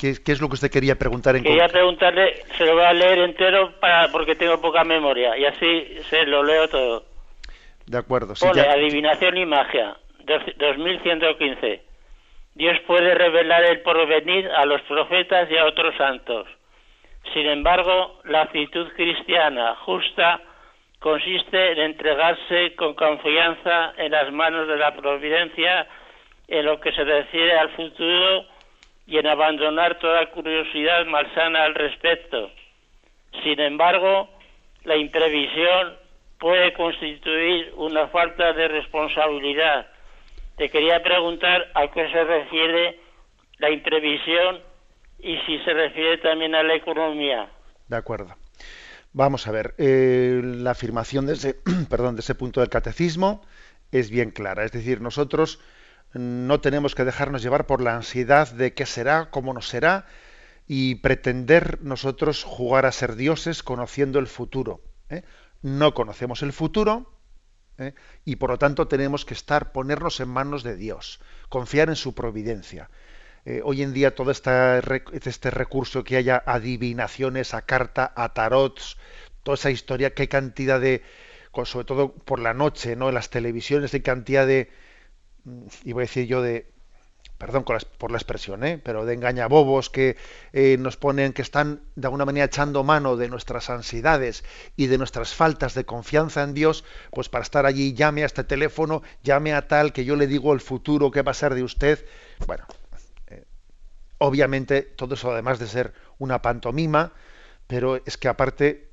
¿Qué, 0.00 0.32
es 0.32 0.40
lo 0.40 0.48
que 0.48 0.54
usted 0.54 0.70
quería 0.70 0.96
preguntar 0.96 1.36
en 1.36 1.42
Quería 1.42 1.68
preguntarle, 1.68 2.42
se 2.56 2.64
lo 2.64 2.74
voy 2.74 2.84
a 2.84 2.92
leer 2.94 3.18
entero 3.18 3.78
para, 3.80 4.08
porque 4.08 4.34
tengo 4.34 4.58
poca 4.58 4.82
memoria 4.82 5.36
y 5.36 5.44
así 5.44 5.98
se 6.08 6.24
lo 6.24 6.42
leo 6.42 6.68
todo. 6.68 7.04
De 7.84 7.98
acuerdo. 7.98 8.34
Sí, 8.34 8.46
Pone 8.46 8.62
adivinación 8.62 9.36
y 9.36 9.44
magia, 9.44 9.98
2115. 10.24 11.82
Dios 12.54 12.78
puede 12.86 13.14
revelar 13.14 13.62
el 13.64 13.82
porvenir 13.82 14.48
a 14.48 14.64
los 14.64 14.80
profetas 14.82 15.50
y 15.50 15.58
a 15.58 15.66
otros 15.66 15.94
santos. 15.96 16.48
Sin 17.34 17.46
embargo, 17.46 18.20
la 18.24 18.42
actitud 18.42 18.88
cristiana 18.96 19.76
justa 19.84 20.40
consiste 20.98 21.72
en 21.72 21.78
entregarse 21.78 22.74
con 22.74 22.94
confianza 22.94 23.92
en 23.98 24.12
las 24.12 24.32
manos 24.32 24.66
de 24.66 24.76
la 24.78 24.96
providencia 24.96 25.86
en 26.48 26.64
lo 26.64 26.80
que 26.80 26.90
se 26.92 27.04
refiere 27.04 27.58
al 27.58 27.68
futuro 27.70 28.46
y 29.10 29.18
en 29.18 29.26
abandonar 29.26 29.98
toda 29.98 30.30
curiosidad 30.30 31.04
malsana 31.06 31.64
al 31.64 31.74
respecto. 31.74 32.48
Sin 33.42 33.58
embargo, 33.58 34.30
la 34.84 34.96
imprevisión 34.96 35.96
puede 36.38 36.72
constituir 36.74 37.74
una 37.76 38.06
falta 38.06 38.52
de 38.52 38.68
responsabilidad. 38.68 39.88
Te 40.56 40.68
quería 40.68 41.02
preguntar 41.02 41.72
a 41.74 41.90
qué 41.90 42.08
se 42.12 42.22
refiere 42.22 43.00
la 43.58 43.70
imprevisión 43.70 44.60
y 45.18 45.36
si 45.38 45.58
se 45.64 45.72
refiere 45.74 46.18
también 46.18 46.54
a 46.54 46.62
la 46.62 46.76
economía. 46.76 47.50
De 47.88 47.96
acuerdo. 47.96 48.36
Vamos 49.12 49.48
a 49.48 49.50
ver, 49.50 49.74
eh, 49.78 50.40
la 50.44 50.70
afirmación 50.70 51.26
de 51.26 51.32
ese, 51.32 51.56
perdón, 51.90 52.14
de 52.14 52.20
ese 52.20 52.36
punto 52.36 52.60
del 52.60 52.68
catecismo 52.68 53.42
es 53.90 54.08
bien 54.08 54.30
clara. 54.30 54.64
Es 54.64 54.70
decir, 54.70 55.00
nosotros 55.00 55.60
no 56.12 56.60
tenemos 56.60 56.94
que 56.94 57.04
dejarnos 57.04 57.42
llevar 57.42 57.66
por 57.66 57.80
la 57.80 57.94
ansiedad 57.94 58.50
de 58.52 58.74
qué 58.74 58.86
será, 58.86 59.30
cómo 59.30 59.54
no 59.54 59.62
será, 59.62 60.06
y 60.66 60.96
pretender 60.96 61.82
nosotros 61.82 62.44
jugar 62.44 62.86
a 62.86 62.92
ser 62.92 63.16
dioses 63.16 63.62
conociendo 63.62 64.18
el 64.18 64.26
futuro. 64.26 64.82
¿eh? 65.08 65.22
No 65.62 65.94
conocemos 65.94 66.42
el 66.42 66.52
futuro 66.52 67.12
¿eh? 67.78 67.94
y 68.24 68.36
por 68.36 68.50
lo 68.50 68.58
tanto 68.58 68.86
tenemos 68.86 69.24
que 69.24 69.34
estar, 69.34 69.72
ponernos 69.72 70.20
en 70.20 70.28
manos 70.28 70.62
de 70.62 70.76
Dios, 70.76 71.20
confiar 71.48 71.88
en 71.88 71.96
su 71.96 72.14
providencia. 72.14 72.88
Eh, 73.46 73.62
hoy 73.64 73.82
en 73.82 73.92
día 73.92 74.14
todo 74.14 74.30
este, 74.30 75.50
recurso 75.50 76.04
que 76.04 76.16
haya 76.16 76.42
adivinaciones, 76.44 77.54
a 77.54 77.62
carta, 77.62 78.12
a 78.14 78.34
tarots, 78.34 78.96
toda 79.42 79.54
esa 79.54 79.70
historia, 79.70 80.14
qué 80.14 80.28
cantidad 80.28 80.80
de, 80.80 81.02
sobre 81.64 81.86
todo 81.86 82.12
por 82.12 82.38
la 82.38 82.54
noche, 82.54 82.96
¿no? 82.96 83.08
En 83.08 83.14
las 83.14 83.30
televisiones, 83.30 83.94
hay 83.94 84.02
cantidad 84.02 84.46
de, 84.46 84.70
y 85.84 85.92
voy 85.92 86.02
a 86.02 86.06
decir 86.06 86.26
yo 86.26 86.42
de, 86.42 86.70
perdón 87.40 87.64
por 87.64 88.10
la 88.10 88.18
expresión, 88.18 88.64
¿eh? 88.64 88.78
pero 88.84 89.06
de 89.06 89.14
engañabobos 89.14 89.88
que 89.88 90.18
eh, 90.52 90.76
nos 90.78 90.98
ponen, 90.98 91.32
que 91.32 91.40
están 91.40 91.80
de 91.96 92.06
alguna 92.06 92.26
manera 92.26 92.44
echando 92.44 92.84
mano 92.84 93.16
de 93.16 93.30
nuestras 93.30 93.70
ansiedades 93.70 94.44
y 94.76 94.88
de 94.88 94.98
nuestras 94.98 95.32
faltas 95.32 95.72
de 95.72 95.86
confianza 95.86 96.42
en 96.42 96.52
Dios, 96.52 96.84
pues 97.10 97.30
para 97.30 97.42
estar 97.42 97.64
allí, 97.64 97.94
llame 97.94 98.24
a 98.24 98.26
este 98.26 98.44
teléfono, 98.44 99.02
llame 99.22 99.54
a 99.54 99.66
tal, 99.68 99.94
que 99.94 100.04
yo 100.04 100.16
le 100.16 100.26
digo 100.26 100.52
el 100.52 100.60
futuro, 100.60 101.10
qué 101.10 101.22
va 101.22 101.30
a 101.30 101.34
ser 101.34 101.54
de 101.54 101.62
usted. 101.62 102.04
Bueno, 102.46 102.66
eh, 103.28 103.46
obviamente 104.18 104.82
todo 104.82 105.14
eso 105.14 105.32
además 105.32 105.58
de 105.58 105.66
ser 105.66 105.94
una 106.18 106.42
pantomima, 106.42 107.14
pero 107.66 108.02
es 108.04 108.18
que 108.18 108.28
aparte 108.28 108.90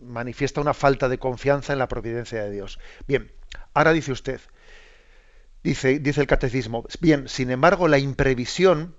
manifiesta 0.00 0.60
una 0.60 0.74
falta 0.74 1.08
de 1.08 1.18
confianza 1.18 1.72
en 1.72 1.78
la 1.78 1.86
providencia 1.86 2.42
de 2.42 2.50
Dios. 2.50 2.80
Bien, 3.06 3.30
ahora 3.72 3.92
dice 3.92 4.10
usted, 4.10 4.40
Dice, 5.64 5.98
dice 5.98 6.20
el 6.20 6.26
catecismo, 6.26 6.84
bien, 7.00 7.26
sin 7.26 7.50
embargo, 7.50 7.88
la 7.88 7.96
imprevisión 7.98 8.94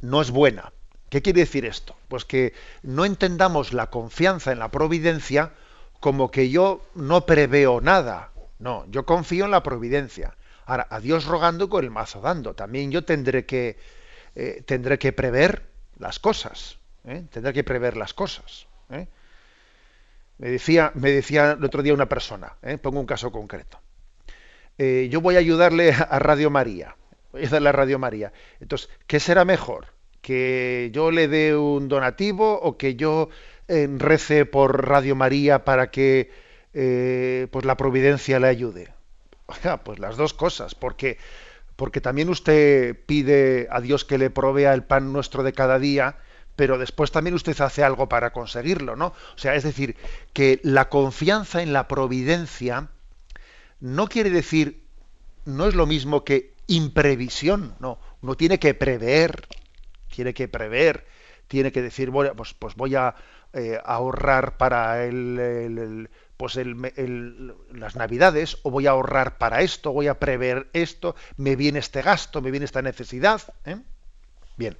no 0.00 0.22
es 0.22 0.30
buena. 0.30 0.72
¿Qué 1.10 1.20
quiere 1.20 1.40
decir 1.40 1.66
esto? 1.66 1.94
Pues 2.08 2.24
que 2.24 2.54
no 2.82 3.04
entendamos 3.04 3.74
la 3.74 3.90
confianza 3.90 4.50
en 4.50 4.58
la 4.58 4.70
providencia 4.70 5.52
como 6.00 6.30
que 6.30 6.48
yo 6.48 6.80
no 6.94 7.26
preveo 7.26 7.82
nada. 7.82 8.30
No, 8.58 8.86
yo 8.88 9.04
confío 9.04 9.44
en 9.44 9.50
la 9.50 9.62
providencia. 9.62 10.38
Ahora, 10.64 10.86
a 10.88 11.00
Dios 11.00 11.26
rogando 11.26 11.68
con 11.68 11.84
el 11.84 11.90
mazo 11.90 12.22
dando. 12.22 12.54
También 12.54 12.90
yo 12.90 13.04
tendré 13.04 13.44
que, 13.44 13.78
eh, 14.34 14.62
tendré 14.64 14.98
que 14.98 15.12
prever 15.12 15.66
las 15.98 16.18
cosas. 16.18 16.78
¿eh? 17.04 17.24
Tendré 17.30 17.52
que 17.52 17.62
prever 17.62 17.98
las 17.98 18.14
cosas. 18.14 18.66
¿eh? 18.88 19.06
Me, 20.38 20.48
decía, 20.48 20.92
me 20.94 21.10
decía 21.10 21.52
el 21.52 21.64
otro 21.64 21.82
día 21.82 21.92
una 21.92 22.08
persona, 22.08 22.56
pongo 22.80 23.00
un 23.00 23.06
caso 23.06 23.30
concreto. 23.30 23.78
Eh, 24.78 25.08
yo 25.10 25.20
voy 25.20 25.36
a 25.36 25.38
ayudarle 25.38 25.92
a 26.10 26.18
Radio 26.18 26.50
María, 26.50 26.96
voy 27.32 27.42
a 27.42 27.44
ayudarle 27.44 27.68
a 27.68 27.72
Radio 27.72 27.98
María. 27.98 28.32
Entonces, 28.60 28.88
¿qué 29.06 29.20
será 29.20 29.44
mejor? 29.44 29.86
¿Que 30.20 30.90
yo 30.92 31.10
le 31.10 31.28
dé 31.28 31.56
un 31.56 31.88
donativo 31.88 32.60
o 32.60 32.76
que 32.76 32.94
yo 32.94 33.28
eh, 33.68 33.88
rece 33.98 34.46
por 34.46 34.86
Radio 34.88 35.16
María 35.16 35.64
para 35.64 35.90
que 35.90 36.30
eh, 36.74 37.48
pues 37.50 37.64
la 37.64 37.76
providencia 37.76 38.38
le 38.38 38.48
ayude? 38.48 38.92
pues 39.84 39.98
las 39.98 40.16
dos 40.16 40.32
cosas, 40.34 40.74
porque, 40.74 41.18
porque 41.76 42.00
también 42.00 42.28
usted 42.28 42.96
pide 43.06 43.68
a 43.70 43.80
Dios 43.80 44.04
que 44.04 44.18
le 44.18 44.30
provea 44.30 44.72
el 44.72 44.82
pan 44.82 45.12
nuestro 45.12 45.42
de 45.42 45.52
cada 45.52 45.78
día, 45.78 46.16
pero 46.56 46.78
después 46.78 47.10
también 47.12 47.34
usted 47.34 47.58
hace 47.60 47.82
algo 47.82 48.08
para 48.08 48.32
conseguirlo, 48.32 48.96
¿no? 48.96 49.08
O 49.08 49.38
sea, 49.38 49.54
es 49.54 49.62
decir, 49.62 49.96
que 50.32 50.60
la 50.62 50.88
confianza 50.88 51.62
en 51.62 51.72
la 51.72 51.88
providencia, 51.88 52.88
no 53.82 54.06
quiere 54.06 54.30
decir, 54.30 54.84
no 55.44 55.66
es 55.66 55.74
lo 55.74 55.86
mismo 55.86 56.24
que 56.24 56.54
imprevisión, 56.68 57.74
no, 57.80 57.98
uno 58.22 58.36
tiene 58.36 58.60
que 58.60 58.74
prever, 58.74 59.48
tiene 60.14 60.32
que 60.32 60.46
prever, 60.46 61.04
tiene 61.48 61.72
que 61.72 61.82
decir, 61.82 62.10
bueno, 62.10 62.32
pues, 62.36 62.54
pues 62.54 62.76
voy 62.76 62.94
a 62.94 63.16
eh, 63.52 63.80
ahorrar 63.84 64.56
para 64.56 65.04
el, 65.04 66.08
pues 66.36 66.56
el, 66.56 67.54
las 67.72 67.96
navidades, 67.96 68.58
o 68.62 68.70
voy 68.70 68.86
a 68.86 68.90
ahorrar 68.90 69.36
para 69.36 69.62
esto, 69.62 69.92
voy 69.92 70.06
a 70.06 70.20
prever 70.20 70.68
esto, 70.72 71.16
me 71.36 71.56
viene 71.56 71.80
este 71.80 72.02
gasto, 72.02 72.40
me 72.40 72.52
viene 72.52 72.66
esta 72.66 72.82
necesidad. 72.82 73.42
¿eh? 73.64 73.78
Bien, 74.56 74.78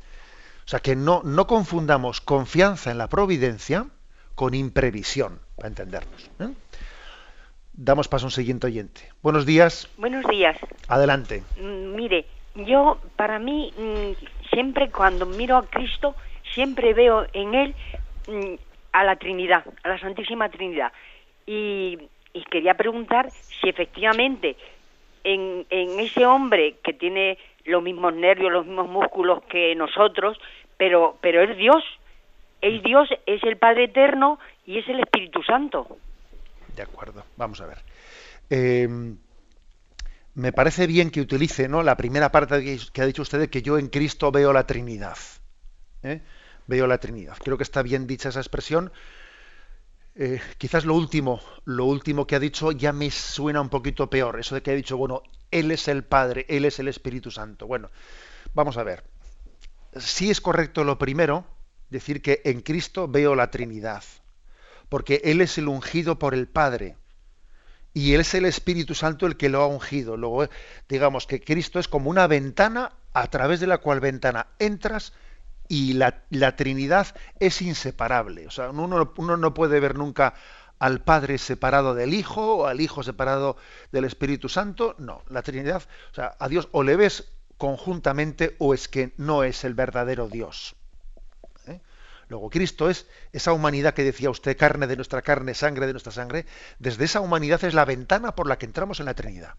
o 0.64 0.68
sea 0.68 0.78
que 0.78 0.94
no, 0.94 1.22
no 1.24 1.48
confundamos 1.48 2.20
confianza 2.20 2.92
en 2.92 2.98
la 2.98 3.08
providencia 3.08 3.88
con 4.36 4.54
imprevisión, 4.54 5.40
para 5.56 5.68
entendernos. 5.68 6.30
¿eh? 6.38 6.54
Damos 7.74 8.08
paso 8.08 8.26
a 8.26 8.28
un 8.28 8.32
siguiente 8.32 8.66
oyente. 8.66 9.00
Buenos 9.22 9.46
días. 9.46 9.90
Buenos 9.96 10.26
días. 10.26 10.56
Adelante. 10.88 11.42
Mm, 11.58 11.94
mire, 11.94 12.26
yo, 12.54 12.98
para 13.16 13.38
mí, 13.38 13.72
mm, 13.76 14.50
siempre 14.52 14.90
cuando 14.90 15.24
miro 15.24 15.56
a 15.56 15.64
Cristo, 15.66 16.14
siempre 16.52 16.92
veo 16.92 17.26
en 17.32 17.54
Él 17.54 17.74
mm, 18.28 18.54
a 18.92 19.04
la 19.04 19.16
Trinidad, 19.16 19.64
a 19.82 19.88
la 19.88 19.98
Santísima 19.98 20.50
Trinidad. 20.50 20.92
Y, 21.46 21.98
quería 22.50 22.74
preguntar 22.74 23.30
si 23.30 23.68
efectivamente 23.68 24.56
en, 25.24 25.64
ese 25.70 26.26
hombre 26.26 26.76
que 26.82 26.92
tiene 26.92 27.38
los 27.64 27.82
mismos 27.82 28.14
nervios, 28.14 28.52
los 28.52 28.66
mismos 28.66 28.88
músculos 28.88 29.42
que 29.44 29.74
nosotros, 29.74 30.38
pero, 30.76 31.16
pero 31.20 31.42
es 31.42 31.56
Dios. 31.56 31.82
Es 32.60 32.82
Dios, 32.82 33.08
es 33.26 33.42
el 33.44 33.56
Padre 33.56 33.84
Eterno 33.84 34.38
y 34.66 34.78
es 34.78 34.88
el 34.88 35.00
Espíritu 35.00 35.42
Santo. 35.42 35.96
De 36.76 36.82
acuerdo, 36.82 37.24
vamos 37.36 37.60
a 37.60 37.66
ver. 37.66 37.82
Eh, 38.50 38.88
me 40.34 40.52
parece 40.52 40.86
bien 40.86 41.10
que 41.10 41.20
utilice 41.20 41.68
¿no? 41.68 41.82
la 41.82 41.96
primera 41.96 42.32
parte 42.32 42.78
que 42.92 43.02
ha 43.02 43.06
dicho 43.06 43.22
usted 43.22 43.50
que 43.50 43.62
yo 43.62 43.78
en 43.78 43.88
Cristo 43.88 44.32
veo 44.32 44.52
la 44.52 44.66
Trinidad. 44.66 45.18
¿eh? 46.02 46.22
Veo 46.66 46.86
la 46.86 46.98
Trinidad. 46.98 47.36
Creo 47.42 47.58
que 47.58 47.64
está 47.64 47.82
bien 47.82 48.06
dicha 48.06 48.30
esa 48.30 48.40
expresión. 48.40 48.92
Eh, 50.14 50.40
quizás 50.58 50.84
lo 50.84 50.94
último, 50.94 51.40
lo 51.64 51.84
último 51.84 52.26
que 52.26 52.36
ha 52.36 52.40
dicho 52.40 52.72
ya 52.72 52.92
me 52.92 53.10
suena 53.10 53.60
un 53.60 53.68
poquito 53.68 54.08
peor. 54.08 54.40
Eso 54.40 54.54
de 54.54 54.62
que 54.62 54.70
ha 54.70 54.74
dicho, 54.74 54.96
bueno, 54.96 55.22
Él 55.50 55.70
es 55.70 55.88
el 55.88 56.02
Padre, 56.02 56.46
Él 56.48 56.64
es 56.64 56.78
el 56.78 56.88
Espíritu 56.88 57.30
Santo. 57.30 57.66
Bueno, 57.66 57.90
vamos 58.54 58.78
a 58.78 58.84
ver. 58.84 59.04
Si 59.96 60.30
es 60.30 60.40
correcto 60.40 60.84
lo 60.84 60.96
primero, 60.96 61.44
decir 61.90 62.22
que 62.22 62.40
en 62.44 62.62
Cristo 62.62 63.06
veo 63.06 63.34
la 63.34 63.50
Trinidad, 63.50 64.02
porque 64.92 65.22
Él 65.24 65.40
es 65.40 65.56
el 65.56 65.68
ungido 65.68 66.18
por 66.18 66.34
el 66.34 66.46
Padre 66.46 66.98
y 67.94 68.14
es 68.14 68.34
el 68.34 68.44
Espíritu 68.44 68.94
Santo 68.94 69.24
el 69.24 69.38
que 69.38 69.48
lo 69.48 69.62
ha 69.62 69.66
ungido. 69.66 70.18
Luego, 70.18 70.50
digamos 70.86 71.26
que 71.26 71.40
Cristo 71.40 71.78
es 71.78 71.88
como 71.88 72.10
una 72.10 72.26
ventana 72.26 72.92
a 73.14 73.26
través 73.28 73.58
de 73.60 73.66
la 73.66 73.78
cual 73.78 74.00
ventana 74.00 74.48
entras 74.58 75.14
y 75.66 75.94
la, 75.94 76.26
Trinidad 76.56 77.06
es 77.40 77.62
inseparable. 77.62 78.46
O 78.46 78.50
sea, 78.50 78.68
uno, 78.68 79.14
uno, 79.16 79.36
no 79.38 79.54
puede 79.54 79.80
ver 79.80 79.96
nunca 79.96 80.34
al 80.78 81.00
Padre 81.00 81.38
separado 81.38 81.94
del 81.94 82.12
Hijo 82.12 82.56
o 82.56 82.66
al 82.66 82.82
Hijo 82.82 83.02
separado 83.02 83.56
del 83.92 84.04
Espíritu 84.04 84.50
Santo. 84.50 84.94
No, 84.98 85.22
la 85.30 85.40
Trinidad, 85.40 85.84
o 86.10 86.14
sea, 86.14 86.36
a 86.38 86.48
Dios 86.50 86.68
o 86.70 86.82
le 86.82 86.96
ves 86.96 87.32
conjuntamente 87.56 88.56
o 88.58 88.74
es 88.74 88.88
que 88.88 89.14
no 89.16 89.42
es 89.42 89.64
el 89.64 89.72
verdadero 89.72 90.28
Dios. 90.28 90.76
Luego, 92.32 92.48
Cristo 92.48 92.88
es 92.88 93.06
esa 93.32 93.52
humanidad 93.52 93.92
que 93.92 94.04
decía 94.04 94.30
usted, 94.30 94.56
carne 94.56 94.86
de 94.86 94.96
nuestra 94.96 95.20
carne, 95.20 95.52
sangre 95.52 95.86
de 95.86 95.92
nuestra 95.92 96.12
sangre. 96.12 96.46
Desde 96.78 97.04
esa 97.04 97.20
humanidad 97.20 97.62
es 97.62 97.74
la 97.74 97.84
ventana 97.84 98.34
por 98.34 98.46
la 98.46 98.56
que 98.56 98.64
entramos 98.64 99.00
en 99.00 99.04
la 99.04 99.12
Trinidad. 99.12 99.56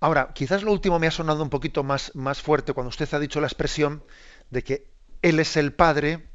Ahora, 0.00 0.32
quizás 0.34 0.64
lo 0.64 0.72
último 0.72 0.98
me 0.98 1.06
ha 1.06 1.12
sonado 1.12 1.44
un 1.44 1.48
poquito 1.48 1.84
más, 1.84 2.12
más 2.16 2.42
fuerte 2.42 2.72
cuando 2.72 2.88
usted 2.88 3.08
ha 3.14 3.20
dicho 3.20 3.40
la 3.40 3.46
expresión 3.46 4.02
de 4.50 4.64
que 4.64 4.90
Él 5.22 5.38
es 5.38 5.56
el 5.56 5.72
Padre 5.72 6.26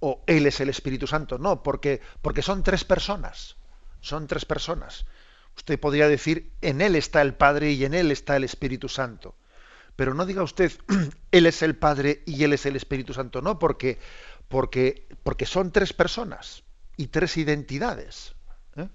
o 0.00 0.22
Él 0.26 0.44
es 0.44 0.60
el 0.60 0.68
Espíritu 0.68 1.06
Santo. 1.06 1.38
No, 1.38 1.62
porque, 1.62 2.02
porque 2.20 2.42
son 2.42 2.62
tres 2.62 2.84
personas. 2.84 3.56
Son 4.02 4.26
tres 4.26 4.44
personas. 4.44 5.06
Usted 5.56 5.80
podría 5.80 6.08
decir, 6.08 6.52
en 6.60 6.82
Él 6.82 6.94
está 6.94 7.22
el 7.22 7.32
Padre 7.32 7.72
y 7.72 7.86
en 7.86 7.94
Él 7.94 8.10
está 8.10 8.36
el 8.36 8.44
Espíritu 8.44 8.90
Santo. 8.90 9.34
Pero 9.96 10.12
no 10.14 10.26
diga 10.26 10.42
usted, 10.42 10.72
Él 11.32 11.46
es 11.46 11.62
el 11.62 11.76
Padre 11.76 12.22
y 12.26 12.44
Él 12.44 12.52
es 12.52 12.66
el 12.66 12.76
Espíritu 12.76 13.14
Santo. 13.14 13.40
No, 13.40 13.58
porque, 13.58 13.98
porque, 14.48 15.08
porque 15.22 15.46
son 15.46 15.72
tres 15.72 15.92
personas 15.92 16.62
y 16.96 17.08
tres 17.08 17.36
identidades. 17.38 18.34
¿eh? 18.76 18.88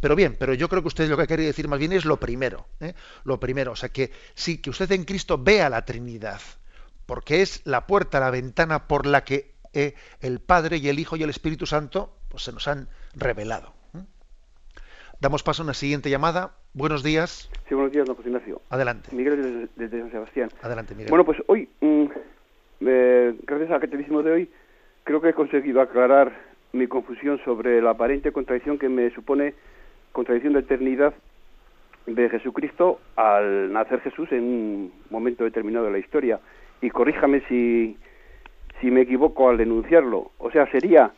Pero 0.00 0.16
bien, 0.16 0.36
pero 0.38 0.54
yo 0.54 0.68
creo 0.68 0.82
que 0.82 0.88
usted 0.88 1.08
lo 1.08 1.18
que 1.18 1.26
quiere 1.26 1.44
decir 1.44 1.68
más 1.68 1.78
bien 1.78 1.92
es 1.92 2.06
lo 2.06 2.18
primero. 2.18 2.66
¿eh? 2.80 2.94
Lo 3.24 3.38
primero, 3.38 3.72
o 3.72 3.76
sea, 3.76 3.90
que 3.90 4.12
sí, 4.34 4.58
que 4.58 4.70
usted 4.70 4.90
en 4.92 5.04
Cristo 5.04 5.36
vea 5.38 5.68
la 5.68 5.84
Trinidad, 5.84 6.40
porque 7.04 7.42
es 7.42 7.60
la 7.64 7.86
puerta, 7.86 8.18
la 8.18 8.30
ventana 8.30 8.88
por 8.88 9.04
la 9.06 9.24
que 9.24 9.54
eh, 9.72 9.94
el 10.20 10.40
Padre 10.40 10.78
y 10.78 10.88
el 10.88 10.98
Hijo 10.98 11.16
y 11.16 11.22
el 11.22 11.30
Espíritu 11.30 11.66
Santo 11.66 12.16
pues, 12.28 12.44
se 12.44 12.52
nos 12.52 12.66
han 12.66 12.88
revelado. 13.14 13.79
Damos 15.20 15.42
paso 15.42 15.62
a 15.62 15.64
una 15.64 15.74
siguiente 15.74 16.08
llamada. 16.08 16.52
Buenos 16.72 17.02
días. 17.02 17.50
Sí, 17.68 17.74
buenos 17.74 17.92
días, 17.92 18.06
don 18.06 18.16
José 18.16 18.30
Ignacio. 18.30 18.62
Adelante. 18.70 19.14
Miguel 19.14 19.68
desde, 19.76 20.00
San 20.00 20.10
Sebastián. 20.10 20.48
Adelante, 20.62 20.94
Miguel. 20.94 21.10
Bueno, 21.10 21.26
pues 21.26 21.36
hoy, 21.46 21.68
mm, 21.82 22.04
eh, 22.86 23.34
gracias 23.42 23.70
al 23.70 23.80
catecismo 23.82 24.22
de 24.22 24.32
hoy, 24.32 24.50
creo 25.04 25.20
que 25.20 25.28
he 25.28 25.34
conseguido 25.34 25.82
aclarar 25.82 26.32
mi 26.72 26.86
confusión 26.86 27.38
sobre 27.44 27.82
la 27.82 27.90
aparente 27.90 28.32
contradicción 28.32 28.78
que 28.78 28.88
me 28.88 29.10
supone 29.10 29.52
contradicción 30.12 30.54
de 30.54 30.60
eternidad 30.60 31.12
de 32.06 32.30
Jesucristo 32.30 32.98
al 33.16 33.74
nacer 33.74 34.00
Jesús 34.00 34.32
en 34.32 34.42
un 34.42 34.92
momento 35.10 35.44
determinado 35.44 35.84
de 35.84 35.92
la 35.92 35.98
historia. 35.98 36.40
Y 36.80 36.88
corríjame 36.88 37.42
si, 37.46 37.98
si 38.80 38.90
me 38.90 39.02
equivoco 39.02 39.50
al 39.50 39.58
denunciarlo. 39.58 40.30
O 40.38 40.50
sea, 40.50 40.66
sería 40.70 41.12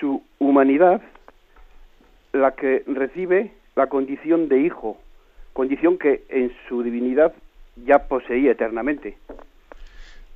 su 0.00 0.22
humanidad 0.38 1.02
la 2.34 2.52
que 2.52 2.82
recibe 2.86 3.52
la 3.76 3.86
condición 3.86 4.48
de 4.48 4.60
hijo, 4.60 4.98
condición 5.52 5.98
que 5.98 6.24
en 6.28 6.52
su 6.68 6.82
divinidad 6.82 7.32
ya 7.86 8.06
poseía 8.08 8.52
eternamente. 8.52 9.16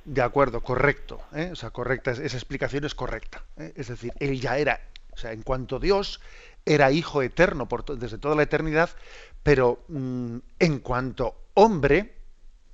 De 0.05 0.21
acuerdo, 0.21 0.61
correcto. 0.61 1.19
¿eh? 1.35 1.51
Correcta, 1.71 2.11
esa 2.11 2.37
explicación 2.37 2.85
es 2.85 2.95
correcta. 2.95 3.43
¿eh? 3.57 3.73
Es 3.75 3.89
decir, 3.89 4.13
él 4.19 4.39
ya 4.39 4.57
era, 4.57 4.79
o 5.11 5.17
sea, 5.17 5.33
en 5.33 5.43
cuanto 5.43 5.79
Dios 5.79 6.21
era 6.65 6.91
hijo 6.91 7.21
eterno 7.21 7.67
por 7.67 7.85
desde 7.97 8.17
toda 8.17 8.35
la 8.35 8.43
eternidad, 8.43 8.89
pero 9.43 9.83
mm, 9.89 10.37
en 10.59 10.79
cuanto 10.79 11.35
hombre, 11.53 12.13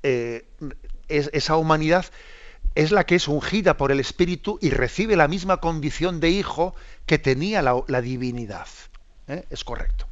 eh, 0.04 0.46
es, 1.08 1.32
esa 1.34 1.58
humanidad 1.58 2.06
es 2.76 2.92
la 2.92 3.06
que 3.06 3.16
es 3.16 3.28
ungida 3.28 3.78
por 3.78 3.92
el 3.92 4.00
Espíritu 4.00 4.60
y 4.62 4.70
recibe 4.70 5.16
la 5.16 5.28
misma 5.28 5.58
condición 5.58 6.20
de 6.20 6.30
hijo 6.30 6.76
que 7.06 7.18
tenía 7.18 7.62
la 7.62 8.02
divinidad. 8.02 8.68
¿Eh? 9.28 9.46
es 9.50 9.64
correcto. 9.64 10.08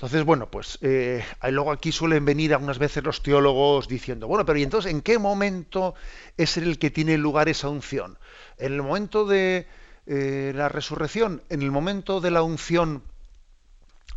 Entonces, 0.00 0.24
bueno, 0.24 0.50
pues 0.50 0.78
eh, 0.80 1.22
luego 1.50 1.72
aquí 1.72 1.92
suelen 1.92 2.24
venir 2.24 2.54
algunas 2.54 2.78
veces 2.78 3.04
los 3.04 3.22
teólogos 3.22 3.86
diciendo, 3.86 4.26
bueno, 4.28 4.46
pero 4.46 4.58
¿y 4.58 4.62
entonces 4.62 4.90
en 4.90 5.02
qué 5.02 5.18
momento 5.18 5.94
es 6.38 6.56
el 6.56 6.78
que 6.78 6.90
tiene 6.90 7.18
lugar 7.18 7.50
esa 7.50 7.68
unción? 7.68 8.18
¿En 8.56 8.72
el 8.72 8.82
momento 8.82 9.26
de 9.26 9.66
eh, 10.06 10.52
la 10.54 10.70
resurrección? 10.70 11.42
¿En 11.50 11.60
el 11.60 11.70
momento 11.70 12.22
de 12.22 12.30
la 12.30 12.42
unción 12.42 13.02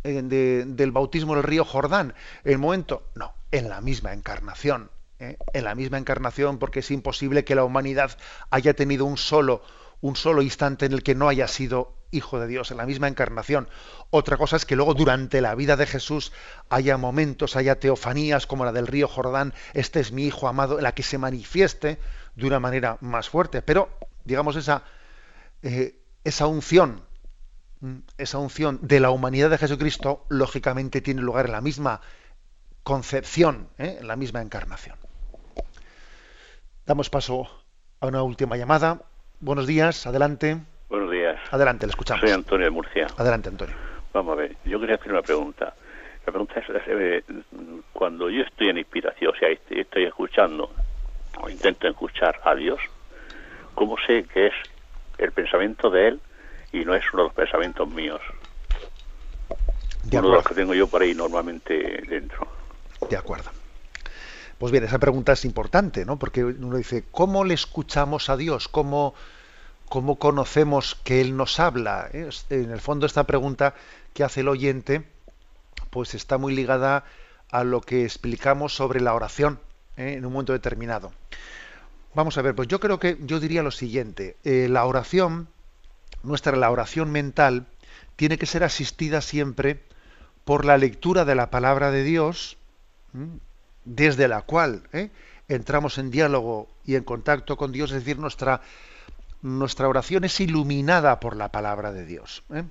del 0.02 0.92
bautismo 0.92 1.34
del 1.34 1.44
río 1.44 1.66
Jordán? 1.66 2.14
¿En 2.44 2.52
el 2.52 2.58
momento? 2.58 3.02
No, 3.14 3.34
en 3.52 3.68
la 3.68 3.82
misma 3.82 4.14
encarnación. 4.14 4.90
En 5.18 5.64
la 5.64 5.74
misma 5.74 5.98
encarnación, 5.98 6.58
porque 6.58 6.80
es 6.80 6.90
imposible 6.90 7.44
que 7.44 7.54
la 7.54 7.64
humanidad 7.64 8.16
haya 8.50 8.72
tenido 8.72 9.04
un 9.04 9.18
solo, 9.18 9.62
un 10.04 10.16
solo 10.16 10.42
instante 10.42 10.84
en 10.84 10.92
el 10.92 11.02
que 11.02 11.14
no 11.14 11.30
haya 11.30 11.48
sido 11.48 11.94
Hijo 12.10 12.38
de 12.38 12.46
Dios, 12.46 12.70
en 12.70 12.76
la 12.76 12.84
misma 12.84 13.08
encarnación. 13.08 13.70
Otra 14.10 14.36
cosa 14.36 14.56
es 14.56 14.66
que 14.66 14.76
luego 14.76 14.92
durante 14.92 15.40
la 15.40 15.54
vida 15.54 15.76
de 15.76 15.86
Jesús 15.86 16.30
haya 16.68 16.98
momentos, 16.98 17.56
haya 17.56 17.80
teofanías 17.80 18.46
como 18.46 18.66
la 18.66 18.72
del 18.72 18.86
río 18.86 19.08
Jordán, 19.08 19.54
este 19.72 20.00
es 20.00 20.12
mi 20.12 20.24
Hijo 20.24 20.46
amado, 20.46 20.76
en 20.76 20.84
la 20.84 20.92
que 20.92 21.02
se 21.02 21.16
manifieste 21.16 21.98
de 22.36 22.46
una 22.46 22.60
manera 22.60 22.98
más 23.00 23.30
fuerte. 23.30 23.62
Pero, 23.62 23.88
digamos, 24.26 24.56
esa, 24.56 24.84
eh, 25.62 25.98
esa 26.22 26.48
unción, 26.48 27.00
mm, 27.80 28.00
esa 28.18 28.36
unción 28.36 28.80
de 28.82 29.00
la 29.00 29.08
humanidad 29.08 29.48
de 29.48 29.56
Jesucristo, 29.56 30.26
lógicamente 30.28 31.00
tiene 31.00 31.22
lugar 31.22 31.46
en 31.46 31.52
la 31.52 31.62
misma 31.62 32.02
concepción, 32.82 33.70
¿eh? 33.78 33.96
en 34.00 34.06
la 34.06 34.16
misma 34.16 34.42
encarnación. 34.42 34.98
Damos 36.84 37.08
paso 37.08 37.48
a 38.00 38.06
una 38.06 38.22
última 38.22 38.58
llamada. 38.58 39.00
Buenos 39.44 39.66
días, 39.66 40.06
adelante. 40.06 40.56
Buenos 40.88 41.10
días. 41.10 41.38
Adelante, 41.50 41.84
le 41.84 41.90
escuchamos. 41.90 42.22
Soy 42.22 42.30
Antonio 42.30 42.64
de 42.64 42.70
Murcia. 42.70 43.06
Adelante, 43.18 43.50
Antonio. 43.50 43.76
Vamos 44.14 44.32
a 44.32 44.40
ver, 44.40 44.56
yo 44.64 44.80
quería 44.80 44.94
hacer 44.94 45.12
una 45.12 45.20
pregunta. 45.20 45.74
La 46.24 46.32
pregunta 46.32 46.60
es, 46.60 46.66
eh, 46.86 47.22
cuando 47.92 48.30
yo 48.30 48.42
estoy 48.42 48.70
en 48.70 48.78
inspiración, 48.78 49.34
o 49.36 49.38
sea, 49.38 49.50
estoy 49.50 50.04
escuchando 50.04 50.72
o 51.42 51.50
intento 51.50 51.86
escuchar 51.86 52.40
a 52.42 52.54
Dios, 52.54 52.80
¿cómo 53.74 53.96
sé 54.06 54.24
que 54.24 54.46
es 54.46 54.54
el 55.18 55.30
pensamiento 55.32 55.90
de 55.90 56.08
Él 56.08 56.20
y 56.72 56.86
no 56.86 56.94
es 56.94 57.04
uno 57.12 57.24
de 57.24 57.28
los 57.28 57.34
pensamientos 57.34 57.86
míos? 57.86 58.22
uno 60.10 60.28
de 60.30 60.36
los 60.36 60.44
que 60.44 60.54
tengo 60.54 60.72
yo 60.72 60.86
por 60.86 61.02
ahí 61.02 61.14
normalmente 61.14 62.02
dentro. 62.08 62.48
De 63.10 63.18
acuerdo. 63.18 63.50
Pues 64.56 64.72
bien, 64.72 64.84
esa 64.84 64.98
pregunta 64.98 65.32
es 65.32 65.44
importante, 65.44 66.06
¿no? 66.06 66.18
Porque 66.18 66.44
uno 66.44 66.76
dice, 66.78 67.04
¿cómo 67.10 67.44
le 67.44 67.52
escuchamos 67.52 68.30
a 68.30 68.38
Dios? 68.38 68.68
¿Cómo, 68.68 69.14
¿Cómo 69.94 70.16
conocemos 70.16 70.96
que 71.04 71.20
Él 71.20 71.36
nos 71.36 71.60
habla? 71.60 72.08
¿Eh? 72.12 72.28
En 72.50 72.72
el 72.72 72.80
fondo 72.80 73.06
esta 73.06 73.28
pregunta 73.28 73.76
que 74.12 74.24
hace 74.24 74.40
el 74.40 74.48
oyente, 74.48 75.04
pues 75.90 76.14
está 76.14 76.36
muy 76.36 76.52
ligada 76.52 77.04
a 77.52 77.62
lo 77.62 77.80
que 77.80 78.02
explicamos 78.02 78.74
sobre 78.74 79.00
la 79.00 79.14
oración 79.14 79.60
¿eh? 79.96 80.14
en 80.14 80.26
un 80.26 80.32
momento 80.32 80.52
determinado. 80.52 81.12
Vamos 82.12 82.36
a 82.36 82.42
ver, 82.42 82.56
pues 82.56 82.66
yo 82.66 82.80
creo 82.80 82.98
que 82.98 83.18
yo 83.20 83.38
diría 83.38 83.62
lo 83.62 83.70
siguiente, 83.70 84.36
eh, 84.42 84.66
la 84.68 84.84
oración, 84.84 85.46
nuestra 86.24 86.56
la 86.56 86.72
oración 86.72 87.12
mental, 87.12 87.66
tiene 88.16 88.36
que 88.36 88.46
ser 88.46 88.64
asistida 88.64 89.20
siempre 89.20 89.80
por 90.44 90.64
la 90.64 90.76
lectura 90.76 91.24
de 91.24 91.36
la 91.36 91.50
palabra 91.50 91.92
de 91.92 92.02
Dios, 92.02 92.56
desde 93.84 94.26
la 94.26 94.42
cual 94.42 94.82
entramos 95.46 95.98
en 95.98 96.10
diálogo 96.10 96.66
y 96.84 96.96
en 96.96 97.04
contacto 97.04 97.56
con 97.56 97.70
Dios, 97.70 97.92
es 97.92 97.98
decir, 97.98 98.18
nuestra 98.18 98.60
nuestra 99.44 99.88
oración 99.88 100.24
es 100.24 100.40
iluminada 100.40 101.20
por 101.20 101.36
la 101.36 101.52
palabra 101.52 101.92
de 101.92 102.06
Dios. 102.06 102.42
¿eh? 102.52 102.64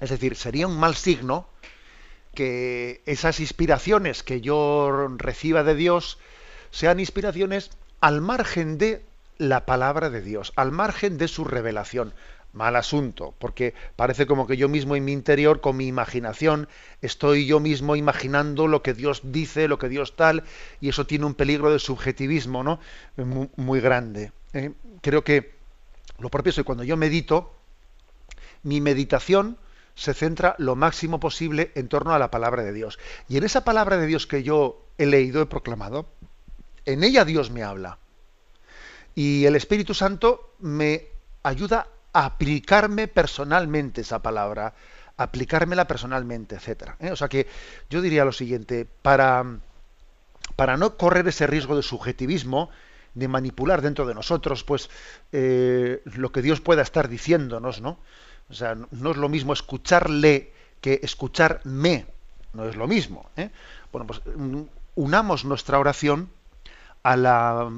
Es 0.00 0.10
decir, 0.10 0.36
sería 0.36 0.66
un 0.66 0.78
mal 0.78 0.96
signo 0.96 1.48
que 2.34 3.00
esas 3.06 3.40
inspiraciones 3.40 4.22
que 4.22 4.42
yo 4.42 5.08
reciba 5.16 5.64
de 5.64 5.74
Dios 5.74 6.18
sean 6.70 7.00
inspiraciones 7.00 7.70
al 8.00 8.20
margen 8.20 8.76
de 8.76 9.02
la 9.38 9.64
palabra 9.64 10.10
de 10.10 10.20
Dios, 10.20 10.52
al 10.56 10.72
margen 10.72 11.16
de 11.16 11.26
su 11.26 11.44
revelación. 11.44 12.12
Mal 12.52 12.76
asunto, 12.76 13.34
porque 13.38 13.74
parece 13.96 14.26
como 14.26 14.46
que 14.46 14.56
yo 14.56 14.68
mismo 14.68 14.94
en 14.94 15.06
mi 15.06 15.12
interior, 15.12 15.60
con 15.60 15.76
mi 15.76 15.86
imaginación, 15.88 16.68
estoy 17.00 17.46
yo 17.46 17.58
mismo 17.58 17.96
imaginando 17.96 18.68
lo 18.68 18.80
que 18.82 18.94
Dios 18.94 19.22
dice, 19.24 19.66
lo 19.66 19.78
que 19.78 19.88
Dios 19.88 20.14
tal, 20.14 20.44
y 20.80 20.90
eso 20.90 21.04
tiene 21.04 21.24
un 21.24 21.34
peligro 21.34 21.72
de 21.72 21.80
subjetivismo, 21.80 22.62
¿no? 22.62 22.78
Muy, 23.56 23.80
grande. 23.80 24.30
¿eh? 24.52 24.70
Creo 25.00 25.24
que 25.24 25.54
lo 26.18 26.30
propio 26.30 26.50
es 26.50 26.56
que 26.56 26.64
cuando 26.64 26.84
yo 26.84 26.96
medito, 26.96 27.54
mi 28.62 28.80
meditación 28.80 29.58
se 29.94 30.14
centra 30.14 30.56
lo 30.58 30.74
máximo 30.74 31.20
posible 31.20 31.70
en 31.74 31.88
torno 31.88 32.14
a 32.14 32.18
la 32.18 32.30
palabra 32.30 32.62
de 32.62 32.72
Dios. 32.72 32.98
Y 33.28 33.36
en 33.36 33.44
esa 33.44 33.64
palabra 33.64 33.96
de 33.96 34.06
Dios 34.06 34.26
que 34.26 34.42
yo 34.42 34.84
he 34.98 35.06
leído, 35.06 35.42
he 35.42 35.46
proclamado, 35.46 36.06
en 36.84 37.04
ella 37.04 37.24
Dios 37.24 37.50
me 37.50 37.62
habla. 37.62 37.98
Y 39.14 39.44
el 39.44 39.54
Espíritu 39.54 39.94
Santo 39.94 40.54
me 40.58 41.06
ayuda 41.42 41.88
a 42.12 42.24
aplicarme 42.24 43.06
personalmente 43.06 44.00
esa 44.00 44.20
palabra, 44.20 44.74
aplicármela 45.16 45.86
personalmente, 45.86 46.56
etcétera. 46.56 46.96
¿eh? 47.00 47.12
O 47.12 47.16
sea 47.16 47.28
que 47.28 47.46
yo 47.90 48.02
diría 48.02 48.24
lo 48.24 48.32
siguiente, 48.32 48.86
para, 49.02 49.44
para 50.56 50.76
no 50.76 50.96
correr 50.96 51.28
ese 51.28 51.46
riesgo 51.46 51.76
de 51.76 51.82
subjetivismo, 51.82 52.70
de 53.14 53.28
manipular 53.28 53.82
dentro 53.82 54.06
de 54.06 54.14
nosotros, 54.14 54.64
pues 54.64 54.90
eh, 55.32 56.02
lo 56.04 56.32
que 56.32 56.42
Dios 56.42 56.60
pueda 56.60 56.82
estar 56.82 57.08
diciéndonos, 57.08 57.80
¿no? 57.80 57.98
O 58.50 58.54
sea, 58.54 58.74
no 58.74 59.10
es 59.10 59.16
lo 59.16 59.28
mismo 59.28 59.52
escucharle 59.52 60.52
que 60.80 61.00
escucharme. 61.02 62.06
No 62.52 62.68
es 62.68 62.76
lo 62.76 62.86
mismo. 62.86 63.30
¿eh? 63.36 63.50
Bueno, 63.90 64.06
pues 64.06 64.20
mm, 64.36 64.62
unamos 64.96 65.44
nuestra 65.44 65.78
oración 65.78 66.28
a 67.02 67.16
la, 67.16 67.72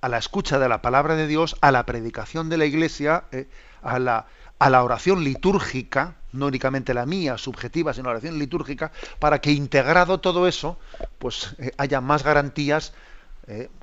a 0.00 0.08
la 0.08 0.18
escucha 0.18 0.58
de 0.58 0.68
la 0.68 0.82
palabra 0.82 1.14
de 1.14 1.26
Dios, 1.26 1.56
a 1.60 1.70
la 1.72 1.86
predicación 1.86 2.48
de 2.48 2.58
la 2.58 2.64
Iglesia, 2.64 3.24
¿eh? 3.32 3.46
a, 3.82 3.98
la, 3.98 4.26
a 4.58 4.70
la 4.70 4.82
oración 4.82 5.24
litúrgica, 5.24 6.16
no 6.32 6.46
únicamente 6.46 6.94
la 6.94 7.06
mía, 7.06 7.38
subjetiva, 7.38 7.94
sino 7.94 8.06
la 8.06 8.16
oración 8.16 8.38
litúrgica, 8.38 8.92
para 9.18 9.40
que 9.40 9.52
integrado 9.52 10.20
todo 10.20 10.46
eso, 10.46 10.78
pues 11.18 11.56
haya 11.78 12.00
más 12.00 12.22
garantías 12.22 12.92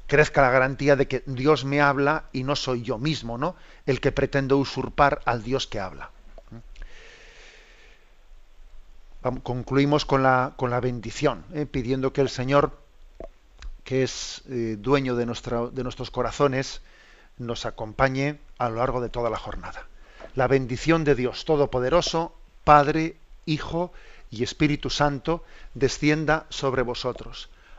crezca 0.07 0.41
la 0.41 0.51
garantía 0.51 0.95
de 0.95 1.07
que 1.07 1.23
Dios 1.25 1.65
me 1.65 1.81
habla 1.81 2.25
y 2.31 2.43
no 2.43 2.55
soy 2.55 2.81
yo 2.81 2.97
mismo, 2.97 3.37
¿no? 3.37 3.55
El 3.85 3.99
que 4.01 4.11
pretendo 4.11 4.57
usurpar 4.57 5.21
al 5.25 5.43
Dios 5.43 5.67
que 5.67 5.79
habla. 5.79 6.11
Concluimos 9.43 10.05
con 10.05 10.23
la, 10.23 10.53
con 10.55 10.69
la 10.69 10.79
bendición, 10.79 11.43
¿eh? 11.53 11.65
pidiendo 11.65 12.13
que 12.13 12.21
el 12.21 12.29
Señor, 12.29 12.79
que 13.83 14.03
es 14.03 14.43
eh, 14.49 14.77
dueño 14.79 15.15
de, 15.15 15.25
de 15.25 15.83
nuestros 15.83 16.09
corazones, 16.09 16.81
nos 17.37 17.65
acompañe 17.65 18.39
a 18.57 18.69
lo 18.69 18.77
largo 18.77 19.01
de 19.01 19.09
toda 19.09 19.29
la 19.29 19.37
jornada. 19.37 19.87
La 20.35 20.47
bendición 20.47 21.03
de 21.03 21.15
Dios 21.15 21.43
Todopoderoso, 21.43 22.33
Padre, 22.63 23.17
Hijo 23.45 23.91
y 24.31 24.43
Espíritu 24.43 24.89
Santo, 24.89 25.43
descienda 25.73 26.45
sobre 26.49 26.81
vosotros. 26.83 27.49